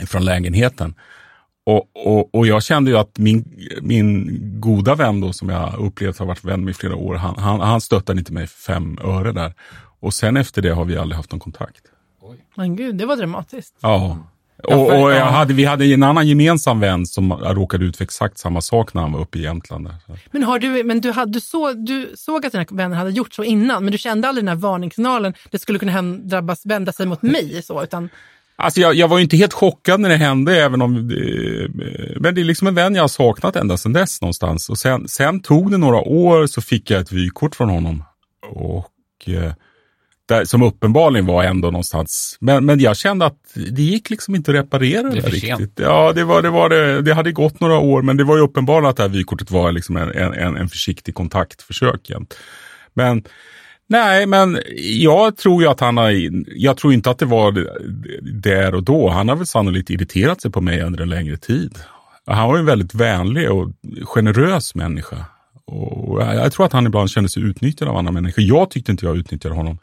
från 0.07 0.25
lägenheten. 0.25 0.95
Och, 1.69 1.89
och, 1.93 2.35
och 2.35 2.47
jag 2.47 2.63
kände 2.63 2.91
ju 2.91 2.97
att 2.97 3.17
min, 3.17 3.45
min 3.81 4.39
goda 4.59 4.95
vän 4.95 5.21
då, 5.21 5.33
som 5.33 5.49
jag 5.49 5.79
upplevt 5.79 6.19
har 6.19 6.25
varit 6.25 6.43
vän 6.43 6.63
med 6.63 6.71
i 6.71 6.73
flera 6.73 6.95
år, 6.95 7.15
han, 7.15 7.37
han, 7.37 7.59
han 7.59 7.81
stöttade 7.81 8.19
inte 8.19 8.33
mig 8.33 8.47
för 8.47 8.73
fem 8.73 8.97
öre 9.03 9.31
där. 9.31 9.53
Och 9.99 10.13
sen 10.13 10.37
efter 10.37 10.61
det 10.61 10.69
har 10.69 10.85
vi 10.85 10.97
aldrig 10.97 11.17
haft 11.17 11.31
någon 11.31 11.39
kontakt. 11.39 11.81
Men 12.55 12.75
gud, 12.75 12.95
det 12.95 13.05
var 13.05 13.15
dramatiskt. 13.15 13.75
Ja. 13.81 14.17
Och, 14.63 15.01
och 15.01 15.11
jag 15.11 15.25
hade, 15.25 15.53
vi 15.53 15.65
hade 15.65 15.85
en 15.85 16.03
annan 16.03 16.27
gemensam 16.27 16.79
vän 16.79 17.05
som 17.05 17.33
råkade 17.33 17.85
ut 17.85 17.97
för 17.97 18.03
exakt 18.03 18.37
samma 18.37 18.61
sak 18.61 18.93
när 18.93 19.01
han 19.01 19.11
var 19.11 19.19
uppe 19.21 19.39
i 19.39 19.41
Jämtland. 19.41 19.85
Där. 19.85 19.95
Men, 20.31 20.43
har 20.43 20.59
du, 20.59 20.83
men 20.83 21.01
du, 21.01 21.11
hade, 21.11 21.31
du, 21.31 21.39
så, 21.39 21.73
du 21.73 22.13
såg 22.15 22.45
att 22.45 22.51
dina 22.51 22.65
vänner 22.69 22.95
hade 22.95 23.11
gjort 23.11 23.33
så 23.33 23.43
innan, 23.43 23.83
men 23.83 23.91
du 23.91 23.97
kände 23.97 24.27
aldrig 24.27 24.45
den 24.45 24.49
här 24.49 24.61
varningssignalen, 24.61 25.33
det 25.51 25.59
skulle 25.59 25.79
kunna 25.79 25.91
hem, 25.91 26.27
drabbas, 26.27 26.65
vända 26.65 26.91
sig 26.91 27.05
mot 27.05 27.21
mig 27.21 27.61
så, 27.63 27.83
utan 27.83 28.09
Alltså 28.61 28.79
jag, 28.81 28.95
jag 28.95 29.07
var 29.07 29.19
inte 29.19 29.37
helt 29.37 29.53
chockad 29.53 29.99
när 29.99 30.09
det 30.09 30.15
hände, 30.15 30.63
även 30.63 30.81
om 30.81 31.07
det, 31.07 31.67
men 32.19 32.35
det 32.35 32.41
är 32.41 32.45
liksom 32.45 32.67
en 32.67 32.75
vän 32.75 32.95
jag 32.95 33.03
har 33.03 33.07
saknat 33.07 33.55
ända 33.55 33.77
sedan 33.77 33.93
dess 33.93 34.21
någonstans. 34.21 34.69
Och 34.69 34.77
sen, 34.77 35.07
sen 35.07 35.39
tog 35.41 35.71
det 35.71 35.77
några 35.77 35.97
år 35.97 36.47
så 36.47 36.61
fick 36.61 36.91
jag 36.91 37.01
ett 37.01 37.11
vykort 37.11 37.55
från 37.55 37.69
honom. 37.69 38.03
Och 38.49 39.29
eh, 39.29 39.53
där, 40.29 40.45
som 40.45 40.61
uppenbarligen 40.61 41.25
var 41.25 41.43
ändå 41.43 41.71
någonstans. 41.71 42.37
Men, 42.39 42.65
men 42.65 42.79
jag 42.79 42.97
kände 42.97 43.25
att 43.25 43.37
det 43.71 43.81
gick 43.81 44.09
liksom 44.09 44.35
inte 44.35 44.51
att 44.51 44.57
reparera 44.57 45.09
det, 45.09 45.21
Det 45.21 45.29
riktigt. 45.29 45.73
Ja, 45.75 46.13
det, 46.13 46.23
var, 46.23 46.41
det, 46.41 46.49
var 46.49 46.69
det, 46.69 47.01
det 47.01 47.13
hade 47.13 47.31
gått 47.31 47.59
några 47.59 47.77
år, 47.77 48.01
men 48.01 48.17
det 48.17 48.23
var 48.23 48.37
ju 48.37 48.43
uppenbart 48.43 48.85
att 48.85 48.97
det 48.97 49.03
här 49.03 49.09
vykortet 49.09 49.51
var 49.51 49.71
liksom 49.71 49.97
en, 49.97 50.11
en, 50.11 50.57
en 50.57 50.69
försiktig 50.69 51.15
kontaktförsök. 51.15 52.09
Igen. 52.09 52.27
Men 52.93 53.23
Nej, 53.91 54.25
men 54.25 54.59
jag 54.75 55.37
tror 55.37 55.61
ju 55.61 55.69
att 55.69 55.79
han 55.79 55.97
har, 55.97 56.29
jag 56.55 56.77
tror 56.77 56.93
inte 56.93 57.09
att 57.09 57.19
det 57.19 57.25
var 57.25 57.67
där 58.41 58.75
och 58.75 58.83
då. 58.83 59.09
Han 59.09 59.29
har 59.29 59.35
väl 59.35 59.45
sannolikt 59.45 59.89
irriterat 59.89 60.41
sig 60.41 60.51
på 60.51 60.61
mig 60.61 60.81
under 60.81 61.01
en 61.01 61.09
längre 61.09 61.37
tid. 61.37 61.79
Han 62.25 62.47
var 62.47 62.55
ju 62.55 62.59
en 62.59 62.65
väldigt 62.65 62.93
vänlig 62.93 63.51
och 63.51 63.71
generös 64.03 64.75
människa. 64.75 65.25
Och 65.65 66.21
jag 66.21 66.35
jag 66.35 66.53
tror 66.53 66.65
att 66.65 66.73
han 66.73 66.85
ibland 66.85 67.09
kände 67.09 67.29
sig 67.29 67.43
utnyttjad 67.43 67.89
av 67.89 67.97
andra 67.97 68.11
människor. 68.11 68.43
Jag 68.43 68.69
tyckte 68.71 68.91
inte 68.91 69.05
jag 69.05 69.17
utnyttjade 69.17 69.55
honom. 69.55 69.77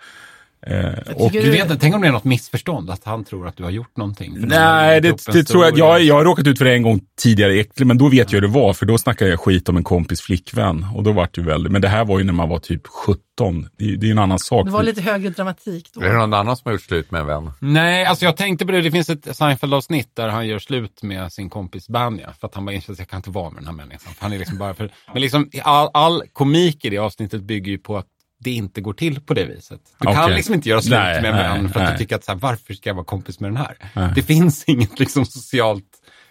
Eh, 0.66 1.14
och, 1.16 1.30
Du 1.32 1.50
vet, 1.50 1.62
inte, 1.62 1.76
tänk 1.78 1.94
om 1.94 2.00
det 2.00 2.08
är 2.08 2.12
något 2.12 2.24
missförstånd, 2.24 2.90
att 2.90 3.04
han 3.04 3.24
tror 3.24 3.48
att 3.48 3.56
du 3.56 3.62
har 3.64 3.70
gjort 3.70 3.96
någonting. 3.96 4.34
Nej, 4.38 5.00
det, 5.00 5.26
det 5.32 5.44
tror 5.44 5.64
jag. 5.64 5.78
jag. 5.78 6.02
Jag 6.02 6.14
har 6.14 6.24
råkat 6.24 6.46
ut 6.46 6.58
för 6.58 6.64
det 6.64 6.74
en 6.74 6.82
gång 6.82 7.00
tidigare, 7.22 7.64
men 7.76 7.98
då 7.98 8.08
vet 8.08 8.32
jag 8.32 8.36
hur 8.40 8.48
det 8.48 8.54
var. 8.54 8.72
För 8.72 8.86
då 8.86 8.98
snackade 8.98 9.30
jag 9.30 9.40
skit 9.40 9.68
om 9.68 9.76
en 9.76 9.84
kompis 9.84 10.20
flickvän. 10.20 10.86
Och 10.94 11.02
då 11.02 11.12
var 11.12 11.28
det 11.32 11.40
ju 11.40 11.46
väldigt, 11.46 11.72
men 11.72 11.82
det 11.82 11.88
här 11.88 12.04
var 12.04 12.18
ju 12.18 12.24
när 12.24 12.32
man 12.32 12.48
var 12.48 12.58
typ 12.58 12.86
17. 12.86 13.68
Det, 13.78 13.84
är- 13.92 13.96
det 13.96 14.06
är 14.06 14.10
en 14.10 14.18
annan 14.18 14.38
sak. 14.38 14.66
det 14.66 14.72
var 14.72 14.82
lite 14.82 15.00
högre 15.00 15.30
dramatik 15.30 15.90
då. 15.94 16.00
Är 16.00 16.08
det 16.08 16.18
någon 16.18 16.34
annan 16.34 16.56
som 16.56 16.62
har 16.68 16.72
gjort 16.72 16.82
slut 16.82 17.10
med 17.10 17.20
en 17.20 17.26
vän? 17.26 17.50
Nej, 17.60 18.04
alltså 18.04 18.24
jag 18.24 18.36
tänkte 18.36 18.66
på 18.66 18.72
det. 18.72 18.80
Det 18.82 18.90
finns 18.90 19.10
ett 19.10 19.36
Seinfeld-avsnitt 19.36 20.08
där 20.16 20.28
han 20.28 20.46
gör 20.48 20.58
slut 20.58 21.02
med 21.02 21.32
sin 21.32 21.50
kompis 21.50 21.88
Banja. 21.88 22.32
För 22.40 22.46
att 22.46 22.54
han 22.54 22.64
bara 22.64 22.72
inser 22.72 22.92
att 22.92 22.98
jag 22.98 23.08
kan 23.08 23.16
inte 23.16 23.30
vara 23.30 23.50
med 23.50 23.58
den 23.62 23.66
här 23.66 23.74
människan. 23.74 24.14
För 24.14 24.22
han 24.22 24.32
är 24.32 24.38
liksom 24.38 24.58
bara 24.58 24.74
för... 24.74 24.90
Men 25.12 25.22
liksom 25.22 25.50
all, 25.62 25.88
all 25.94 26.22
komik 26.32 26.84
i 26.84 26.90
det 26.90 26.98
avsnittet 26.98 27.42
bygger 27.42 27.72
ju 27.72 27.78
på 27.78 27.96
att 27.96 28.06
det 28.44 28.50
inte 28.50 28.80
går 28.80 28.92
till 28.92 29.20
på 29.20 29.34
det 29.34 29.44
viset. 29.44 29.80
Du 30.00 30.06
kan 30.12 30.24
Okej. 30.24 30.36
liksom 30.36 30.54
inte 30.54 30.68
göra 30.68 30.80
slut 30.82 30.98
Nej, 30.98 31.22
med 31.22 31.30
en 31.30 31.36
nej, 31.36 31.44
vän 31.48 31.68
för 31.68 31.80
att 31.80 31.84
nej. 31.86 31.92
du 31.92 31.98
tycker 31.98 32.16
att 32.16 32.24
så 32.24 32.32
här, 32.32 32.38
varför 32.38 32.74
ska 32.74 32.90
jag 32.90 32.94
vara 32.94 33.04
kompis 33.04 33.40
med 33.40 33.50
den 33.50 33.56
här? 33.56 33.76
Det 34.14 34.22
finns 34.22 34.64
inget 34.66 34.98
liksom 34.98 35.26
socialt 35.26 35.84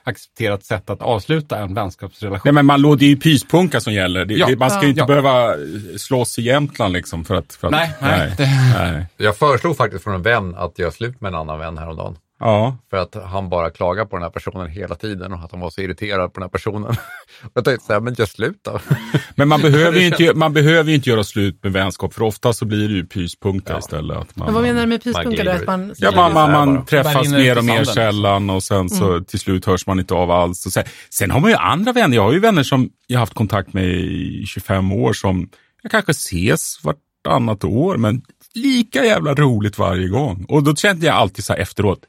accepterat 0.08 0.64
sätt 0.64 0.90
att 0.90 1.02
avsluta 1.02 1.58
en 1.60 1.74
vänskapsrelation. 1.74 2.42
Nej, 2.46 2.64
men 2.64 2.66
man, 2.82 2.98
det 2.98 3.06
är 3.06 3.10
ju 3.10 3.18
pyspunka 3.18 3.80
som 3.80 3.94
gäller. 3.94 4.26
Det, 4.26 4.34
Ja. 4.34 4.48
det, 4.48 4.56
man 4.58 4.70
ska 4.70 4.82
ju 4.84 4.88
inte 4.90 5.00
Ja. 5.02 5.06
behöva 5.06 5.54
slåss 5.98 6.40
i 6.40 6.42
Jämtland 6.42 6.94
liksom. 6.94 7.26
För 7.26 7.36
att, 7.36 7.54
för 7.54 7.68
att, 7.68 7.72
Nej, 7.72 7.92
nej, 8.02 8.34
det- 8.38 8.74
nej. 8.80 9.06
Jag 9.18 9.38
föreslog 9.38 9.78
faktiskt 9.78 10.04
från 10.04 10.16
en 10.16 10.22
vän 10.22 10.56
att 10.56 10.80
göra 10.80 10.92
slut 10.92 11.22
med 11.22 11.30
en 11.30 11.36
annan 11.36 11.60
vän 11.60 11.78
häromdagen. 11.78 12.18
Ja. 12.40 12.78
För 12.90 12.98
att 12.98 13.16
han 13.26 13.50
bara 13.50 13.70
klagar 13.70 14.06
på 14.06 14.16
den 14.16 14.24
här 14.24 14.30
personen 14.30 14.70
hela 14.70 14.96
tiden 14.96 15.34
och 15.34 15.40
att 15.40 15.52
han 15.52 15.60
var 15.60 15.70
så 15.70 15.82
irriterad 15.82 16.34
på 16.34 16.40
den 16.40 16.44
här 16.44 16.50
personen. 16.50 16.90
Och 16.90 16.96
jag 17.54 17.66
tänkte 17.66 17.86
så 17.86 17.94
här, 17.94 18.00
men 18.00 18.14
gör 18.14 18.26
slut 18.26 18.60
då. 18.62 18.80
Men 19.36 19.48
man 19.48 19.62
behöver, 19.62 20.00
ju 20.00 20.06
inte, 20.06 20.34
man 20.34 20.54
behöver 20.54 20.90
ju 20.90 20.96
inte 20.96 21.10
göra 21.10 21.24
slut 21.24 21.64
med 21.64 21.74
vänskap, 21.74 22.14
för 22.14 22.24
ofta 22.24 22.54
så 22.54 22.66
blir 22.66 22.88
det 22.88 22.94
ju 22.94 23.06
pyspunka 23.06 23.78
istället. 23.78 24.18
Att 24.18 24.36
man, 24.36 24.46
Men 24.46 24.54
vad 24.54 24.64
menar 24.64 24.82
du 24.82 24.88
med 24.88 25.06
Man 25.06 25.50
Att 25.50 25.68
man, 25.68 25.94
Ja, 25.98 26.12
man, 26.12 26.34
man, 26.34 26.52
man 26.52 26.86
träffas 26.86 27.30
mer 27.30 27.58
och 27.58 27.66
mer 27.66 27.84
sällan 27.84 28.50
och 28.50 28.64
sen 28.64 28.90
så 28.90 29.06
Mm. 29.12 29.26
till 29.26 29.40
slut 29.40 29.66
hörs 29.66 29.88
man 29.88 30.00
inte 30.00 30.14
av 30.14 30.32
alls. 30.32 30.66
Och 30.66 30.74
sen, 30.74 30.84
sen 31.10 31.32
har 31.32 31.40
man 31.40 31.50
ju 31.50 31.56
andra 31.56 31.92
vänner. 31.92 32.16
Jag 32.16 32.24
har 32.24 32.34
ju 32.34 32.40
vänner 32.40 32.64
som 32.64 32.90
jag 33.08 33.20
haft 33.20 33.34
kontakt 33.34 33.74
med 33.74 33.86
i 33.86 34.44
25 34.48 34.92
år 34.92 35.14
som 35.14 35.50
jag 35.82 35.92
kanske 35.92 36.12
ses 36.12 36.80
vartannat 36.84 37.64
år, 37.64 37.98
men 37.98 38.22
lika 38.56 39.06
jävla 39.06 39.34
roligt 39.34 39.78
varje 39.78 40.08
gång. 40.08 40.46
Och 40.50 40.64
då 40.64 40.76
kände 40.76 41.06
jag 41.06 41.16
alltid 41.16 41.46
så 41.46 41.54
här 41.54 41.60
efteråt, 41.60 42.00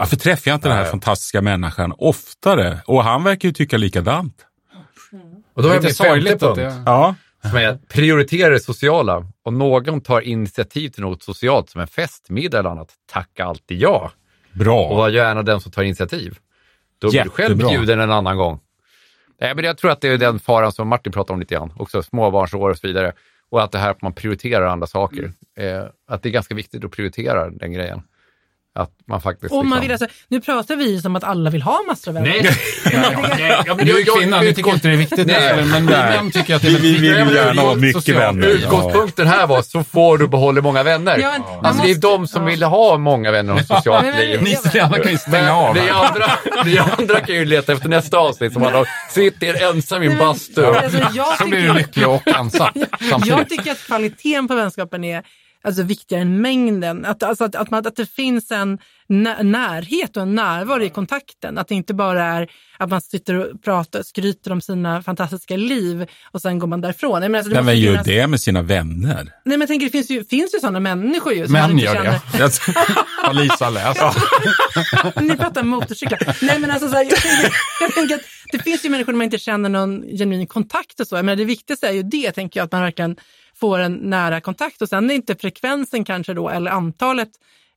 varför 0.00 0.16
träffar 0.16 0.50
jag 0.50 0.56
inte 0.56 0.68
den 0.68 0.76
här 0.76 0.84
fantastiska 0.84 1.42
människan 1.42 1.94
oftare? 1.98 2.80
Och 2.86 3.04
han 3.04 3.24
verkar 3.24 3.48
ju 3.48 3.52
tycka 3.52 3.76
likadant. 3.76 4.46
Och 5.54 5.62
då 5.62 5.68
har 5.68 5.76
är 5.76 6.04
jag 6.04 6.16
min 6.16 6.26
femte 6.26 6.46
punkt. 6.46 6.56
det... 6.56 6.82
Ja. 6.86 7.14
Som 7.42 7.56
är 7.56 7.68
att 7.68 7.88
prioritera 7.88 8.50
det 8.50 8.60
sociala. 8.60 9.26
Om 9.42 9.58
någon 9.58 10.00
tar 10.00 10.20
initiativ 10.20 10.88
till 10.88 11.02
något 11.02 11.22
socialt 11.22 11.70
som 11.70 11.80
en 11.80 11.86
festmiddag 11.86 12.58
eller 12.58 12.70
annat, 12.70 12.92
tacka 13.12 13.44
alltid 13.44 13.80
ja. 13.80 14.12
Och 14.52 14.58
Bra. 14.58 14.94
var 14.94 15.08
gärna 15.08 15.42
den 15.42 15.60
som 15.60 15.72
tar 15.72 15.82
initiativ. 15.82 16.38
Då 16.98 17.10
blir 17.10 17.24
du 17.24 17.30
själv 17.30 17.56
bjuden 17.56 18.00
en 18.00 18.10
annan 18.10 18.36
gång. 18.36 18.60
Nej, 19.40 19.54
men 19.54 19.64
jag 19.64 19.78
tror 19.78 19.90
att 19.90 20.00
det 20.00 20.08
är 20.08 20.18
den 20.18 20.38
faran 20.38 20.72
som 20.72 20.88
Martin 20.88 21.12
pratar 21.12 21.34
om 21.34 21.40
lite 21.40 21.54
grann, 21.54 21.72
också 21.76 22.02
småbarnsår 22.02 22.70
och 22.70 22.78
så 22.78 22.86
vidare. 22.86 23.12
Och 23.50 23.62
att 23.62 23.72
det 23.72 23.78
här 23.78 23.90
att 23.90 24.02
man 24.02 24.12
prioriterar 24.12 24.66
andra 24.66 24.86
saker. 24.86 25.32
Eh, 25.58 25.84
att 26.08 26.22
det 26.22 26.28
är 26.28 26.30
ganska 26.30 26.54
viktigt 26.54 26.84
att 26.84 26.90
prioritera 26.90 27.50
den 27.50 27.72
grejen. 27.72 28.02
Att 28.78 28.90
man 29.08 29.20
faktiskt... 29.20 29.52
Om 29.52 29.68
man 29.68 29.80
liksom- 29.80 29.80
vill, 29.80 29.92
alltså, 29.92 30.06
nu 30.28 30.40
pratar 30.40 30.76
vi 30.76 31.00
som 31.02 31.16
att 31.16 31.24
alla 31.24 31.50
vill 31.50 31.62
ha 31.62 31.80
massor. 31.88 32.12
Nej, 32.12 32.22
nej, 32.84 33.62
men 33.66 33.76
Du 33.76 33.90
jag- 33.92 34.00
är 34.00 34.20
kvinna, 34.20 34.40
du 34.40 34.52
tycker 34.52 34.70
inte 34.72 34.88
det 34.88 34.94
är 34.94 34.98
viktigt. 34.98 35.26
Nej. 35.26 35.64
men, 35.64 35.84
män 35.84 36.30
tycker 36.30 36.54
att 36.54 36.62
det 36.62 36.68
är 36.68 36.72
Vi- 36.72 36.78
vi 36.78 36.98
vill 36.98 37.14
viktigt. 37.14 37.34
gärna 37.34 37.62
ha 37.62 37.74
mycket 37.74 38.08
vänner. 38.16 38.46
Utgångspunkten 38.48 39.26
här 39.26 39.46
var 39.46 39.62
så 39.62 39.84
får 39.84 40.18
du 40.18 40.28
behålla 40.28 40.62
många 40.62 40.82
vänner. 40.82 41.18
Ja, 41.18 41.60
alltså, 41.62 41.82
det 41.82 41.90
är 41.90 41.94
de 41.94 42.26
som 42.26 42.42
ja. 42.42 42.48
vill 42.48 42.62
ha 42.62 42.98
många 42.98 43.30
vänner 43.30 43.54
och 43.54 43.60
socialt 43.60 44.16
liv. 44.16 44.42
Ni 44.42 44.56
så 44.56 44.76
gärna 44.76 44.98
kan 44.98 45.12
ju 45.12 45.18
stänga 45.18 45.56
av. 45.56 45.74
vi, 45.74 45.80
andra, 45.90 46.30
vi 46.64 46.78
andra 46.78 47.20
kan 47.20 47.34
ju 47.34 47.44
leta 47.44 47.72
efter 47.72 47.88
nästa 47.88 48.18
avsnitt 48.18 48.52
som 48.52 48.62
handlar 48.62 48.80
om 48.80 48.86
sitter 49.10 49.70
ensam 49.70 50.02
i 50.02 50.06
en 50.06 50.18
bastu. 50.18 50.64
Alltså, 50.66 50.98
jag 51.14 51.38
Så 51.38 51.46
blir 51.46 51.60
du 51.68 51.72
lycklig 51.74 52.08
och 52.08 52.28
ensam 52.28 52.68
Jag 53.26 53.48
tycker 53.48 53.72
att 53.72 53.86
kvaliteten 53.86 54.48
på 54.48 54.54
vänskapen 54.54 55.04
är 55.04 55.22
alltså, 55.64 55.82
viktigare 55.82 56.22
än 56.22 56.40
mängden. 56.40 57.04
Att, 57.04 57.22
alltså, 57.22 57.44
att, 57.44 57.54
att, 57.54 57.70
man, 57.70 57.86
att 57.86 57.96
det 57.96 58.06
finns 58.10 58.50
en 58.50 58.78
nä- 59.08 59.42
närhet 59.42 60.16
och 60.16 60.22
en 60.22 60.34
närvaro 60.34 60.82
i 60.82 60.90
kontakten. 60.90 61.58
Att 61.58 61.68
det 61.68 61.74
inte 61.74 61.94
bara 61.94 62.24
är 62.24 62.50
att 62.78 62.90
man 62.90 63.00
sitter 63.00 63.34
och 63.34 63.62
pratar, 63.62 64.02
skryter 64.02 64.52
om 64.52 64.60
sina 64.60 65.02
fantastiska 65.02 65.56
liv 65.56 66.06
och 66.32 66.42
sen 66.42 66.58
går 66.58 66.66
man 66.66 66.80
därifrån. 66.80 67.20
Menar, 67.20 67.38
alltså, 67.38 67.54
det 67.54 67.62
Men 67.62 67.80
gör 67.80 67.92
finnas- 67.92 68.06
det 68.06 68.26
med 68.26 68.40
sina 68.40 68.62
vänner? 68.62 69.14
Nej, 69.24 69.32
men 69.44 69.60
jag 69.60 69.68
tänker, 69.68 69.86
det 69.86 69.92
finns 69.92 70.10
ju, 70.10 70.24
finns 70.24 70.54
ju 70.54 70.58
sådana 70.60 70.80
människor 70.80 71.32
ju. 71.32 71.48
Män 71.48 71.78
gör 71.78 71.94
känner. 71.94 72.12
det. 72.32 72.50
Har 73.26 73.34
Lisa 73.34 73.70
läst? 73.70 74.00
Ni 75.20 75.36
pratar 75.36 75.62
motorcyklar. 75.62 76.36
Nej 76.42 76.58
men 76.58 76.70
alltså 76.70 76.88
så 76.88 76.94
här, 76.94 77.04
jag, 77.04 77.16
tänker, 77.16 77.52
jag 77.80 77.94
tänker 77.94 78.14
att 78.14 78.20
det 78.52 78.58
finns 78.58 78.84
ju 78.84 78.88
människor 78.88 79.12
man 79.12 79.22
inte 79.24 79.38
känner 79.38 79.68
någon 79.68 80.02
genuin 80.02 80.46
kontakt 80.46 81.00
och 81.00 81.06
så. 81.06 81.22
Men 81.22 81.38
det 81.38 81.44
viktigaste 81.44 81.88
är 81.88 81.92
ju 81.92 82.02
det, 82.02 82.32
tänker 82.32 82.60
jag, 82.60 82.64
att 82.64 82.72
man 82.72 82.82
verkligen 82.82 83.16
får 83.60 83.78
en 83.78 83.94
nära 83.94 84.40
kontakt. 84.40 84.82
Och 84.82 84.88
sen 84.88 85.10
är 85.10 85.14
inte 85.14 85.36
frekvensen 85.36 86.04
kanske 86.04 86.34
då, 86.34 86.48
eller 86.48 86.70
antalet 86.70 87.28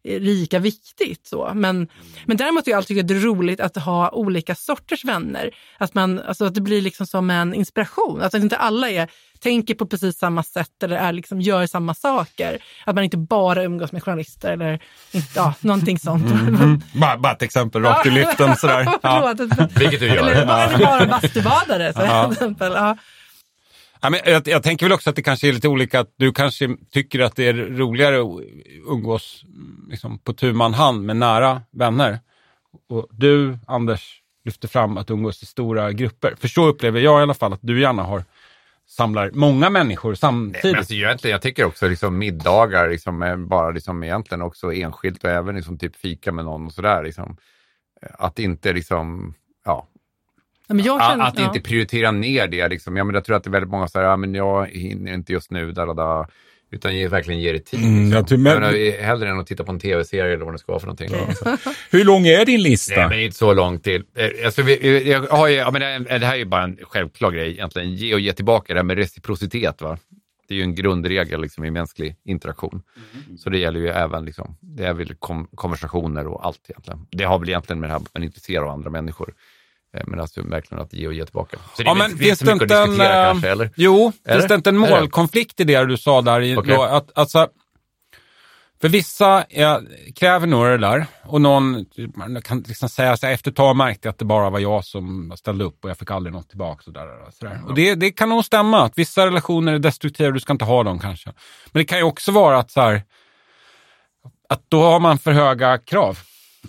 eh, 0.07 0.19
lika 0.19 0.59
viktigt. 0.59 1.27
Så. 1.27 1.51
Men, 1.53 1.87
men 2.25 2.37
däremot 2.37 2.67
är 2.67 2.71
jag 2.71 2.77
alltid 2.77 3.05
det 3.05 3.13
är 3.13 3.19
roligt 3.19 3.59
att 3.59 3.75
ha 3.75 4.09
olika 4.09 4.55
sorters 4.55 5.05
vänner. 5.05 5.51
Att, 5.77 5.93
man, 5.93 6.19
alltså 6.19 6.45
att 6.45 6.53
det 6.53 6.61
blir 6.61 6.81
liksom 6.81 7.07
som 7.07 7.29
en 7.29 7.53
inspiration. 7.53 8.21
Att 8.21 8.33
inte 8.33 8.57
alla 8.57 8.89
är, 8.89 9.07
tänker 9.39 9.75
på 9.75 9.85
precis 9.85 10.17
samma 10.17 10.43
sätt 10.43 10.83
eller 10.83 10.97
är 10.97 11.13
liksom, 11.13 11.41
gör 11.41 11.67
samma 11.67 11.93
saker. 11.93 12.57
Att 12.85 12.95
man 12.95 13.03
inte 13.03 13.17
bara 13.17 13.63
umgås 13.63 13.91
med 13.91 14.03
journalister 14.03 14.51
eller 14.51 14.79
inte, 15.11 15.29
ja, 15.35 15.53
någonting 15.59 15.99
sånt. 15.99 16.25
Bara, 16.93 17.17
bara 17.17 17.33
ett 17.33 17.41
exempel 17.41 17.81
rakt 17.83 18.05
i 18.05 18.09
lykten 18.09 18.55
sådär. 18.55 18.87
Ja. 19.01 19.35
Vilket 19.75 19.99
du 19.99 20.07
gör. 20.07 20.17
Eller 20.17 20.45
bara, 20.45 20.77
bara 20.77 21.05
bastubadare 21.05 21.93
till 21.93 22.31
exempel. 22.31 22.71
Ja. 22.73 22.97
Ja, 24.03 24.09
men 24.09 24.19
jag, 24.25 24.47
jag 24.47 24.63
tänker 24.63 24.85
väl 24.85 24.93
också 24.93 25.09
att 25.09 25.15
det 25.15 25.21
kanske 25.21 25.47
är 25.47 25.53
lite 25.53 25.67
olika. 25.67 25.99
Att 25.99 26.13
du 26.17 26.31
kanske 26.31 26.77
tycker 26.91 27.19
att 27.19 27.35
det 27.35 27.47
är 27.47 27.53
roligare 27.53 28.21
att 28.21 28.41
umgås 28.87 29.43
mm, 29.45 29.87
liksom, 29.89 30.19
på 30.19 30.33
tu 30.33 30.53
man 30.53 30.73
hand 30.73 31.05
med 31.05 31.17
nära 31.17 31.61
vänner. 31.71 32.19
Och 32.89 33.07
du, 33.11 33.57
Anders, 33.67 34.21
lyfter 34.45 34.67
fram 34.67 34.97
att 34.97 35.09
umgås 35.09 35.43
i 35.43 35.45
stora 35.45 35.91
grupper. 35.91 36.35
För 36.39 36.47
så 36.47 36.67
upplever 36.67 36.99
jag 36.99 37.19
i 37.19 37.23
alla 37.23 37.33
fall 37.33 37.53
att 37.53 37.59
du 37.61 37.81
gärna 37.81 38.03
har 38.03 38.23
samlar 38.87 39.31
många 39.33 39.69
människor 39.69 40.09
Men 40.09 40.15
samtidigt. 40.15 40.77
alltså, 40.77 40.93
egentligen, 40.93 41.31
jag 41.31 41.41
tycker 41.41 41.65
också 41.65 41.87
liksom 41.87 42.17
middagar, 42.17 42.89
liksom, 42.89 43.21
är 43.21 43.35
bara 43.35 43.71
liksom, 43.71 44.03
egentligen 44.03 44.41
också 44.41 44.73
enskilt 44.73 45.23
och 45.23 45.29
även 45.29 45.55
liksom, 45.55 45.77
typ 45.77 45.95
fika 45.95 46.31
med 46.31 46.45
någon 46.45 46.65
och 46.65 46.73
sådär. 46.73 47.03
Liksom. 47.03 47.37
Att 48.01 48.39
inte 48.39 48.73
liksom, 48.73 49.33
ja, 49.65 49.87
Ja, 50.67 50.73
Men 50.73 50.85
jag 50.85 51.01
att, 51.01 51.09
känner, 51.11 51.25
att 51.25 51.39
inte 51.39 51.59
prioritera 51.59 52.11
ner 52.11 52.47
det. 52.47 52.67
Liksom. 52.67 52.97
Ja, 52.97 53.03
men 53.03 53.15
jag 53.15 53.23
tror 53.25 53.35
att 53.35 53.43
det 53.43 53.49
är 53.49 53.51
väldigt 53.51 53.71
många 53.71 53.87
som 53.87 53.91
säger, 53.91 54.07
ja, 54.07 54.17
men 54.17 54.35
jag 54.35 54.67
hinner 54.67 55.13
inte 55.13 55.33
just 55.33 55.51
nu, 55.51 55.71
där 55.71 55.89
och 55.89 55.95
där. 55.95 56.25
Utan 56.71 56.95
ge, 56.95 57.07
verkligen 57.07 57.41
ge 57.41 57.51
det 57.51 57.59
tid. 57.59 57.79
Mm, 57.79 58.03
liksom. 58.05 58.15
jag 58.29 58.39
men- 58.39 58.63
jag 58.63 58.73
menar, 58.73 59.01
hellre 59.03 59.29
än 59.29 59.39
att 59.39 59.47
titta 59.47 59.63
på 59.63 59.71
en 59.71 59.79
tv-serie 59.79 60.33
eller 60.33 60.45
vad 60.45 60.53
det 60.53 60.57
ska 60.57 60.71
vara 60.71 60.79
för 60.79 60.87
någonting. 60.87 61.09
Så. 61.09 61.57
Hur 61.97 62.03
lång 62.05 62.27
är 62.27 62.45
din 62.45 62.61
lista? 62.63 62.95
Nej, 62.95 63.09
men 63.09 63.19
inte 63.19 63.37
så 63.37 63.53
långt 63.53 63.83
till. 63.83 64.03
Eh, 64.17 64.45
Alltså, 64.45 64.61
vi, 64.61 65.11
jag 65.11 65.21
har 65.21 65.47
ju, 65.47 65.55
jag 65.55 65.73
menar, 65.73 66.19
det 66.19 66.25
här 66.25 66.33
är 66.33 66.37
ju 66.37 66.45
bara 66.45 66.63
en 66.63 66.77
självklar 66.83 67.31
grej 67.31 67.51
egentligen. 67.51 67.95
Ge 67.95 68.13
och 68.13 68.19
ge 68.19 68.33
tillbaka, 68.33 68.73
det 68.73 68.79
här 68.79 68.83
med 68.83 68.97
reciprocitet. 68.97 69.81
Va? 69.81 69.97
Det 70.47 70.53
är 70.53 70.57
ju 70.57 70.63
en 70.63 70.75
grundregel 70.75 71.41
liksom, 71.41 71.65
i 71.65 71.71
mänsklig 71.71 72.15
interaktion. 72.25 72.81
Så 73.39 73.49
det 73.49 73.57
gäller 73.57 73.79
ju 73.79 73.87
även 73.89 74.25
liksom, 74.25 74.57
det 74.61 74.83
är 74.85 74.93
väl 74.93 75.15
kom, 75.15 75.47
konversationer 75.55 76.27
och 76.27 76.45
allt 76.45 76.59
egentligen. 76.69 77.07
Det 77.11 77.23
har 77.23 77.39
väl 77.39 77.49
egentligen 77.49 77.79
med 77.79 77.89
det 77.89 77.93
här 77.93 77.99
att 77.99 78.13
man 78.13 78.23
är 78.23 78.27
intresserad 78.27 78.63
av 78.63 78.69
andra 78.69 78.89
människor. 78.89 79.33
Eh, 79.93 80.01
Men 80.07 80.19
alltså 80.19 80.41
verkligen 80.41 80.83
att 80.83 80.93
ge 80.93 81.07
och 81.07 81.13
ge 81.13 81.25
tillbaka. 81.25 81.57
Så 81.75 81.83
det 81.83 81.89
Ja, 81.89 81.93
men 81.93 82.09
väl- 82.09 82.19
finns 82.19 82.39
så 82.39 82.45
det 82.45 82.51
inte 82.51 82.81
att 82.81 82.87
en... 82.89 83.01
eh, 83.01 83.07
kanske, 83.07 83.49
eller? 83.49 83.69
Jo, 83.75 84.11
Eller? 84.25 84.35
finns 84.39 84.47
det 84.49 84.55
inte 84.55 84.69
en 84.69 84.77
målkonflikt 84.77 85.59
i 85.59 85.63
det 85.63 85.85
du 85.85 85.97
sa 85.97 86.21
där? 86.21 86.57
Okej. 86.57 86.75
då, 86.75 86.83
att, 86.83 87.11
alltså, 87.17 87.47
för 88.81 88.89
vissa 88.89 89.43
är, 89.49 89.81
kräver 90.15 90.47
nog 90.47 90.65
det 90.65 90.77
där 90.77 91.05
och 91.23 91.41
någon 91.41 91.85
man 92.15 92.41
kan 92.41 92.59
liksom 92.67 92.89
säga 92.89 93.17
så 93.17 93.25
här, 93.25 93.33
efter 93.33 93.51
ett 93.51 93.57
tag 93.57 93.75
märkte 93.75 94.07
jag 94.07 94.11
att 94.13 94.19
det 94.19 94.25
bara 94.25 94.49
var 94.49 94.59
jag 94.59 94.85
som 94.85 95.33
ställde 95.37 95.63
upp 95.65 95.83
och 95.83 95.89
jag 95.89 95.97
fick 95.97 96.11
aldrig 96.11 96.33
något 96.33 96.49
tillbaka. 96.49 96.83
Och, 96.87 96.93
där, 96.93 97.27
och, 97.27 97.33
sådär. 97.33 97.61
och 97.67 97.73
det, 97.73 97.95
det 97.95 98.11
kan 98.11 98.29
nog 98.29 98.45
stämma, 98.45 98.81
att 98.83 98.97
vissa 98.97 99.25
relationer 99.25 99.73
är 99.73 99.79
destruktiva, 99.79 100.31
du 100.31 100.39
ska 100.39 100.53
inte 100.53 100.65
ha 100.65 100.83
dem 100.83 100.99
kanske. 100.99 101.29
Men 101.71 101.79
det 101.81 101.85
kan 101.85 101.97
ju 101.97 102.03
också 102.03 102.31
vara 102.31 102.57
att 102.59 102.71
så 102.71 102.81
här, 102.81 103.03
att 104.49 104.61
då 104.69 104.81
har 104.83 104.99
man 104.99 105.17
för 105.17 105.31
höga 105.31 105.77
krav. 105.77 106.19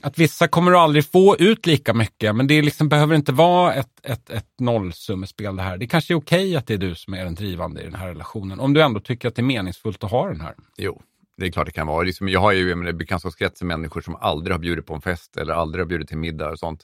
Att 0.02 0.18
vissa 0.18 0.48
kommer 0.48 0.70
du 0.70 0.78
aldrig 0.78 1.04
få 1.10 1.36
ut 1.38 1.66
lika 1.66 1.94
mycket, 1.94 2.36
men 2.36 2.46
det 2.46 2.62
liksom 2.62 2.88
behöver 2.88 3.14
inte 3.14 3.32
vara 3.32 3.74
ett, 3.74 4.00
ett, 4.02 4.30
ett 4.30 4.46
nollsummespel 4.60 5.56
det 5.56 5.62
här. 5.62 5.78
Det 5.78 5.86
kanske 5.86 6.14
är 6.14 6.16
okej 6.16 6.56
att 6.56 6.66
det 6.66 6.74
är 6.74 6.78
du 6.78 6.94
som 6.94 7.14
är 7.14 7.24
den 7.24 7.34
drivande 7.34 7.80
i 7.80 7.84
den 7.84 7.94
här 7.94 8.08
relationen, 8.08 8.60
om 8.60 8.72
du 8.74 8.82
ändå 8.82 9.00
tycker 9.00 9.28
att 9.28 9.34
det 9.34 9.40
är 9.42 9.44
meningsfullt 9.44 10.04
att 10.04 10.10
ha 10.10 10.28
den 10.28 10.40
här. 10.40 10.54
Jo, 10.76 11.02
det 11.36 11.46
är 11.46 11.50
klart 11.50 11.66
det 11.66 11.72
kan 11.72 11.86
vara. 11.86 12.02
Liksom, 12.02 12.28
jag 12.28 12.40
har 12.40 12.52
ju 12.52 12.92
bekantskapskrets 12.92 13.62
med 13.62 13.78
människor 13.78 14.00
som 14.00 14.16
aldrig 14.20 14.54
har 14.54 14.58
bjudit 14.58 14.86
på 14.86 14.94
en 14.94 15.00
fest 15.00 15.36
eller 15.36 15.54
aldrig 15.54 15.84
har 15.84 15.88
bjudit 15.88 16.08
till 16.08 16.18
middag 16.18 16.50
och 16.50 16.58
sånt. 16.58 16.80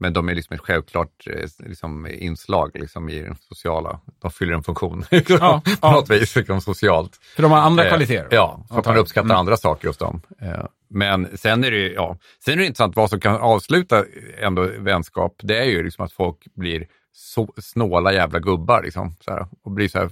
Men 0.00 0.12
de 0.12 0.28
är 0.28 0.34
liksom 0.34 0.54
ett 0.54 0.60
självklart 0.60 1.26
eh, 1.26 1.48
liksom, 1.68 2.06
inslag 2.06 2.70
liksom, 2.74 3.08
i 3.08 3.20
den 3.20 3.36
sociala, 3.48 4.00
de 4.22 4.30
fyller 4.30 4.52
en 4.54 4.62
funktion 4.62 5.04
Ja, 5.10 5.60
på 5.64 5.70
ja. 5.82 5.90
något 5.92 6.10
vis, 6.10 6.36
liksom, 6.36 6.60
socialt. 6.60 7.16
För 7.36 7.42
de 7.42 7.52
har 7.52 7.58
andra 7.58 7.84
Eh, 7.84 7.88
kvaliteter. 7.88 8.36
Ja, 8.36 8.64
för 8.68 8.78
att 8.78 8.86
man 8.86 8.96
uppskattar 8.96 9.24
Mm. 9.24 9.36
andra 9.36 9.56
saker 9.56 9.88
hos 9.88 9.96
dem. 9.96 10.20
Eh, 10.42 10.64
Men 10.90 11.28
sen 11.38 11.64
är 11.64 11.70
det 11.70 11.76
ju, 11.76 11.92
ja, 11.92 12.18
sen 12.44 12.54
är 12.54 12.58
det 12.58 12.66
intressant 12.66 12.96
vad 12.96 13.10
som 13.10 13.20
kan 13.20 13.36
avsluta 13.36 14.04
ändå 14.42 14.68
vänskap. 14.78 15.34
Det 15.42 15.58
är 15.58 15.64
ju 15.64 15.82
liksom 15.82 16.04
att 16.04 16.12
folk 16.12 16.36
blir 16.54 16.86
så 17.12 17.48
snåla 17.62 18.12
jävla 18.12 18.38
gubbar 18.38 18.82
liksom. 18.82 19.16
Så 19.20 19.30
här, 19.30 19.46
och 19.64 19.70
blir 19.70 19.88
så 19.88 19.98
här, 19.98 20.10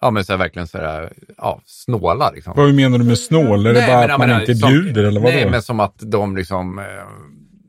ja 0.00 0.10
men 0.10 0.24
så 0.24 0.32
här, 0.32 0.38
verkligen 0.38 0.68
så 0.68 0.78
här, 0.78 1.12
ja, 1.36 1.60
snåla 1.64 2.30
liksom. 2.30 2.52
Vad 2.56 2.74
menar 2.74 2.98
du 2.98 3.04
med 3.04 3.18
snål? 3.18 3.66
Är 3.66 3.72
det 3.74 3.80
Nej, 3.80 3.88
bara 3.88 4.00
men 4.00 4.10
att 4.10 4.18
man 4.18 4.28
jag 4.28 4.40
inte 4.42 4.54
som- 4.54 4.70
bjuder 4.70 5.04
eller 5.04 5.20
vadå? 5.20 5.34
Nej, 5.34 5.50
men 5.50 5.62
som 5.62 5.80
att 5.80 5.94
de 5.98 6.36
liksom... 6.36 6.78
Eh, 6.78 6.84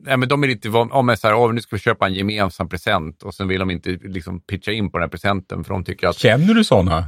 nej, 0.02 0.16
men 0.16 0.28
de 0.28 0.42
är 0.42 0.48
lite 0.48 0.68
van, 0.68 0.92
om 0.92 1.16
så 1.18 1.28
här, 1.28 1.34
oh, 1.34 1.52
nu 1.52 1.60
ska 1.60 1.76
vi 1.76 1.80
köpa 1.80 2.06
en 2.06 2.14
gemensam 2.14 2.68
present 2.68 3.22
och 3.22 3.34
sen 3.34 3.48
vill 3.48 3.60
de 3.60 3.70
inte 3.70 3.90
liksom 3.90 4.40
pitcha 4.40 4.72
in 4.72 4.90
på 4.90 4.98
den 4.98 5.02
här 5.02 5.10
presenten 5.10 5.64
för 5.64 5.74
de 5.74 5.84
tycker 5.84 6.08
att... 6.08 6.16
Känner 6.16 6.54
du 6.54 6.64
sådana? 6.64 7.04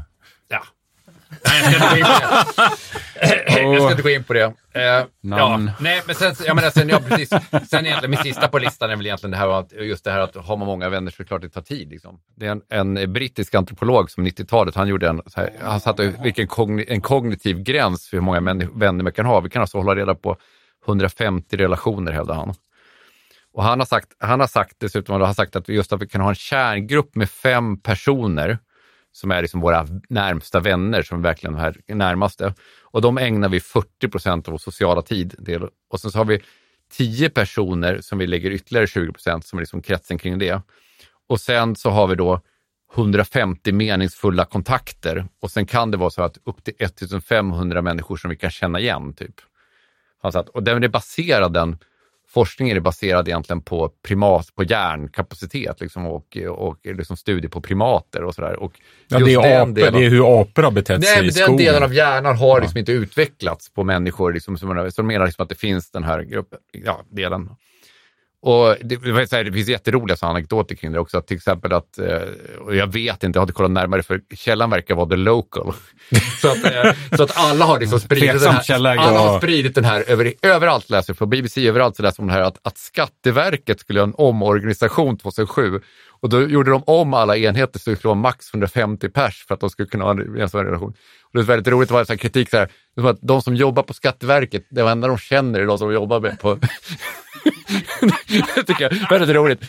Nej, 1.44 1.72
jag 1.72 1.82
ska 1.82 1.90
inte 1.90 1.92
gå 1.92 2.00
in 2.00 2.04
på 2.04 2.72
det. 2.72 3.52
jag 3.62 3.82
ska 3.82 3.90
inte 3.90 4.02
gå 4.02 4.10
in 4.10 4.24
på 4.24 4.32
det. 4.32 4.52
Eh, 4.74 5.06
ja, 5.20 5.60
nej, 5.80 6.02
men 6.06 6.14
sen, 6.14 6.34
jag 6.46 6.56
menar, 6.56 6.70
sen, 6.70 6.88
ja, 6.88 7.00
precis. 7.08 7.28
sen 7.70 7.86
egentligen, 7.86 8.10
min 8.10 8.18
sista 8.18 8.48
på 8.48 8.58
listan 8.58 8.90
är 8.90 8.96
väl 8.96 9.06
egentligen 9.06 9.30
det 9.30 9.36
här 9.36 9.48
att, 9.48 9.72
just 9.72 10.04
det 10.04 10.10
här 10.10 10.20
att 10.20 10.36
har 10.36 10.56
man 10.56 10.66
många 10.66 10.88
vänner 10.88 11.10
så 11.10 11.14
är 11.16 11.24
det 11.24 11.28
klart 11.28 11.42
det 11.42 11.48
tar 11.48 11.62
tid. 11.62 11.90
Liksom. 11.90 12.20
Det 12.36 12.46
är 12.46 12.50
en, 12.70 12.96
en 12.98 13.12
brittisk 13.12 13.54
antropolog 13.54 14.10
som 14.10 14.26
90-talet, 14.26 14.74
han 14.74 14.88
gjorde 14.88 15.08
en, 15.08 15.22
här, 15.36 15.50
han 15.60 15.80
satte 15.80 16.14
vilken 16.22 16.46
kogni, 16.46 16.84
en 16.88 17.00
kognitiv 17.00 17.62
gräns 17.62 18.08
för 18.08 18.16
hur 18.16 18.22
många 18.22 18.40
vänner 18.74 19.02
man 19.02 19.12
kan 19.12 19.26
ha. 19.26 19.40
Vi 19.40 19.50
kan 19.50 19.62
alltså 19.62 19.78
hålla 19.78 19.94
reda 19.94 20.14
på 20.14 20.36
150 20.86 21.56
relationer, 21.56 22.12
hävdar 22.12 22.34
han. 22.34 22.54
Och 23.54 23.62
han 23.62 23.78
har 23.78 23.86
sagt, 23.86 24.08
han 24.18 24.40
har 24.40 24.46
sagt 24.46 24.76
dessutom, 24.80 25.12
han 25.12 25.22
har 25.22 25.34
sagt 25.34 25.56
att 25.56 25.68
just 25.68 25.92
att 25.92 26.02
vi 26.02 26.06
kan 26.06 26.20
ha 26.20 26.28
en 26.28 26.34
kärngrupp 26.34 27.14
med 27.14 27.30
fem 27.30 27.80
personer 27.80 28.58
som 29.12 29.30
är 29.30 29.42
liksom 29.42 29.60
våra 29.60 29.86
närmsta 30.08 30.60
vänner, 30.60 31.02
som 31.02 31.18
är 31.18 31.22
verkligen 31.22 31.54
de 31.54 31.60
här 31.60 31.76
närmaste. 31.86 32.54
Och 32.82 33.02
de 33.02 33.18
ägnar 33.18 33.48
vi 33.48 33.60
40 33.60 34.08
procent 34.08 34.48
av 34.48 34.52
vår 34.52 34.58
sociala 34.58 35.02
tid. 35.02 35.34
Del. 35.38 35.68
Och 35.90 36.00
sen 36.00 36.10
så 36.10 36.18
har 36.18 36.24
vi 36.24 36.40
10 36.92 37.30
personer 37.30 38.00
som 38.00 38.18
vi 38.18 38.26
lägger 38.26 38.50
ytterligare 38.50 38.86
20 38.86 39.12
procent 39.12 39.46
som 39.46 39.58
är 39.58 39.62
liksom 39.62 39.82
kretsen 39.82 40.18
kring 40.18 40.38
det. 40.38 40.62
Och 41.28 41.40
sen 41.40 41.76
så 41.76 41.90
har 41.90 42.06
vi 42.06 42.14
då 42.14 42.40
150 42.94 43.72
meningsfulla 43.72 44.44
kontakter 44.44 45.26
och 45.40 45.50
sen 45.50 45.66
kan 45.66 45.90
det 45.90 45.96
vara 45.96 46.10
så 46.10 46.22
att 46.22 46.38
upp 46.44 46.64
till 46.64 46.74
1500 46.78 47.82
människor 47.82 48.16
som 48.16 48.30
vi 48.30 48.36
kan 48.36 48.50
känna 48.50 48.80
igen. 48.80 49.14
typ. 49.14 49.34
Alltså 50.22 50.38
Han 50.38 50.46
och 50.46 50.62
den 50.62 50.84
är 50.84 50.88
baserad, 50.88 51.52
den 51.52 51.78
forskningen 52.34 52.76
är 52.76 52.80
baserad 52.80 53.28
egentligen 53.28 53.62
på 53.62 53.90
primat, 54.06 54.46
på 54.54 54.64
hjärnkapacitet 54.64 55.80
liksom, 55.80 56.06
och, 56.06 56.36
och 56.48 56.76
liksom 56.84 57.16
studier 57.16 57.50
på 57.50 57.60
primater 57.60 58.24
och 58.24 58.34
sådär. 58.34 58.56
Och 58.62 58.72
Ja, 59.08 59.18
det, 59.18 59.34
är 59.34 59.42
den 59.42 59.60
apor, 59.62 59.72
delen- 59.74 59.92
det 60.00 60.06
är 60.06 60.10
hur 60.10 60.40
apor 60.40 60.62
har 60.62 60.70
betett 60.70 61.00
Nej, 61.00 61.08
sig 61.08 61.18
i 61.18 61.20
men 61.22 61.26
den 61.26 61.34
skogen. 61.44 61.56
delen 61.56 61.82
av 61.82 61.94
hjärnan 61.94 62.36
har 62.36 62.60
liksom 62.60 62.78
inte 62.78 62.92
utvecklats 62.92 63.72
på 63.72 63.84
människor. 63.84 64.32
Liksom, 64.32 64.58
som, 64.58 64.90
så 64.92 65.02
de 65.02 65.06
menar 65.06 65.26
liksom 65.26 65.42
att 65.42 65.48
det 65.48 65.54
finns 65.54 65.90
den 65.90 66.04
här 66.04 66.22
gruppen, 66.22 66.58
ja, 66.84 67.00
delen. 67.10 67.50
Och 68.44 68.76
det, 68.80 68.96
det 68.96 69.32
här, 69.32 69.52
finns 69.52 69.68
jätteroliga 69.68 70.16
anekdoter 70.20 70.74
kring 70.74 70.92
det 70.92 70.98
också. 70.98 71.18
Att 71.18 71.26
till 71.26 71.36
exempel 71.36 71.72
att, 71.72 71.98
eh, 71.98 72.18
och 72.60 72.76
jag 72.76 72.92
vet 72.92 73.24
inte, 73.24 73.36
jag 73.36 73.40
har 73.40 73.44
inte 73.44 73.52
kollat 73.52 73.70
närmare 73.70 74.02
för 74.02 74.20
källan 74.34 74.70
verkar 74.70 74.94
vara 74.94 75.08
the 75.08 75.16
local. 75.16 75.72
så, 76.40 76.48
att, 76.48 76.64
eh, 76.64 76.92
så 77.16 77.22
att 77.22 77.36
alla 77.36 77.64
har 77.64 77.80
liksom 77.80 78.00
spridit 78.00 78.42
den 78.42 78.52
här, 78.52 78.98
alla 78.98 79.18
har 79.18 79.38
spridit 79.38 79.74
den 79.74 79.84
här 79.84 80.04
över, 80.10 80.34
överallt 80.42 80.90
läser 80.90 81.14
på 81.14 81.26
BBC, 81.26 81.68
överallt 81.68 81.96
så 81.96 82.02
läser 82.02 82.22
man 82.22 82.28
det 82.28 82.34
här 82.34 82.40
att, 82.40 82.58
att 82.62 82.78
Skatteverket 82.78 83.80
skulle 83.80 83.98
göra 83.98 84.08
en 84.08 84.14
omorganisation 84.16 85.18
2007 85.18 85.80
och 86.22 86.28
då 86.28 86.48
gjorde 86.48 86.70
de 86.70 86.82
om 86.86 87.14
alla 87.14 87.36
enheter 87.36 87.78
så 87.78 87.90
det 87.90 87.96
skulle 87.96 88.08
vara 88.08 88.20
max 88.20 88.54
150 88.54 89.08
pers 89.08 89.44
för 89.48 89.54
att 89.54 89.60
de 89.60 89.70
skulle 89.70 89.88
kunna 89.88 90.04
ha 90.04 90.10
en 90.10 90.40
en 90.40 90.48
sån 90.48 90.64
relation. 90.64 90.90
Och 91.22 91.30
det 91.32 91.40
är 91.40 91.44
väldigt 91.44 91.68
roligt, 91.68 91.88
det 91.88 91.94
var 91.94 92.10
en 92.10 92.18
kritik 92.18 92.50
så 92.50 92.56
här, 92.56 92.68
att 92.96 93.18
de 93.22 93.42
som 93.42 93.54
jobbar 93.54 93.82
på 93.82 93.94
Skatteverket, 93.94 94.66
det 94.70 94.80
enda 94.80 95.08
de 95.08 95.18
känner 95.18 95.60
är 95.60 95.66
de 95.66 95.78
som 95.78 95.92
jobbar 95.92 96.20
med 96.20 96.40
på 96.40 96.54
det 98.54 98.62
tycker 98.62 98.82
jag 98.82 98.92
är 98.92 99.08
väldigt 99.10 99.36
roligt. 99.36 99.64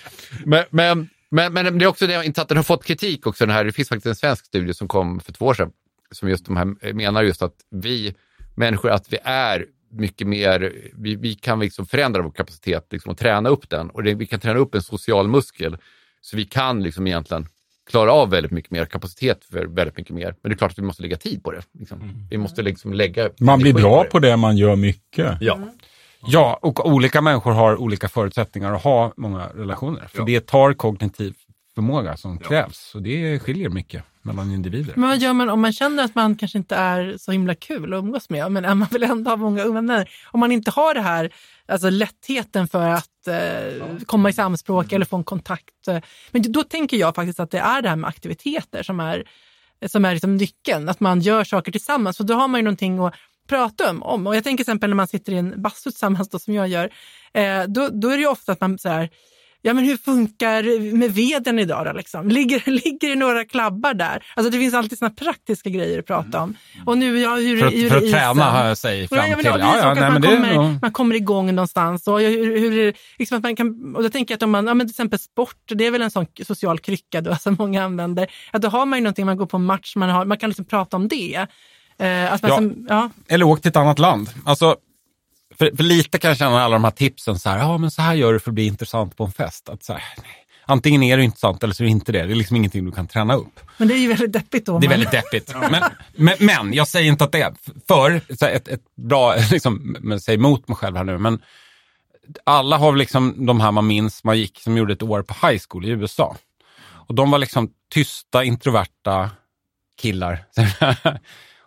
Men, 0.45 0.63
men, 0.69 1.09
men, 1.31 1.53
men 1.53 1.77
det 1.79 1.85
är 1.85 1.87
också 1.87 2.07
det, 2.07 2.37
att 2.37 2.47
den 2.47 2.57
har 2.57 2.63
fått 2.63 2.83
kritik 2.83 3.27
också. 3.27 3.45
Den 3.45 3.55
här, 3.55 3.63
det 3.65 3.71
finns 3.71 3.89
faktiskt 3.89 4.05
en 4.05 4.15
svensk 4.15 4.45
studie 4.45 4.73
som 4.73 4.87
kom 4.87 5.19
för 5.19 5.33
två 5.33 5.45
år 5.45 5.53
sedan 5.53 5.71
som 6.11 6.29
just 6.29 6.45
de 6.45 6.57
här 6.57 6.93
menar 6.93 7.23
just 7.23 7.41
att 7.41 7.55
vi 7.71 8.15
människor, 8.55 8.89
att 8.89 9.13
vi 9.13 9.17
är 9.23 9.65
mycket 9.91 10.27
mer, 10.27 10.73
vi, 10.93 11.15
vi 11.15 11.35
kan 11.35 11.59
liksom 11.59 11.85
förändra 11.85 12.21
vår 12.21 12.31
kapacitet 12.31 12.87
liksom, 12.91 13.11
och 13.11 13.17
träna 13.17 13.49
upp 13.49 13.69
den. 13.69 13.89
Och 13.89 14.03
det, 14.03 14.13
vi 14.13 14.25
kan 14.25 14.39
träna 14.39 14.59
upp 14.59 14.75
en 14.75 14.81
social 14.81 15.27
muskel 15.27 15.77
så 16.25 16.37
vi 16.37 16.45
kan 16.45 16.83
liksom 16.83 17.07
egentligen 17.07 17.47
klara 17.89 18.11
av 18.13 18.29
väldigt 18.29 18.51
mycket 18.51 18.71
mer 18.71 18.85
kapacitet 18.85 19.45
för 19.51 19.65
väldigt 19.65 19.97
mycket 19.97 20.15
mer. 20.15 20.35
Men 20.41 20.49
det 20.49 20.55
är 20.55 20.57
klart 20.57 20.71
att 20.71 20.77
vi 20.77 20.81
måste 20.83 21.01
lägga 21.01 21.17
tid 21.17 21.43
på 21.43 21.51
det. 21.51 21.61
Liksom. 21.79 22.27
Vi 22.29 22.37
måste 22.37 22.61
liksom 22.61 22.93
lägga 22.93 23.29
Man 23.39 23.59
blir 23.59 23.73
bra 23.73 24.03
det. 24.03 24.09
på 24.09 24.19
det 24.19 24.37
man 24.37 24.57
gör 24.57 24.75
mycket. 24.75 25.37
Ja. 25.41 25.59
Ja, 26.27 26.59
och 26.61 26.85
olika 26.89 27.21
människor 27.21 27.51
har 27.51 27.75
olika 27.81 28.09
förutsättningar 28.09 28.73
att 28.73 28.83
ha 28.83 29.13
många 29.17 29.47
relationer. 29.55 30.07
För 30.07 30.19
Ja. 30.19 30.25
det 30.25 30.45
tar 30.47 30.73
kognitiv 30.73 31.33
förmåga 31.75 32.17
som 32.17 32.37
krävs. 32.37 32.95
Och 32.95 33.01
det 33.01 33.39
skiljer 33.39 33.69
mycket 33.69 34.03
mellan 34.21 34.51
individer. 34.51 34.93
Men 34.95 35.09
vad 35.09 35.17
gör 35.19 35.33
man 35.33 35.49
om 35.49 35.61
man 35.61 35.73
känner 35.73 36.03
att 36.03 36.15
man 36.15 36.35
kanske 36.35 36.57
inte 36.57 36.75
är 36.75 37.15
så 37.17 37.31
himla 37.31 37.55
kul 37.55 37.93
att 37.93 37.97
umgås 37.97 38.29
med, 38.29 38.51
men 38.51 38.77
man 38.77 38.87
vill 38.91 39.03
ändå 39.03 39.29
ha 39.31 39.37
många 39.37 39.67
vänner? 39.67 40.09
Om 40.31 40.39
man 40.39 40.51
inte 40.51 40.71
har 40.71 40.93
det 40.93 41.01
här, 41.01 41.33
alltså 41.67 41.89
lättheten 41.89 42.67
för 42.67 42.89
att 42.89 43.07
komma 44.05 44.29
i 44.29 44.33
samspråk 44.33 44.91
eller 44.91 45.05
få 45.05 45.15
en 45.15 45.23
kontakt. 45.23 45.87
eh, 45.87 45.99
Men 46.31 46.51
då 46.51 46.63
tänker 46.63 46.97
jag 46.97 47.15
faktiskt 47.15 47.39
att 47.39 47.51
det 47.51 47.59
är 47.59 47.81
det 47.81 47.89
här 47.89 47.95
med 47.95 48.07
aktiviteter 48.07 48.83
som 48.83 48.99
är, 48.99 49.23
som 49.85 50.05
är 50.05 50.13
liksom 50.13 50.35
nyckeln, 50.35 50.89
att 50.89 50.99
man 50.99 51.21
gör 51.21 51.43
saker 51.43 51.71
tillsammans. 51.71 52.17
För 52.17 52.23
då 52.23 52.33
har 52.33 52.47
man 52.47 52.59
ju 52.59 52.63
någonting 52.63 52.99
att 52.99 53.13
prata 53.47 53.89
om. 53.89 54.03
om. 54.03 54.27
Och 54.27 54.35
jag 54.35 54.43
tänker 54.43 54.63
till 54.63 54.71
exempel 54.71 54.89
när 54.89 54.95
man 54.95 55.07
sitter 55.07 55.33
i 55.33 55.37
en 55.37 55.61
bastu 55.61 55.91
tillsammans, 55.91 56.29
då, 56.29 56.39
som 56.39 56.53
jag 56.53 56.67
gör, 56.67 56.89
eh, 57.33 57.63
då, 57.63 57.89
då 57.91 58.09
är 58.09 58.17
det 58.17 58.21
ju 58.21 58.27
ofta 58.27 58.51
att 58.51 58.61
man 58.61 58.79
så 58.79 58.89
här, 58.89 59.09
Ja, 59.65 59.73
men 59.73 59.83
hur 59.83 59.97
funkar 59.97 60.93
med 60.93 61.13
veden 61.13 61.59
idag 61.59 61.85
då? 61.85 61.91
Liksom? 61.91 62.29
Ligger, 62.29 62.71
ligger 62.71 63.09
det 63.09 63.15
några 63.15 63.45
klabbar 63.45 63.93
där? 63.93 64.25
Alltså 64.35 64.51
det 64.51 64.57
finns 64.57 64.73
alltid 64.73 64.97
såna 64.97 65.11
praktiska 65.11 65.69
grejer 65.69 65.99
att 65.99 66.05
prata 66.05 66.41
om. 66.41 66.55
Och 66.85 66.97
nu, 66.97 67.19
ja, 67.19 67.35
hur, 67.35 67.59
För 67.59 67.69
hur 67.69 67.89
för 67.89 67.97
att 67.97 68.11
träna 68.11 68.75
sig 68.75 69.03
Och 69.03 69.09
fram 69.09 69.25
till... 69.25 69.45
Ja, 69.45 69.77
ja, 69.77 69.93
nej, 69.93 70.11
man, 70.11 70.21
kommer, 70.21 70.53
ja. 70.53 70.75
man 70.81 70.91
kommer 70.91 71.15
igång 71.15 71.55
någonstans. 71.55 72.07
Och 72.07 72.19
hur, 72.19 72.59
hur, 72.59 72.93
liksom 73.19 73.41
man 73.43 73.55
kan, 73.55 73.95
och 73.95 74.03
då 74.03 74.09
tänker 74.09 74.31
jag 74.31 74.37
att 74.37 74.43
om 74.43 74.51
man, 74.51 74.67
ja, 74.67 74.73
men 74.73 74.87
till 74.87 74.91
exempel 74.91 75.19
sport, 75.19 75.61
det 75.65 75.87
är 75.87 75.91
väl 75.91 76.01
en 76.01 76.11
sån 76.11 76.25
social 76.45 76.79
krycka 76.79 77.21
då, 77.21 77.35
som 77.39 77.55
många 77.59 77.83
använder. 77.83 78.27
Att 78.51 78.61
då 78.61 78.67
har 78.67 78.85
man 78.85 78.99
ju 78.99 79.03
någonting, 79.03 79.25
man 79.25 79.37
går 79.37 79.45
på 79.45 79.57
match, 79.57 79.95
man, 79.95 80.09
har, 80.09 80.25
man 80.25 80.37
kan 80.37 80.49
liksom 80.49 80.65
prata 80.65 80.97
om 80.97 81.07
det. 81.07 81.35
Eh, 81.99 82.07
man 82.07 82.39
Ja. 82.41 82.55
Som, 82.55 82.85
ja. 82.89 83.09
Eller 83.27 83.45
åk 83.45 83.61
till 83.61 83.69
ett 83.69 83.75
annat 83.75 83.99
land. 83.99 84.29
Alltså, 84.45 84.75
för, 85.57 85.75
för 85.75 85.83
lite 85.83 86.19
kan 86.19 86.27
jag 86.29 86.37
känna 86.37 86.63
alla 86.63 86.73
de 86.75 86.83
här 86.83 86.91
tipsen, 86.91 87.39
så 87.39 87.49
här, 87.49 87.57
ja 87.57 87.77
men 87.77 87.91
så 87.91 88.01
här 88.01 88.13
gör 88.13 88.33
du 88.33 88.39
för 88.39 88.51
att 88.51 88.55
bli 88.55 88.65
intressant 88.65 89.17
på 89.17 89.23
en 89.23 89.31
fest. 89.31 89.69
Att 89.69 89.83
så 89.83 89.93
här, 89.93 90.03
nej, 90.17 90.45
antingen 90.65 91.03
är 91.03 91.17
du 91.17 91.23
intressant 91.23 91.63
eller 91.63 91.73
så 91.73 91.83
är 91.83 91.85
du 91.85 91.91
inte 91.91 92.11
det. 92.11 92.23
Det 92.23 92.33
är 92.33 92.35
liksom 92.35 92.55
ingenting 92.57 92.85
du 92.85 92.91
kan 92.91 93.07
träna 93.07 93.35
upp. 93.35 93.59
Men 93.77 93.87
det 93.87 93.93
är 93.93 93.97
ju 93.97 94.07
väldigt 94.07 94.33
deppigt 94.33 94.65
då. 94.65 94.79
Det 94.79 94.87
är 94.87 94.89
men- 94.89 94.99
väldigt 94.99 95.11
deppigt. 95.11 95.53
Men, 95.71 95.83
men, 96.15 96.35
men 96.39 96.73
jag 96.73 96.87
säger 96.87 97.11
inte 97.11 97.23
att 97.23 97.31
det 97.31 97.41
är 97.41 97.53
för, 97.87 98.21
så 98.39 98.45
här, 98.45 98.53
ett, 98.53 98.67
ett 98.67 98.95
bra, 98.95 99.35
liksom, 99.51 99.97
men 99.99 100.21
säg 100.21 100.35
emot 100.35 100.67
mig 100.67 100.77
själv 100.77 100.97
här 100.97 101.03
nu, 101.03 101.17
men 101.17 101.41
alla 102.43 102.77
har 102.77 102.95
liksom 102.95 103.45
de 103.45 103.59
här 103.59 103.71
man 103.71 103.87
minns, 103.87 104.23
man 104.23 104.37
gick 104.37 104.59
som 104.59 104.77
gjorde 104.77 104.93
ett 104.93 105.03
år 105.03 105.21
på 105.21 105.47
high 105.47 105.61
school 105.69 105.85
i 105.85 105.89
USA. 105.89 106.35
Och 107.07 107.15
de 107.15 107.31
var 107.31 107.39
liksom 107.39 107.69
tysta, 107.93 108.43
introverta 108.43 109.29
killar. 110.01 110.45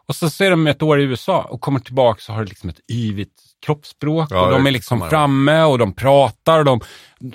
och 0.09 0.17
så 0.17 0.31
ser 0.31 0.51
de 0.51 0.67
ett 0.67 0.83
år 0.83 1.01
i 1.01 1.03
USA 1.05 1.43
och 1.43 1.61
kommer 1.61 1.81
tillbaka 1.81 2.21
så 2.21 2.33
har 2.33 2.43
det 2.45 2.49
liksom 2.49 2.69
ett 2.69 2.81
yvigt 2.91 3.43
kroppsspråk 3.67 4.29
Ja, 4.31 4.45
och 4.47 4.51
de 4.53 4.67
är 4.67 4.71
liksom 4.71 5.09
framme 5.11 5.63
och 5.63 5.79
de 5.79 5.93
pratar 5.95 6.59
och 6.59 6.65
de, 6.65 6.81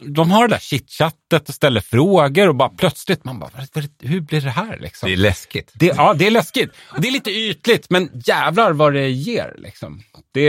de 0.06 0.32
har 0.32 0.48
det 0.48 0.54
där 0.56 0.60
chitchattet 0.60 1.50
och 1.50 1.56
ställer 1.56 1.82
frågor 1.82 2.48
och 2.48 2.56
bara 2.56 2.70
plötsligt 2.70 3.24
man 3.24 3.40
bara, 3.40 3.50
"Vad- 3.56 3.68
vad- 3.74 4.10
hur 4.12 4.20
blir 4.22 4.42
det 4.42 4.50
här 4.50 4.78
liksom? 4.82 5.08
Det 5.08 5.14
är 5.14 5.18
läskigt. 5.18 5.72
Det, 5.74 5.86
ja, 5.98 6.14
det 6.14 6.28
är 6.28 6.32
läskigt. 6.32 6.70
Och 6.92 7.02
det 7.02 7.08
är 7.08 7.12
lite 7.12 7.32
ytligt, 7.32 7.90
men 7.90 8.10
jävlar 8.26 8.72
vad 8.74 8.94
det 8.94 9.10
ger. 9.10 9.56
Liksom. 9.58 10.02
Det, 10.34 10.42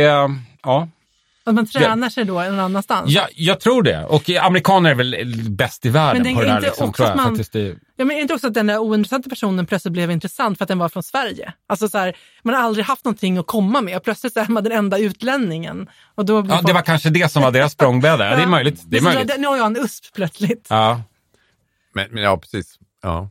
ja. 0.62 0.88
Att 1.44 1.54
man 1.54 1.66
tränar 1.66 2.08
sig 2.08 2.24
då 2.24 2.32
någon 2.42 2.60
annanstans. 2.60 3.10
ja, 3.10 3.28
jag 3.34 3.60
tror 3.60 3.82
det. 3.82 4.04
Och 4.04 4.30
amerikaner 4.30 4.90
är 4.90 4.94
väl 4.94 5.36
bäst 5.50 5.86
i 5.86 5.88
världen 5.88 6.22
Men 6.22 6.24
det 6.24 6.30
är 6.30 6.34
på 6.34 6.40
det 6.40 6.46
där. 6.46 6.56
inte 6.56 6.66
Liksom, 6.68 6.88
också 6.88 7.04
tror 7.04 7.08
jag, 7.08 7.16
man-. 7.16 7.44
Det, 7.52 7.76
Ja, 7.96 8.04
men 8.04 8.10
är 8.10 8.14
det 8.14 8.22
inte 8.22 8.34
också 8.34 8.46
att 8.46 8.54
den 8.54 8.66
där 8.66 8.78
ointressanta 8.78 9.30
personen 9.30 9.66
plötsligt 9.66 9.92
blev 9.92 10.10
intressant 10.10 10.58
för 10.58 10.64
att 10.64 10.68
den 10.68 10.78
var 10.78 10.88
från 10.88 11.02
Sverige? 11.02 11.52
Alltså 11.66 11.88
så 11.88 11.98
här, 11.98 12.16
man 12.42 12.54
har 12.54 12.62
aldrig 12.62 12.84
haft 12.86 13.04
någonting 13.04 13.38
att 13.38 13.46
komma 13.46 13.80
med 13.80 13.96
och 13.96 14.04
plötsligt 14.04 14.32
så 14.32 14.40
är 14.40 14.46
man 14.48 14.64
den 14.64 14.72
enda 14.72 14.98
utlänningen. 14.98 15.88
Och 16.14 16.24
då 16.24 16.36
ja, 16.36 16.42
det 16.42 16.48
folk- 16.48 16.72
var 16.74 16.82
kanske 16.82 17.10
det 17.10 17.32
som 17.32 17.42
var 17.42 17.50
deras 17.50 17.72
språngbräda. 17.72 18.30
Ja, 18.30 18.36
det 18.36 18.42
är 18.42 18.46
möjligt. 18.46 18.82
Det 18.86 18.96
är 18.96 19.02
möjligt. 19.02 19.32
Nu 19.38 19.46
har 19.46 19.56
jag 19.56 19.66
en 19.66 19.76
USP 19.76 20.04
plötsligt. 20.14 20.66
Ja. 20.70 21.02
Men, 21.94 22.06
men 22.10 22.22
ja, 22.22 22.36
precis. 22.36 22.78
Ja. 23.02 23.28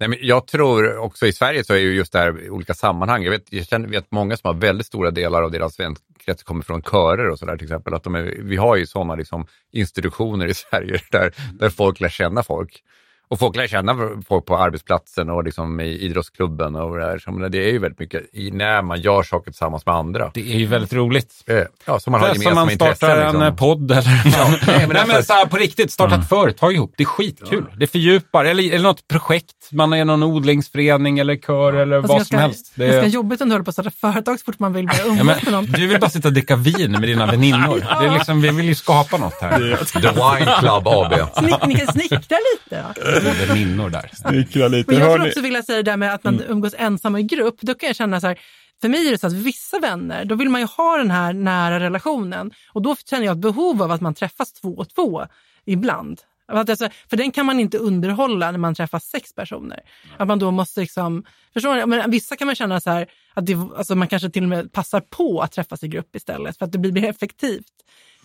Nej, 0.00 0.08
men 0.08 0.18
jag 0.22 0.46
tror 0.46 0.96
också 0.96 1.26
i 1.26 1.32
Sverige 1.32 1.64
så 1.64 1.74
är 1.74 1.78
ju 1.78 1.94
just 1.94 2.12
det 2.12 2.18
här 2.18 2.42
i 2.42 2.50
olika 2.50 2.74
sammanhang. 2.74 3.22
Jag 3.22 3.30
vet, 3.30 3.52
jag 3.52 3.66
känner, 3.66 3.88
vet 3.88 4.10
många 4.10 4.36
som 4.36 4.48
har 4.48 4.54
väldigt 4.54 4.86
stora 4.86 5.10
delar 5.10 5.42
av 5.42 5.50
deras 5.50 5.80
vänkrets 5.80 6.42
kommer 6.42 6.62
från 6.62 6.82
körer 6.82 7.28
och 7.28 7.38
sådär 7.38 7.56
till 7.56 7.66
exempel. 7.66 7.94
Att 7.94 8.02
de 8.02 8.14
är, 8.14 8.22
vi 8.38 8.56
har 8.56 8.76
ju 8.76 8.86
sådana 8.86 9.14
liksom, 9.14 9.46
institutioner 9.72 10.46
i 10.46 10.54
Sverige 10.70 11.00
där, 11.10 11.34
där 11.58 11.70
folk 11.70 12.00
lär 12.00 12.08
känna 12.08 12.42
folk. 12.42 12.82
Och 13.30 13.38
folk 13.38 13.56
lär 13.56 13.66
känna 13.66 13.96
folk 14.28 14.46
på 14.46 14.58
arbetsplatsen 14.58 15.30
och 15.30 15.44
liksom 15.44 15.80
i 15.80 15.84
idrottsklubben 15.98 16.76
och 16.76 16.96
det 16.96 17.18
men 17.26 17.50
Det 17.50 17.58
är 17.68 17.72
ju 17.72 17.78
väldigt 17.78 17.98
mycket 17.98 18.22
i, 18.32 18.50
när 18.50 18.82
man 18.82 19.00
gör 19.00 19.22
saker 19.22 19.50
tillsammans 19.50 19.86
med 19.86 19.94
andra. 19.94 20.30
Det 20.34 20.40
är 20.54 20.58
ju 20.58 20.66
väldigt 20.66 20.92
roligt. 20.92 21.32
Eh, 21.46 21.56
Ja, 21.84 22.00
som 22.00 22.10
man 22.12 22.20
har 22.20 22.28
Det 22.28 22.32
är 22.32 22.34
som 22.34 22.42
gemensamma 22.42 22.64
man 22.64 22.74
startar 22.74 22.90
intressen. 22.92 23.10
en 23.20 23.26
Liksom. 23.26 23.42
eh, 23.42 23.54
podd 23.54 23.90
eller... 23.90 24.22
nej, 24.66 24.86
men 24.86 24.88
nej, 24.96 25.04
men 25.08 25.24
så 25.24 25.32
här, 25.32 25.46
på 25.46 25.56
riktigt, 25.56 25.92
starta 25.92 26.14
ett 26.14 26.28
företag 26.28 26.72
ihop. 26.74 26.94
Det 26.96 27.02
är 27.02 27.06
skitkul. 27.06 27.64
Det 27.76 27.86
fördjupar. 27.86 28.44
Eller, 28.44 28.72
eller 28.74 28.82
något 28.84 29.08
projekt. 29.08 29.54
Man 29.72 29.92
är 29.92 30.04
någon 30.04 30.22
odlingsförening 30.22 31.18
eller 31.18 31.36
kör 31.36 31.72
eller 31.72 31.96
Alltså, 31.96 32.08
vad 32.08 32.18
ganska, 32.18 32.36
som 32.36 32.38
helst. 32.42 32.72
Det 32.74 32.86
ganska 32.86 33.06
är... 33.06 33.08
jobbigt 33.10 33.40
om 33.40 33.48
du 33.48 33.54
håller 33.54 33.64
på 33.64 33.68
att 33.68 33.74
starta 33.74 33.90
företag 33.90 34.38
så 34.38 34.44
fort 34.44 34.58
man 34.58 34.72
vill 34.72 34.86
börja 34.86 34.98
Ja, 35.04 35.10
umgås 35.10 35.42
med 35.42 35.52
någon. 35.52 35.64
du 35.66 35.86
vill 35.86 36.00
bara 36.00 36.10
sitta 36.10 36.28
och 36.28 36.34
dricka 36.34 36.56
vin 36.56 36.92
med 36.92 37.02
dina 37.02 37.26
väninnor. 37.26 37.78
Det 38.00 38.06
är 38.06 38.14
liksom, 38.14 38.40
vi 38.42 38.50
vill 38.50 38.66
ju 38.66 38.74
skapa 38.74 39.16
något 39.16 39.40
här. 39.40 39.58
The 39.92 40.08
Wine 40.08 40.52
Club 40.60 40.88
AB. 40.88 41.14
Snick, 41.38 41.66
ni 41.66 41.74
kan 41.74 41.86
snickra 41.86 42.36
lite. 42.54 42.84
Väninnor 43.20 43.90
där. 43.90 44.10
Snickra 44.14 44.68
lite. 44.68 44.92
Men 44.92 45.00
jag 45.00 45.12
skulle 45.12 45.28
också 45.28 45.40
vilja 45.40 45.62
säga 45.62 45.76
det 45.76 45.90
där 45.90 45.96
med 45.96 46.14
att 46.14 46.24
man 46.24 46.42
umgås 46.48 46.74
ensam 46.78 47.16
i 47.16 47.22
grupp. 47.22 47.56
Då 47.60 47.74
kan 47.74 47.86
jag 47.86 47.96
känna 47.96 48.20
så 48.20 48.26
här, 48.26 48.40
för 48.80 48.88
mig 48.88 49.06
är 49.06 49.10
det 49.10 49.18
så 49.18 49.26
att 49.26 49.32
vissa 49.32 49.78
vänner, 49.78 50.24
då 50.24 50.34
vill 50.34 50.48
man 50.48 50.60
ju 50.60 50.66
ha 50.66 50.96
den 50.96 51.10
här 51.10 51.32
nära 51.32 51.80
relationen. 51.80 52.50
Och 52.72 52.82
då 52.82 52.96
känner 53.10 53.26
jag 53.26 53.32
ett 53.32 53.42
behov 53.42 53.82
av 53.82 53.90
att 53.90 54.00
man 54.00 54.14
träffas 54.14 54.52
två 54.52 54.74
och 54.74 54.88
två 54.88 55.26
ibland. 55.64 56.20
Alltså, 56.52 56.88
för 57.10 57.16
den 57.16 57.30
kan 57.30 57.46
man 57.46 57.60
inte 57.60 57.78
underhålla 57.78 58.50
när 58.50 58.58
man 58.58 58.74
träffar 58.74 58.98
sex 58.98 59.34
personer. 59.34 59.80
Att 60.16 60.28
man 60.28 60.38
då 60.38 60.50
måste 60.50 60.80
liksom, 60.80 61.24
förstår 61.52 61.74
ni? 61.74 61.86
Men 61.86 62.10
vissa 62.10 62.36
kan 62.36 62.46
man 62.46 62.54
känna 62.54 62.80
så 62.80 62.90
här, 62.90 63.06
att 63.34 63.46
det, 63.46 63.54
alltså 63.76 63.94
man 63.94 64.08
kanske 64.08 64.30
till 64.30 64.42
och 64.42 64.48
med 64.48 64.72
passar 64.72 65.00
på 65.00 65.40
att 65.40 65.52
träffas 65.52 65.82
i 65.82 65.88
grupp 65.88 66.16
istället 66.16 66.58
för 66.58 66.64
att 66.64 66.72
det 66.72 66.78
blir 66.78 66.92
mer 66.92 67.10
effektivt. 67.10 67.64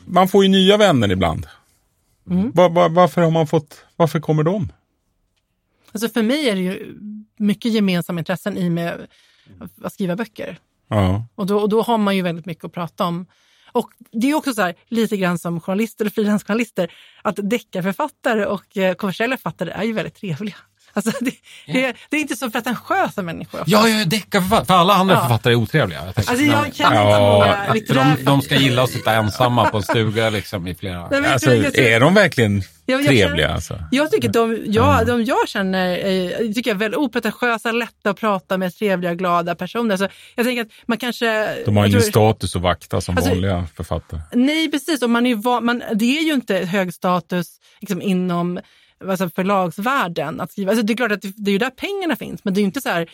Man 0.06 0.28
får 0.28 0.44
ju 0.44 0.50
nya 0.50 0.78
vänner 0.78 1.12
ibland. 1.12 1.48
Mm. 2.30 2.52
Va- 2.52 2.70
va- 2.70 2.88
varför 2.88 3.22
har 3.22 3.32
man 3.32 3.48
fått, 3.48 3.86
varför 3.96 4.20
kommer 4.20 4.44
de? 4.44 4.72
Alltså 5.96 6.10
för 6.10 6.24
mig 6.24 6.50
är 6.50 6.56
det 6.56 6.62
ju 6.62 7.00
mycket 7.38 7.72
gemensamma 7.72 8.20
intressen 8.20 8.58
i 8.58 8.70
med 8.70 9.08
att 9.84 9.94
skriva 9.94 10.16
böcker. 10.16 10.60
Ja. 10.88 11.28
Och 11.36 11.46
då, 11.46 11.60
och 11.60 11.70
då 11.70 11.82
har 11.82 11.98
man 11.98 12.16
ju 12.16 12.22
väldigt 12.22 12.46
mycket 12.46 12.66
att 12.66 12.74
prata 12.74 13.06
om. 13.06 13.26
Och 13.72 13.90
det 14.12 14.32
är 14.32 14.36
också 14.36 14.54
så 14.54 14.62
här, 14.62 14.76
lite 14.88 15.18
grann 15.18 15.40
som 15.40 15.62
journalister 15.62 16.06
och 16.06 16.14
frilansjournalister, 16.14 16.92
att 17.22 17.40
deckarförfattare 17.44 18.46
och 18.46 18.78
eh, 18.78 18.96
kommersiella 18.96 19.38
författare 19.38 19.72
är 19.72 19.84
ju 19.84 19.94
väldigt 19.94 20.16
trevliga. 20.16 20.56
Alltså, 20.96 21.12
det, 21.22 21.32
det, 21.66 21.96
det 22.10 22.18
är 22.18 22.22
inte 22.22 22.36
så 22.36 22.52
pretentiösa 22.52 23.22
människor. 23.22 23.60
ofta. 23.62 23.72
Ja, 23.72 23.88
jag 23.88 24.02
är 24.02 24.06
deckarförfattare. 24.06 24.66
För 24.66 24.74
alla 24.74 24.94
andra 24.94 25.16
Ja. 25.16 25.22
författare 25.22 25.54
är 25.54 25.58
otrevliga. 25.58 26.00
Jag 26.00 26.08
Alltså, 26.08 26.34
jag 26.34 26.56
kan 26.62 26.66
inte 26.66 26.84
Ja, 26.86 27.58
litterära... 27.74 28.16
de, 28.18 28.24
de 28.24 28.42
ska 28.42 28.56
gilla 28.56 28.84
att 28.84 28.90
sitta 28.90 29.14
ensamma 29.14 29.70
på 29.70 29.78
en 29.78 29.84
stuga 29.84 30.30
liksom, 30.30 30.68
i 30.68 30.76
flera... 30.76 31.10
Nej, 31.10 31.22
men 31.22 31.32
Alltså, 31.34 31.52
är 31.52 32.00
de 32.00 32.14
verkligen 32.14 32.64
jag- 32.86 33.00
jag 33.02 33.08
trevliga? 33.08 33.28
känner- 33.48 33.54
Alltså? 33.56 33.80
Jag 33.92 34.12
tycker 34.12 34.30
de 34.30 34.60
jag, 34.66 35.08
de 35.08 35.24
jag 35.24 35.50
känner 35.50 35.90
eh, 35.98 36.30
tycker 36.54 36.70
jag 36.72 36.76
är 36.76 36.80
väldigt 36.80 36.98
opretentiösa, 36.98 37.72
lätta 37.72 38.10
att 38.10 38.20
prata 38.20 38.58
med, 38.58 38.76
trevliga, 38.76 39.14
glada 39.16 39.56
personer. 39.56 39.98
Så 39.98 40.08
jag 40.36 40.46
tänker 40.46 40.62
att 40.62 40.70
man 40.88 40.98
kanske... 40.98 41.56
De 41.66 41.78
har 41.78 41.86
ingen 41.86 42.00
tror- 42.02 42.10
status 42.10 42.56
att 42.56 42.62
vakta 42.62 43.02
som 43.02 43.18
Alltså- 43.18 43.30
vanliga 43.32 43.68
författare. 43.76 44.20
Nej, 44.34 44.72
precis. 44.72 45.02
Och 45.02 45.10
man 45.10 45.26
är 45.26 45.30
ju 45.30 45.42
man, 45.62 45.84
det 45.94 46.18
är 46.18 46.24
ju 46.24 46.34
inte 46.34 46.56
hög 46.58 46.94
status 46.94 47.48
liksom, 47.82 48.02
inom 48.02 48.60
alltså, 49.10 49.30
förlagsvärlden 49.30 50.42
att 50.42 50.52
skriva. 50.52 50.72
Alltså, 50.72 50.86
det 50.86 50.94
är 50.94 50.98
klart 50.98 51.12
att 51.12 51.22
det, 51.22 51.34
det 51.38 51.50
är 51.50 51.54
ju 51.54 51.58
där 51.58 51.70
pengarna 51.70 52.16
finns, 52.16 52.44
men 52.44 52.54
det 52.54 52.58
är 52.60 52.62
ju 52.62 52.66
inte 52.66 52.82
så 52.82 52.90
här, 52.90 53.10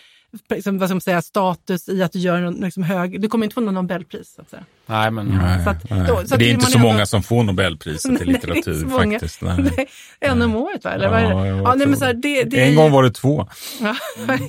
liksom, 0.49 0.77
vad 0.79 0.89
ska 0.89 0.95
man 0.95 1.01
säga, 1.01 1.21
status 1.21 1.89
i 1.89 2.03
att 2.03 2.11
du 2.11 2.19
gör 2.19 2.41
någon 2.41 2.53
liksom, 2.55 2.83
hög... 2.83 3.21
Du 3.21 3.27
kommer 3.27 3.45
inte 3.45 3.53
få 3.53 3.61
någon 3.61 3.73
Nobelpris. 3.73 4.33
Så 4.35 4.41
att 4.41 4.49
säga. 4.49 4.63
Nej, 4.85 5.11
men... 5.11 5.25
Nej, 5.27 5.63
så 5.63 5.69
att- 5.69 5.89
nej. 5.89 6.05
då- 6.07 6.21
så 6.25 6.33
att 6.33 6.39
det 6.39 6.45
är 6.49 6.53
inte 6.53 6.65
så 6.65 6.77
ändå- 6.77 6.87
många 6.91 7.05
som 7.05 7.23
får 7.23 7.43
Nobelpriset 7.43 8.11
i 8.11 8.13
Nej, 8.13 8.25
litteratur 8.25 8.57
inte 8.57 8.79
så 8.79 8.85
många. 8.85 9.19
faktiskt. 9.19 9.41
Nej. 9.41 9.55
Nej, 9.77 9.87
en 10.19 10.41
om 10.41 10.55
året, 10.55 10.83
va? 10.83 10.91
Eller, 10.91 11.09
vad 11.09 11.19
är 11.19 11.23
det? 11.23 11.29
Ja, 11.29 11.47
jag 11.47 11.57
ja, 11.57 11.63
nej, 11.69 11.77
tror 11.79 11.87
men 11.87 11.97
så 11.99 12.05
här, 12.05 12.13
det, 12.13 12.43
det, 12.43 12.63
En 12.69 12.75
gång 12.75 12.91
var 12.91 13.03
det 13.03 13.11
två. 13.11 13.47
Ja. 13.81 13.95
Men, 14.27 14.39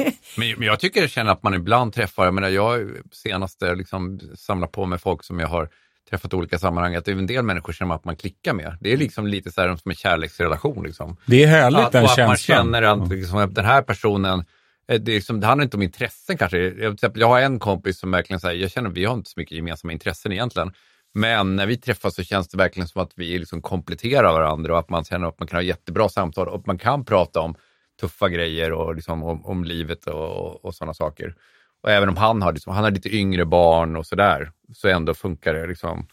men 0.59 0.63
jag 0.67 0.81
tycker 0.81 1.01
jag 1.01 1.11
känner 1.11 1.33
att 1.33 1.43
man 1.43 1.55
ibland 1.55 1.93
träffar, 1.93 2.25
jag 2.25 2.35
menar 2.35 2.49
jag 2.49 2.91
senaste 3.13 3.75
liksom 3.75 4.21
samlat 4.39 4.73
på 4.73 4.87
med 4.87 5.01
folk 5.01 5.25
som 5.25 5.41
jag 5.41 5.49
har 5.49 5.69
träffat 6.11 6.35
olika 6.35 6.59
sammanhang, 6.59 6.95
att 6.95 7.09
en 7.09 7.27
del 7.27 7.43
människor 7.43 7.73
känner 7.73 7.95
att 7.95 8.05
man 8.05 8.17
klickar 8.17 8.53
med. 8.53 8.77
Det 8.81 8.93
är 8.93 8.97
liksom 8.97 9.27
lite 9.27 9.53
så 9.53 9.61
här 9.61 9.77
som 9.77 9.91
en 9.91 9.95
kärleksrelation. 9.95 10.85
Liksom. 10.85 11.17
Det 11.27 11.43
är 11.43 11.47
härligt 11.47 11.81
Att, 11.81 11.93
den 11.93 12.05
och 12.05 12.11
att 12.11 12.19
man 12.19 12.37
känslan. 12.37 12.65
känner 12.65 12.83
att 12.83 13.09
liksom, 13.09 13.39
att 13.39 13.55
den 13.55 13.65
här 13.65 13.83
personen, 13.83 14.45
eh, 14.89 15.01
det, 15.01 15.13
liksom, 15.13 15.41
det 15.41 15.47
handlar 15.47 15.65
inte 15.65 15.77
om 15.77 15.83
intressen 15.83 16.39
kanske. 16.39 16.59
Jag, 16.59 16.77
till 16.77 16.93
exempel, 16.93 17.21
jag 17.21 17.29
har 17.29 17.41
en 17.41 17.59
kompis 17.59 17.99
som 17.99 18.11
verkligen 18.11 18.41
säger, 18.41 18.63
jag 18.63 18.71
känner 18.71 18.91
att 18.91 18.97
vi 18.97 19.05
har 19.05 19.15
inte 19.15 19.31
så 19.31 19.41
mycket 19.41 19.57
gemensamma 19.57 19.93
intressen 19.93 20.33
egentligen. 20.33 20.73
Men 21.15 21.57
när 21.57 21.67
vi 21.67 21.77
träffas 21.77 22.15
så 22.15 22.23
känns 22.23 22.49
det 22.49 22.59
verkligen 22.59 22.89
som 22.89 23.03
att 23.03 23.13
vi 23.17 23.39
liksom 23.39 23.63
kompletterar 23.63 24.33
varandra 24.33 24.73
och 24.73 24.79
att 24.79 24.91
man 24.91 25.05
känner 25.05 25.29
att 25.29 25.39
man 25.39 25.49
kan 25.49 25.57
ha 25.57 25.63
jättebra 25.63 26.09
samtal 26.09 26.49
och 26.49 26.67
man 26.67 26.79
kan 26.79 27.05
prata 27.05 27.41
om 27.41 27.55
tuffa 28.01 28.29
grejer 28.29 28.73
och 28.73 28.95
liksom 28.95 29.23
om, 29.23 29.47
om 29.47 29.65
livet 29.65 30.07
och, 30.07 30.65
och 30.65 30.75
sådana 30.75 30.95
saker. 30.95 31.35
Och 31.83 31.91
även 31.91 32.09
om 32.09 32.17
han 32.17 32.43
har, 32.43 32.53
liksom, 32.53 32.75
han 32.75 32.85
har 32.85 32.91
lite 32.91 33.17
yngre 33.17 33.45
barn 33.47 33.97
och 33.97 34.07
sådär, 34.07 34.53
så 34.75 34.89
ändå 34.89 35.15
funkar 35.15 35.55
det. 35.55 35.67
Liksom. 35.67 36.07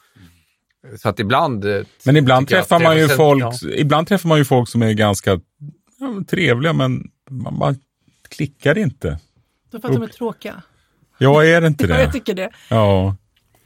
Så 0.98 1.10
att 1.10 1.20
ibland... 1.20 1.66
eh, 1.66 1.82
Men 2.06 2.18
ibland 2.18 2.48
träffar 2.48 2.80
man 2.80 2.98
ju 2.98 3.08
träffas- 3.08 3.18
folk, 3.18 3.44
ja. 3.44 3.70
ibland 3.76 4.08
träffar 4.08 4.30
man 4.30 4.38
ju 4.38 4.46
folk 4.46 4.70
som 4.70 4.82
är 4.82 4.94
ganska 4.94 5.32
ja, 6.00 6.24
trevliga 6.30 6.74
men 6.74 7.10
man 7.30 7.60
bara 7.60 7.76
klickar 8.30 8.78
inte. 8.78 9.20
Då 9.72 9.80
för 9.80 9.88
att 9.88 9.94
de 9.94 10.04
är 10.04 10.08
tråkiga. 10.08 10.62
Ja, 11.18 11.44
är 11.46 11.62
det 11.62 11.68
inte 11.68 11.84
Ja, 11.88 11.96
det? 11.96 12.02
jag 12.04 12.12
tycker 12.14 12.34
det. 12.34 12.50
Ja. 12.70 13.16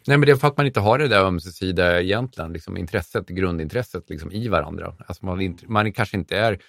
Nej, 0.08 0.18
men 0.18 0.26
det 0.26 0.32
är 0.32 0.36
för 0.36 0.48
att 0.48 0.58
man 0.58 0.66
inte 0.66 0.80
har 0.80 0.98
det 1.00 1.08
där 1.08 1.24
ömsesidiga 1.26 2.02
egentligen, 2.02 2.54
liksom 2.54 2.78
intresset, 2.78 3.28
grundintresset 3.28 4.10
liksom, 4.10 4.32
i 4.32 4.48
varandra. 4.48 4.94
Alltså 5.08 5.26
man, 5.26 5.42
inte, 5.42 5.64
man 5.68 5.94
kanske 5.94 6.18
inte 6.18 6.38
är, 6.38 6.60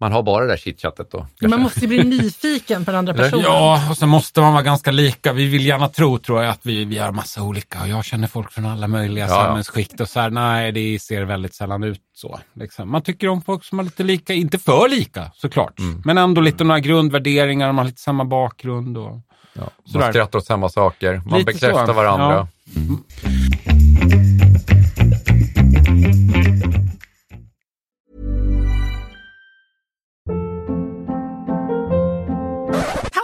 man 0.00 0.12
har 0.12 0.22
bara 0.22 0.44
det 0.44 0.50
där 0.50 0.56
chitchattet 0.56 1.10
då. 1.10 1.18
Man 1.18 1.28
kanske. 1.40 1.58
måste 1.58 1.80
ju 1.80 1.86
bli 1.86 2.04
nyfiken 2.04 2.84
på 2.84 2.90
den 2.90 2.98
andra 2.98 3.14
personen. 3.14 3.44
Ja, 3.44 3.90
och 3.90 3.96
så 3.96 4.06
måste 4.06 4.40
man 4.40 4.52
vara 4.52 4.62
ganska 4.62 4.90
lika. 4.90 5.32
Vi 5.32 5.46
vill 5.46 5.66
gärna 5.66 5.88
tro, 5.88 6.18
tror 6.18 6.42
jag, 6.42 6.50
att 6.50 6.60
vi, 6.62 6.84
vi 6.84 6.98
är 6.98 7.12
massa 7.12 7.42
olika. 7.42 7.80
Och 7.82 7.88
jag 7.88 8.04
känner 8.04 8.28
folk 8.28 8.52
från 8.52 8.66
alla 8.66 8.88
möjliga 8.88 9.26
Ja, 9.28 9.34
ja. 9.34 9.44
samhällsskikt. 9.44 10.00
Och 10.00 10.08
så 10.08 10.20
här, 10.20 10.30
nej, 10.30 10.72
det 10.72 10.98
ser 11.02 11.24
väldigt 11.24 11.54
sällan 11.54 11.82
ut 11.84 12.00
så. 12.14 12.40
Liksom. 12.54 12.90
Man 12.90 13.02
tycker 13.02 13.28
om 13.28 13.42
folk 13.42 13.64
som 13.64 13.78
är 13.78 13.82
lite 13.82 14.02
lika, 14.02 14.32
inte 14.34 14.58
för 14.58 14.88
lika 14.88 15.30
såklart. 15.34 15.78
Mm. 15.78 16.02
Men 16.04 16.18
ändå 16.18 16.40
lite 16.40 16.64
några 16.64 16.80
grundvärderingar, 16.80 17.66
de 17.66 17.78
har 17.78 17.84
lite 17.84 18.00
samma 18.00 18.24
bakgrund. 18.24 18.98
Och... 18.98 19.20
Ja, 19.52 19.70
Sådär. 19.84 20.04
man 20.04 20.12
skrattar 20.12 20.38
åt 20.38 20.46
samma 20.46 20.68
saker, 20.68 21.22
man 21.26 21.38
Lite 21.38 21.52
bekräftar 21.52 21.86
så. 21.86 21.92
varandra. 21.92 22.48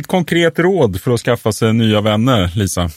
Ett 0.00 0.06
konkret 0.06 0.58
råd 0.58 1.00
för 1.00 1.10
att 1.14 1.20
skaffa 1.20 1.52
sig 1.52 1.72
nya 1.72 2.00
vänner, 2.00 2.50
Lisa. 2.56 2.90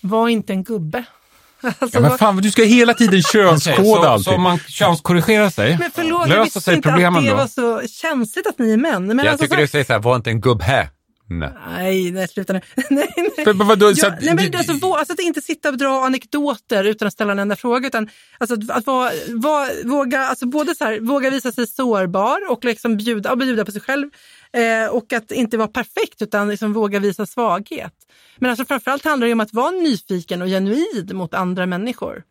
Var 0.00 0.28
inte 0.28 0.52
en 0.52 0.64
gubbe. 0.64 1.04
Alltså, 1.60 1.88
Ja, 1.92 2.00
men 2.00 2.18
fan, 2.18 2.36
du 2.36 2.50
ska 2.50 2.62
hela 2.62 2.94
tiden 2.94 3.22
könskoda 3.32 3.82
så, 3.82 4.06
alltid. 4.06 4.24
så 4.24 4.34
om 4.34 4.42
man 4.42 4.58
könskorrigerar 4.58 5.50
sig, 5.50 5.78
men 5.78 5.90
förlåt, 5.94 6.20
jag 6.20 6.28
löser 6.28 6.44
visste 6.44 6.60
sig 6.60 6.74
inte 6.74 6.88
problemen 6.88 7.16
att 7.18 7.24
det 7.24 7.30
då? 7.30 7.36
var 7.36 7.46
så 7.82 7.88
känsligt 7.88 8.46
att 8.46 8.58
ni 8.58 8.72
är 8.72 8.76
män. 8.76 9.06
Men 9.06 9.18
Jag 9.18 9.26
alltså, 9.26 9.44
tycker 9.44 9.56
så- 9.56 9.60
du 9.60 9.68
säger 9.68 9.84
så 9.84 9.92
här, 9.92 10.00
var 10.00 10.16
inte 10.16 10.30
en 10.30 10.40
gubbhä. 10.40 10.88
Nej. 11.30 11.50
Nej, 11.78 12.10
nej, 12.10 12.28
sluta 12.28 12.52
nu. 12.52 12.60
nej, 12.90 13.08
nej. 13.16 13.44
För, 13.44 13.52
vadå, 13.64 13.94
så 13.94 14.06
Ja, 14.06 14.12
att- 14.12 14.20
nej, 14.22 14.34
men 14.34 14.54
alltså, 14.56 14.72
vå- 14.72 14.96
alltså 14.96 15.12
att 15.12 15.20
inte 15.20 15.40
sitta 15.42 15.68
och 15.68 15.78
dra 15.78 16.04
anekdoter 16.06 16.84
utan 16.84 17.08
att 17.08 17.14
ställa 17.14 17.32
en 17.32 17.38
enda 17.38 17.56
fråga. 17.56 17.86
Utan, 17.86 18.08
alltså, 18.38 18.54
att, 18.54 18.70
att 18.70 18.86
vara, 18.86 19.10
vara, 19.34 19.68
våga, 19.84 20.20
alltså, 20.20 20.46
både 20.46 20.74
så 20.74 20.84
här, 20.84 21.00
våga 21.00 21.30
visa 21.30 21.52
sig 21.52 21.66
sårbar 21.66 22.38
och 22.50 22.64
liksom 22.64 22.96
bjuda, 22.96 23.30
och 23.32 23.38
bjuda 23.38 23.64
på 23.64 23.72
sig 23.72 23.80
själv. 23.80 24.10
Eh, 24.52 24.90
och 24.90 25.12
att 25.12 25.32
inte 25.32 25.56
vara 25.56 25.68
perfekt 25.68 26.22
utan 26.22 26.48
liksom 26.48 26.72
våga 26.72 26.98
visa 26.98 27.26
svaghet. 27.26 27.94
Men 28.36 28.50
alltså, 28.50 28.64
framförallt 28.64 29.04
handlar 29.04 29.26
det 29.26 29.32
om 29.32 29.40
att 29.40 29.52
vara 29.52 29.70
nyfiken 29.70 30.42
och 30.42 30.48
genuin 30.48 31.10
mot 31.12 31.34
andra 31.34 31.66
människor. 31.66 32.22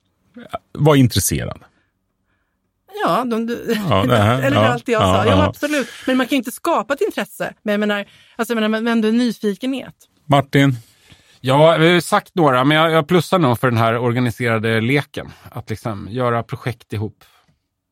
Var 0.72 0.96
intresserad. 0.96 1.64
Ja, 3.06 3.24
de, 3.24 3.58
Ja, 3.90 4.06
det 4.06 4.18
här, 4.18 4.42
eller 4.44 4.58
ja, 4.58 4.68
allt 4.68 4.88
jag 4.88 5.02
ja, 5.02 5.16
sa. 5.16 5.26
Ja, 5.26 5.32
ja. 5.32 5.44
absolut. 5.44 5.88
Men 6.06 6.18
man 6.18 6.28
kan 6.28 6.36
ju 6.36 6.38
inte 6.38 6.52
skapa 6.52 6.94
ett 6.94 7.02
intresse. 7.02 7.54
Men 7.64 7.72
jag 7.72 7.80
menar, 7.80 8.06
alltså, 8.36 8.54
jag 8.54 8.62
menar 8.62 8.82
men 8.82 8.88
ändå 8.88 9.08
nyfikenhet. 9.08 9.96
Martin? 10.26 10.76
Ja, 11.42 11.78
vi 11.78 11.88
har 11.88 11.94
ju 11.94 12.02
sagt 12.02 12.36
några, 12.36 12.64
men 12.64 12.78
jag, 12.78 12.92
jag 12.92 13.08
plussar 13.08 13.40
nog 13.40 13.60
för 13.60 13.70
den 13.70 13.78
här 13.78 13.98
organiserade 13.98 14.82
leken. 14.82 15.32
Att 15.52 15.70
liksom 15.70 16.08
göra 16.12 16.44
projekt 16.44 16.94
ihop. 16.94 17.24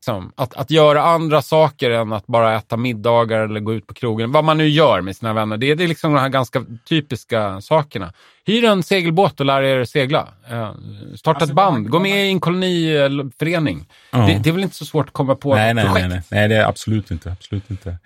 Liksom, 0.06 0.32
att, 0.36 0.54
att 0.54 0.70
göra 0.70 1.02
andra 1.02 1.42
saker 1.42 1.90
än 1.90 2.12
att 2.12 2.26
bara 2.26 2.56
äta 2.56 2.76
middagar 2.76 3.40
eller 3.40 3.60
gå 3.60 3.74
ut 3.74 3.86
på 3.86 3.94
krogen. 3.94 4.32
Vad 4.32 4.44
man 4.44 4.58
nu 4.58 4.68
gör 4.68 5.00
med 5.00 5.16
sina 5.16 5.32
vänner. 5.32 5.56
Det, 5.56 5.70
är- 5.70 5.76
det 5.76 5.84
är 5.84 5.88
liksom 5.88 6.12
de 6.14 6.20
här 6.20 6.28
ganska 6.28 6.64
typiska 6.88 7.60
sakerna. 7.60 8.12
Hyr 8.46 8.64
en 8.64 8.82
segelbåt 8.82 9.40
och 9.40 9.46
lär 9.46 9.62
er 9.62 9.84
segla. 9.84 10.28
Eh, 10.50 10.70
starta 11.16 11.44
ett 11.44 11.52
band. 11.52 11.88
Gå 11.90 11.98
med 11.98 12.26
i 12.26 12.28
en 12.28 12.40
koloniförening. 12.40 13.86
Ja. 14.10 14.18
Det, 14.18 14.38
det 14.42 14.48
är 14.50 14.52
väl 14.52 14.62
inte 14.62 14.76
så 14.76 14.84
svårt 14.84 15.06
att 15.06 15.12
komma 15.12 15.34
på 15.34 15.54
Nej, 15.54 15.74
nej, 15.74 15.84
projekt? 15.84 16.08
nej, 16.08 16.08
nej. 16.08 16.22
Nej, 16.40 16.48
det 16.48 16.54
är 16.56 16.64
absolut 16.68 17.10
inte. 17.10 17.32
Absolut 17.32 17.70
inte. 17.70 17.96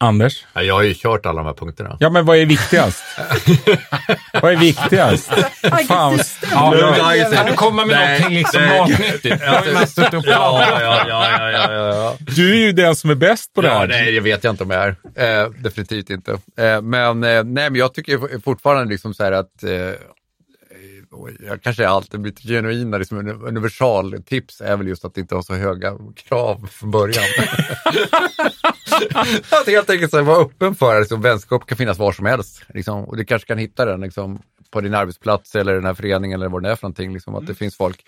Anders? 0.00 0.46
Ja, 0.54 0.62
jag 0.62 0.74
har 0.74 0.82
ju 0.82 0.94
kört 0.94 1.26
alla 1.26 1.42
de 1.42 1.46
här 1.46 1.54
punkterna. 1.54 1.96
Ja, 2.00 2.10
men 2.10 2.24
vad 2.26 2.36
är 2.36 2.46
viktigast? 2.46 3.02
vad 4.42 4.52
är 4.52 4.56
viktigast? 4.56 5.30
Fan. 5.88 6.18
Ja, 6.42 6.76
Ja, 6.76 6.94
ja, 6.98 7.16
just 7.16 7.30
det. 7.30 7.36
kan 7.36 7.46
du 7.46 7.52
komma 7.52 7.84
med 7.84 7.96
Nej, 7.96 8.18
någonting 8.20 8.38
liksom 8.38 8.62
nej. 8.62 8.80
matnyttigt? 8.80 9.40
Jag 9.40 9.64
ja, 9.66 10.22
ja, 10.26 11.04
ja, 11.08 11.50
ja, 11.50 11.72
ja. 11.72 12.16
Du 12.18 12.50
är 12.52 12.56
ju 12.56 12.72
den 12.72 12.96
som 12.96 13.10
är 13.10 13.14
bäst 13.14 13.54
på 13.54 13.62
det 13.62 13.68
här. 13.70 13.86
nej, 13.86 14.12
det 14.12 14.20
vet 14.20 14.44
jag 14.44 14.52
inte 14.52 14.64
om 14.64 14.70
jag 14.70 14.94
är. 15.14 15.42
Eh, 15.42 15.50
definitivt 15.50 16.10
inte. 16.10 16.30
Eh, 16.32 16.82
men, 16.82 17.24
eh, 17.24 17.44
nej, 17.44 17.70
men 17.70 17.74
jag 17.74 17.94
tycker 17.94 18.40
fortfarande 18.44 18.92
liksom 18.92 19.14
så 19.14 19.24
här 19.24 19.32
att 19.32 19.62
eh, 19.62 19.70
jag 21.46 21.62
kanske 21.62 21.88
alltid 21.88 22.20
blivit 22.20 22.40
genuinare, 22.40 22.98
liksom 22.98 23.18
en 23.18 23.28
universaltips 23.28 24.60
är 24.60 24.76
väl 24.76 24.88
just 24.88 25.04
att 25.04 25.18
inte 25.18 25.34
ha 25.34 25.42
så 25.42 25.54
höga 25.54 25.98
krav 26.14 26.68
från 26.70 26.90
början. 26.90 27.24
att 29.50 29.66
helt 29.66 29.90
enkelt 29.90 30.10
så 30.10 30.16
här, 30.16 30.24
vara 30.24 30.42
öppen 30.42 30.74
för 30.74 30.94
att 30.94 31.00
liksom, 31.00 31.22
vänskap 31.22 31.66
kan 31.66 31.78
finnas 31.78 31.98
var 31.98 32.12
som 32.12 32.26
helst. 32.26 32.62
Liksom, 32.74 33.04
och 33.04 33.16
du 33.16 33.24
kanske 33.24 33.48
kan 33.48 33.58
hitta 33.58 33.84
den 33.84 34.00
liksom, 34.00 34.42
på 34.70 34.80
din 34.80 34.94
arbetsplats 34.94 35.54
eller 35.54 35.74
den 35.74 35.84
här 35.84 35.94
föreningen 35.94 36.40
eller 36.40 36.50
vad 36.50 36.62
det 36.62 36.70
är 36.70 36.76
för 36.76 36.84
någonting. 36.84 37.12
Liksom, 37.12 37.34
att 37.34 37.46
det 37.46 37.54
finns 37.54 37.76
folk. 37.76 38.04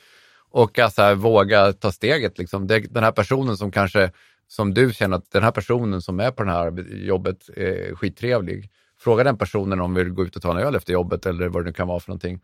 Och 0.51 0.79
att 0.79 0.95
så 0.95 1.03
här, 1.03 1.15
våga 1.15 1.73
ta 1.73 1.93
steget. 1.93 2.39
Liksom. 2.39 2.67
Det, 2.67 2.79
den 2.79 3.05
här 3.05 3.13
personen 3.13 3.57
som 3.57 3.71
kanske, 3.71 4.11
som 4.49 4.75
du 4.75 4.93
känner 4.93 5.17
att 5.17 5.31
den 5.31 5.43
här 5.43 5.51
personen 5.51 6.03
som 6.03 6.21
är 6.21 6.31
på 6.31 6.45
det 6.45 6.51
här 6.51 6.85
jobbet 6.95 7.49
är 7.57 7.95
skittrevlig. 7.95 8.71
Fråga 9.01 9.25
den 9.25 9.37
personen 9.39 9.81
om 9.81 9.95
vi 9.95 10.05
vill 10.05 10.13
gå 10.13 10.25
ut 10.25 10.37
och 10.37 10.43
ta 10.43 10.51
en 10.51 10.59
öl 10.67 10.75
efter 10.75 10.93
jobbet 10.93 11.27
eller 11.27 11.49
vad 11.49 11.63
det 11.63 11.67
nu 11.67 11.73
kan 11.73 11.89
vara 11.89 12.01
för 12.01 12.09
någonting. 12.11 12.41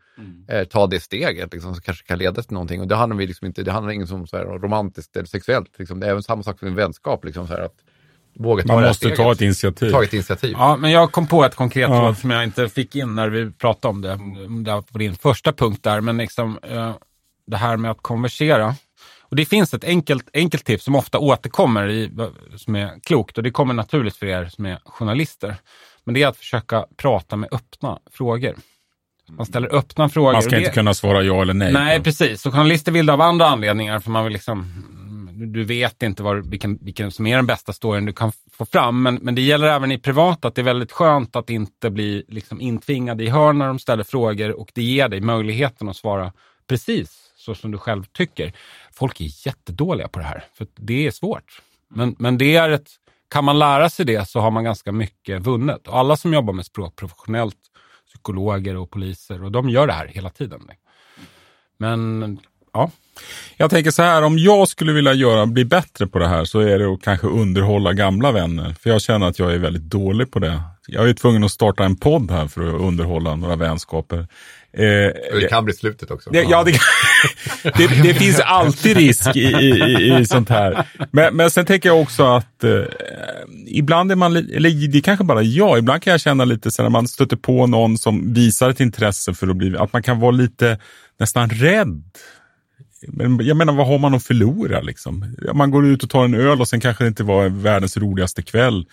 Eh, 0.47 0.63
ta 0.63 0.87
det 0.87 0.99
steget 0.99 1.53
liksom, 1.53 1.73
som 1.73 1.81
kanske 1.81 2.05
kan 2.07 2.17
leda 2.19 2.41
till 2.43 2.53
någonting. 2.53 2.81
Och 2.81 2.87
det 2.87 2.95
handlar, 2.95 3.17
vi 3.17 3.27
liksom 3.27 3.47
inte, 3.47 3.63
det 3.63 3.71
handlar 3.71 3.93
inte 3.93 4.13
om 4.13 4.27
så 4.27 4.37
här, 4.37 4.45
romantiskt 4.45 5.15
eller 5.15 5.27
sexuellt. 5.27 5.79
Liksom. 5.79 5.99
Det 5.99 6.05
är 6.07 6.11
även 6.11 6.23
samma 6.23 6.43
sak 6.43 6.59
för 6.59 6.67
en 6.67 6.75
vänskap. 6.75 7.25
Liksom, 7.25 7.47
så 7.47 7.53
här, 7.53 7.61
att 7.61 7.75
våga 8.39 8.63
ta 8.63 8.73
Man 8.73 8.83
måste 8.83 8.95
steget. 9.05 9.17
ta 9.17 9.31
ett 9.31 9.41
initiativ. 9.41 9.91
Ta 9.91 10.03
ett 10.03 10.13
initiativ. 10.13 10.51
Ja, 10.57 10.77
men 10.77 10.91
jag 10.91 11.11
kom 11.11 11.27
på 11.27 11.45
ett 11.45 11.55
konkret 11.55 11.89
Ja. 11.89 12.01
råd 12.01 12.17
som 12.17 12.29
jag 12.31 12.43
inte 12.43 12.69
fick 12.69 12.95
in 12.95 13.15
när 13.15 13.29
vi 13.29 13.51
pratade 13.51 13.89
om 13.89 14.01
det. 14.01 14.19
Det 14.63 14.71
var 14.71 14.81
på 14.81 14.97
din 14.97 15.15
första 15.15 15.53
punkt 15.53 15.83
där, 15.83 16.01
men 16.01 16.17
liksom 16.17 16.59
eh, 16.63 16.95
det 17.47 17.57
här 17.57 17.77
med 17.77 17.91
att 17.91 18.01
konversera. 18.01 18.75
Och 19.21 19.35
det 19.35 19.45
finns 19.45 19.73
ett 19.73 19.83
enkelt, 19.83 20.29
enkelt 20.33 20.63
tips 20.65 20.83
som 20.83 20.95
ofta 20.95 21.19
återkommer 21.19 21.87
i, 21.89 22.11
som 22.57 22.75
är 22.75 22.99
klokt 23.03 23.37
och 23.37 23.43
det 23.43 23.51
kommer 23.51 23.73
naturligt 23.73 24.15
för 24.15 24.25
er 24.25 24.45
som 24.45 24.65
är 24.65 24.79
journalister. 24.85 25.55
Men 26.05 26.13
det 26.13 26.23
är 26.23 26.27
att 26.27 26.37
försöka 26.37 26.85
prata 26.97 27.35
med 27.35 27.49
öppna 27.51 27.99
frågor. 28.11 28.55
Man 29.29 29.45
ställer 29.45 29.75
öppna 29.75 30.09
frågor. 30.09 30.33
Man 30.33 30.41
ska 30.41 30.57
inte 30.57 30.69
det, 30.69 30.73
kunna 30.73 30.93
svara 30.93 31.23
ja 31.23 31.41
eller 31.41 31.53
nej. 31.53 31.73
Nej, 31.73 32.03
precis. 32.03 32.45
Och 32.45 32.53
journalister 32.53 32.91
vill 32.91 33.05
det 33.05 33.13
av 33.13 33.21
andra 33.21 33.45
anledningar, 33.45 33.99
för 33.99 34.11
man 34.11 34.23
vill 34.23 34.33
liksom 34.33 34.71
du 35.35 35.63
vet 35.63 36.03
inte 36.03 36.23
var, 36.23 36.35
vilken, 36.35 36.77
vilken 36.81 37.11
som 37.11 37.27
är 37.27 37.35
den 37.35 37.45
bästa 37.45 37.73
storyn 37.73 38.05
du 38.05 38.13
kan 38.13 38.31
få 38.51 38.65
fram. 38.65 39.03
Men, 39.03 39.15
men 39.15 39.35
det 39.35 39.41
gäller 39.41 39.67
även 39.67 39.91
i 39.91 39.97
privat 39.97 40.45
att 40.45 40.55
det 40.55 40.61
är 40.61 40.63
väldigt 40.63 40.91
skönt 40.91 41.35
att 41.35 41.49
inte 41.49 41.89
bli 41.89 42.25
liksom 42.27 42.61
intvingad 42.61 43.21
i 43.21 43.29
hörn 43.29 43.57
när 43.57 43.67
de 43.67 43.79
ställer 43.79 44.03
frågor 44.03 44.59
och 44.59 44.71
det 44.73 44.81
ger 44.81 45.09
dig 45.09 45.21
möjligheten 45.21 45.89
att 45.89 45.95
svara 45.95 46.33
precis 46.67 47.25
så 47.37 47.55
som 47.55 47.71
du 47.71 47.77
själv 47.77 48.03
tycker. 48.03 48.53
Folk 48.91 49.21
är 49.21 49.47
jättedåliga 49.47 50.07
på 50.07 50.19
det 50.19 50.25
här, 50.25 50.43
för 50.53 50.67
det 50.75 51.07
är 51.07 51.11
svårt. 51.11 51.61
Men, 51.89 52.15
men 52.19 52.37
det 52.37 52.55
är 52.55 52.69
ett, 52.69 52.89
kan 53.29 53.45
man 53.45 53.59
lära 53.59 53.89
sig 53.89 54.05
det 54.05 54.29
så 54.29 54.39
har 54.39 54.51
man 54.51 54.63
ganska 54.63 54.91
mycket 54.91 55.41
vunnet. 55.41 55.87
Och 55.87 55.97
alla 55.97 56.17
som 56.17 56.33
jobbar 56.33 56.53
med 56.53 56.65
språk 56.65 56.95
professionellt, 56.95 57.57
psykologer 58.07 58.77
och 58.77 58.91
poliser, 58.91 59.43
och 59.43 59.51
de 59.51 59.69
gör 59.69 59.87
det 59.87 59.93
här 59.93 60.07
hela 60.07 60.29
tiden. 60.29 60.61
Men 61.77 62.39
ja, 62.73 62.91
Jag 63.57 63.69
tänker 63.69 63.91
så 63.91 64.01
här, 64.01 64.23
om 64.23 64.37
jag 64.37 64.67
skulle 64.67 64.93
vilja 64.93 65.13
göra, 65.13 65.45
bli 65.45 65.65
bättre 65.65 66.07
på 66.07 66.19
det 66.19 66.27
här 66.27 66.45
så 66.45 66.59
är 66.59 66.79
det 66.79 66.93
att 66.93 67.01
kanske 67.01 67.27
underhålla 67.27 67.93
gamla 67.93 68.31
vänner. 68.31 68.73
För 68.79 68.89
jag 68.89 69.01
känner 69.01 69.27
att 69.27 69.39
jag 69.39 69.53
är 69.53 69.57
väldigt 69.57 69.83
dålig 69.83 70.31
på 70.31 70.39
det. 70.39 70.61
Jag 70.87 71.09
är 71.09 71.13
tvungen 71.13 71.43
att 71.43 71.51
starta 71.51 71.85
en 71.85 71.95
podd 71.95 72.31
här 72.31 72.47
för 72.47 72.67
att 72.67 72.81
underhålla 72.81 73.35
några 73.35 73.55
vänskaper. 73.55 74.27
Eh, 74.77 75.39
Det 75.39 75.47
kan 75.49 75.65
bli 75.65 75.73
slutet 75.73 76.11
också. 76.11 76.29
det, 76.29 76.41
ja, 76.43 76.63
det, 76.63 76.71
det, 77.77 77.87
det 78.03 78.13
finns 78.13 78.39
alltid 78.39 78.97
risk 78.97 79.35
i, 79.35 79.39
i, 79.41 80.17
i 80.21 80.25
sånt 80.25 80.49
här. 80.49 80.87
Men, 81.11 81.35
men 81.35 81.51
sen 81.51 81.65
tänker 81.65 81.89
jag 81.89 82.01
också 82.01 82.23
att 82.25 82.63
eh, 82.63 82.83
ibland 83.67 84.11
är 84.11 84.15
man, 84.15 84.35
eller 84.35 84.87
det 84.87 84.97
är 84.97 85.01
kanske 85.01 85.25
bara 85.25 85.41
jag, 85.41 85.77
ibland 85.79 86.01
kan 86.01 86.11
jag 86.11 86.21
känna 86.21 86.45
lite 86.45 86.71
så 86.71 86.83
när 86.83 86.89
man 86.89 87.07
stöter 87.07 87.35
på 87.35 87.67
någon 87.67 87.97
som 87.97 88.33
visar 88.33 88.69
ett 88.69 88.79
intresse 88.79 89.33
för 89.33 89.47
att 89.47 89.55
bli, 89.55 89.77
att 89.77 89.93
man 89.93 90.03
kan 90.03 90.19
vara 90.19 90.31
lite 90.31 90.79
nästan 91.19 91.49
rädd. 91.49 92.03
Men 93.07 93.45
jag 93.45 93.57
menar, 93.57 93.73
vad 93.73 93.87
har 93.87 93.97
man 93.99 94.13
att 94.13 94.23
förlora 94.23 94.81
liksom? 94.81 95.35
Man 95.53 95.71
går 95.71 95.85
ut 95.87 96.03
och 96.03 96.09
tar 96.09 96.25
en 96.25 96.33
öl 96.33 96.61
och 96.61 96.67
sen 96.67 96.79
kanske 96.79 97.03
det 97.03 97.07
inte 97.07 97.23
var 97.23 97.49
världens 97.49 97.97
roligaste 97.97 98.41
kväll. 98.41 98.85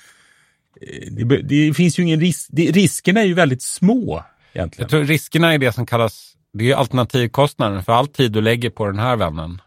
Eh, 0.80 1.12
Det, 1.26 1.42
det 1.42 1.74
finns 1.74 1.98
ju 1.98 2.02
ingen 2.02 2.20
risk, 2.20 2.48
riskerna 2.52 3.20
är 3.20 3.24
ju 3.24 3.34
väldigt 3.34 3.62
små 3.62 4.24
egentligen. 4.52 4.82
jag 4.84 4.90
tror 4.90 5.04
riskerna 5.04 5.54
är 5.54 5.58
det 5.58 5.72
som 5.72 5.86
kallas, 5.86 6.32
det 6.52 6.70
är 6.70 6.76
alternativkostnaden. 6.76 7.82
För 7.82 7.92
all 7.92 8.06
tid 8.08 8.32
du 8.32 8.40
lägger 8.40 8.70
på 8.70 8.86
den 8.86 8.98
här 8.98 9.16
vännen 9.16 9.60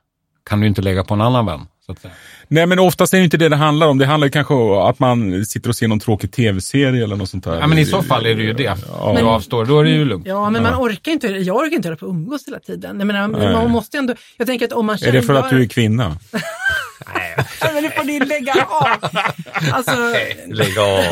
kan 0.50 0.60
du 0.60 0.68
inte 0.68 0.82
lägga 0.82 1.04
på 1.04 1.14
en 1.14 1.22
annan 1.22 1.46
vän. 1.46 1.68
Så 1.86 1.92
att 1.92 2.00
säga. 2.02 2.14
Nej, 2.48 2.66
men 2.66 2.80
oftast 2.80 3.14
är 3.14 3.18
det 3.18 3.24
inte 3.24 3.38
det 3.38 3.50
det 3.50 3.56
handlar 3.56 3.88
om. 3.88 3.98
Det 3.98 4.06
handlar 4.06 4.30
kanske 4.30 4.54
om 4.54 4.72
att 4.90 5.00
man 5.00 5.46
sitter 5.46 5.70
och 5.70 5.76
ser 5.76 5.88
någon 5.88 6.00
tråkig 6.00 6.32
tv-serie 6.32 7.04
eller 7.04 7.16
något 7.16 7.30
sånt 7.30 7.44
där. 7.44 7.60
Ja, 7.60 7.68
men 7.68 7.78
i 7.78 7.86
så 7.86 8.04
fall 8.04 8.26
är 8.26 8.36
det 8.36 8.44
ju 8.44 8.54
det. 8.54 8.78
Ja. 8.88 9.16
Du 9.18 9.24
avstår, 9.26 9.66
då 9.66 9.80
är 9.80 9.84
det 9.84 9.90
ju 9.90 10.06
lugnt. 10.06 10.28
Ja, 10.28 10.50
men 10.50 10.64
man 10.64 10.74
orkar 10.76 11.12
inte, 11.12 11.28
jag 11.28 11.56
orkar 11.56 11.76
inte 11.76 11.88
hålla 11.88 11.98
på 11.98 12.06
och 12.06 12.12
umgås 12.12 12.48
hela 12.48 12.60
tiden. 12.60 13.00
Jag 13.00 13.08
menar, 13.08 13.28
Nej. 13.28 13.54
man 13.54 13.72
måste 13.72 13.98
ändå, 13.98 14.14
jag 14.38 14.48
tänker 14.48 14.66
att 14.66 14.74
om 14.74 14.86
man 14.86 14.94
Är 14.94 14.98
känner... 14.98 15.12
det 15.14 15.22
för 15.22 15.34
att 15.34 15.50
du 15.50 15.62
är 15.62 15.68
kvinna? 15.68 16.18
Nej, 17.16 17.46
men 17.74 17.84
nu 17.84 17.90
får 17.90 18.04
ni 18.04 18.20
lägga 18.20 18.54
av. 18.70 18.88
Alltså, 19.72 19.92
Lägg 20.48 20.80
av. 20.80 21.04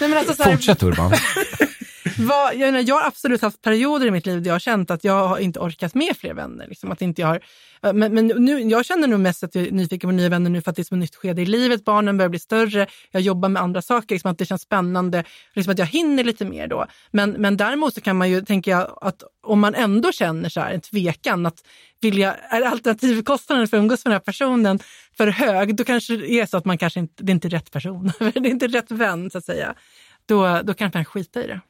nej, 0.00 0.08
men 0.08 0.18
alltså 0.18 0.34
så 0.34 0.42
här, 0.42 0.52
Fortsätt 0.52 0.82
Urban. 0.82 1.12
vad, 2.18 2.54
jag, 2.54 2.60
menar, 2.60 2.84
jag 2.86 2.94
har 2.94 3.06
absolut 3.06 3.42
haft 3.42 3.62
perioder 3.62 4.06
i 4.06 4.10
mitt 4.10 4.26
liv 4.26 4.42
där 4.42 4.48
jag 4.48 4.54
har 4.54 4.58
känt 4.58 4.90
att 4.90 5.04
jag 5.04 5.28
har 5.28 5.38
inte 5.38 5.60
orkat 5.60 5.94
med 5.94 6.16
fler 6.16 6.34
vänner. 6.34 6.66
Liksom, 6.66 6.92
att 6.92 7.02
inte 7.02 7.20
jag, 7.20 7.28
har, 7.28 7.40
eh, 7.82 7.92
men, 7.92 8.14
men 8.14 8.26
nu, 8.26 8.60
jag 8.60 8.84
känner 8.84 9.08
nog 9.08 9.20
mest 9.20 9.44
att 9.44 9.54
jag 9.54 9.66
är 9.66 9.70
nyfiken 9.70 10.08
på 10.10 10.12
nya 10.12 10.28
vänner 10.28 10.50
nu 10.50 10.62
för 10.62 10.70
att 10.70 10.76
det 10.76 10.82
är 10.82 10.84
som 10.84 10.96
ett 10.96 11.00
nytt 11.00 11.16
skede 11.16 11.42
i 11.42 11.46
livet. 11.46 11.84
Barnen 11.84 12.16
börjar 12.16 12.28
bli 12.28 12.38
större, 12.38 12.86
jag 13.10 13.22
jobbar 13.22 13.48
med 13.48 13.62
andra 13.62 13.82
saker, 13.82 14.14
liksom, 14.14 14.30
att 14.30 14.38
det 14.38 14.46
känns 14.46 14.62
spännande. 14.62 15.24
Liksom 15.54 15.72
att 15.72 15.78
jag 15.78 15.86
hinner 15.86 16.24
lite 16.24 16.44
mer 16.44 16.66
då. 16.66 16.86
Men, 17.10 17.30
men 17.30 17.56
däremot 17.56 17.94
så 17.94 18.00
kan 18.00 18.16
man 18.16 18.30
ju, 18.30 18.42
tänker 18.44 18.70
jag, 18.70 18.98
att 19.00 19.22
om 19.42 19.60
man 19.60 19.74
ändå 19.74 20.12
känner 20.12 20.48
så 20.48 20.60
här, 20.60 20.70
en 20.70 20.80
tvekan 20.80 21.46
att 21.46 21.62
vilja, 22.00 22.34
är 22.34 22.62
alternativkostnaden 22.62 23.68
för 23.68 23.76
att 23.76 23.80
umgås 23.80 24.04
med 24.04 24.10
den 24.10 24.14
här 24.14 24.20
personen 24.20 24.78
för 25.16 25.26
hög, 25.26 25.76
då 25.76 25.84
kanske 25.84 26.16
det 26.16 26.30
är 26.30 26.46
så 26.46 26.56
att 26.56 26.64
man 26.64 26.78
kanske 26.78 27.00
inte, 27.00 27.24
det 27.24 27.32
är 27.32 27.34
inte 27.34 27.48
rätt 27.48 27.70
person. 27.70 28.12
det 28.18 28.36
är 28.36 28.46
inte 28.46 28.66
rätt 28.66 28.90
vän 28.90 29.30
så 29.30 29.38
att 29.38 29.44
säga. 29.44 29.74
Då, 30.26 30.60
då 30.62 30.74
kan 30.74 30.90
man 30.94 31.04
skita 31.04 31.44
i 31.44 31.46
det. 31.46 31.60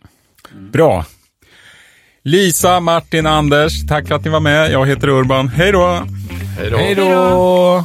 Bra. 0.72 1.05
Lisa, 2.24 2.80
Martin, 2.80 3.26
Anders, 3.26 3.86
tack 3.86 4.09
för 4.09 4.14
att 4.14 4.24
ni 4.24 4.30
var 4.30 4.41
med. 4.41 4.72
Jag 4.72 4.86
heter 4.86 5.09
Urban. 5.09 5.49
Hej 5.49 5.72
då! 5.72 6.07
Hej 6.59 6.70
då. 6.70 6.76
Hej 6.76 6.95
då! 6.95 7.84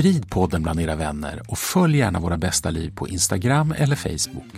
Sprid 0.00 0.30
podden 0.30 0.62
bland 0.62 0.80
era 0.80 0.96
vänner 0.96 1.42
och 1.48 1.58
följ 1.58 1.98
gärna 1.98 2.20
Våra 2.20 2.36
bästa 2.36 2.70
liv 2.70 2.92
på 2.94 3.08
Instagram 3.08 3.74
eller 3.78 3.96
Facebook. 3.96 4.54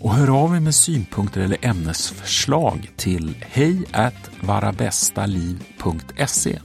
Och 0.00 0.14
hör 0.14 0.44
av 0.44 0.56
er 0.56 0.60
med 0.60 0.74
synpunkter 0.74 1.40
eller 1.40 1.58
ämnesförslag 1.60 2.90
till 2.96 3.36
hej 3.40 3.84
varabästaliv.se. 4.40 6.58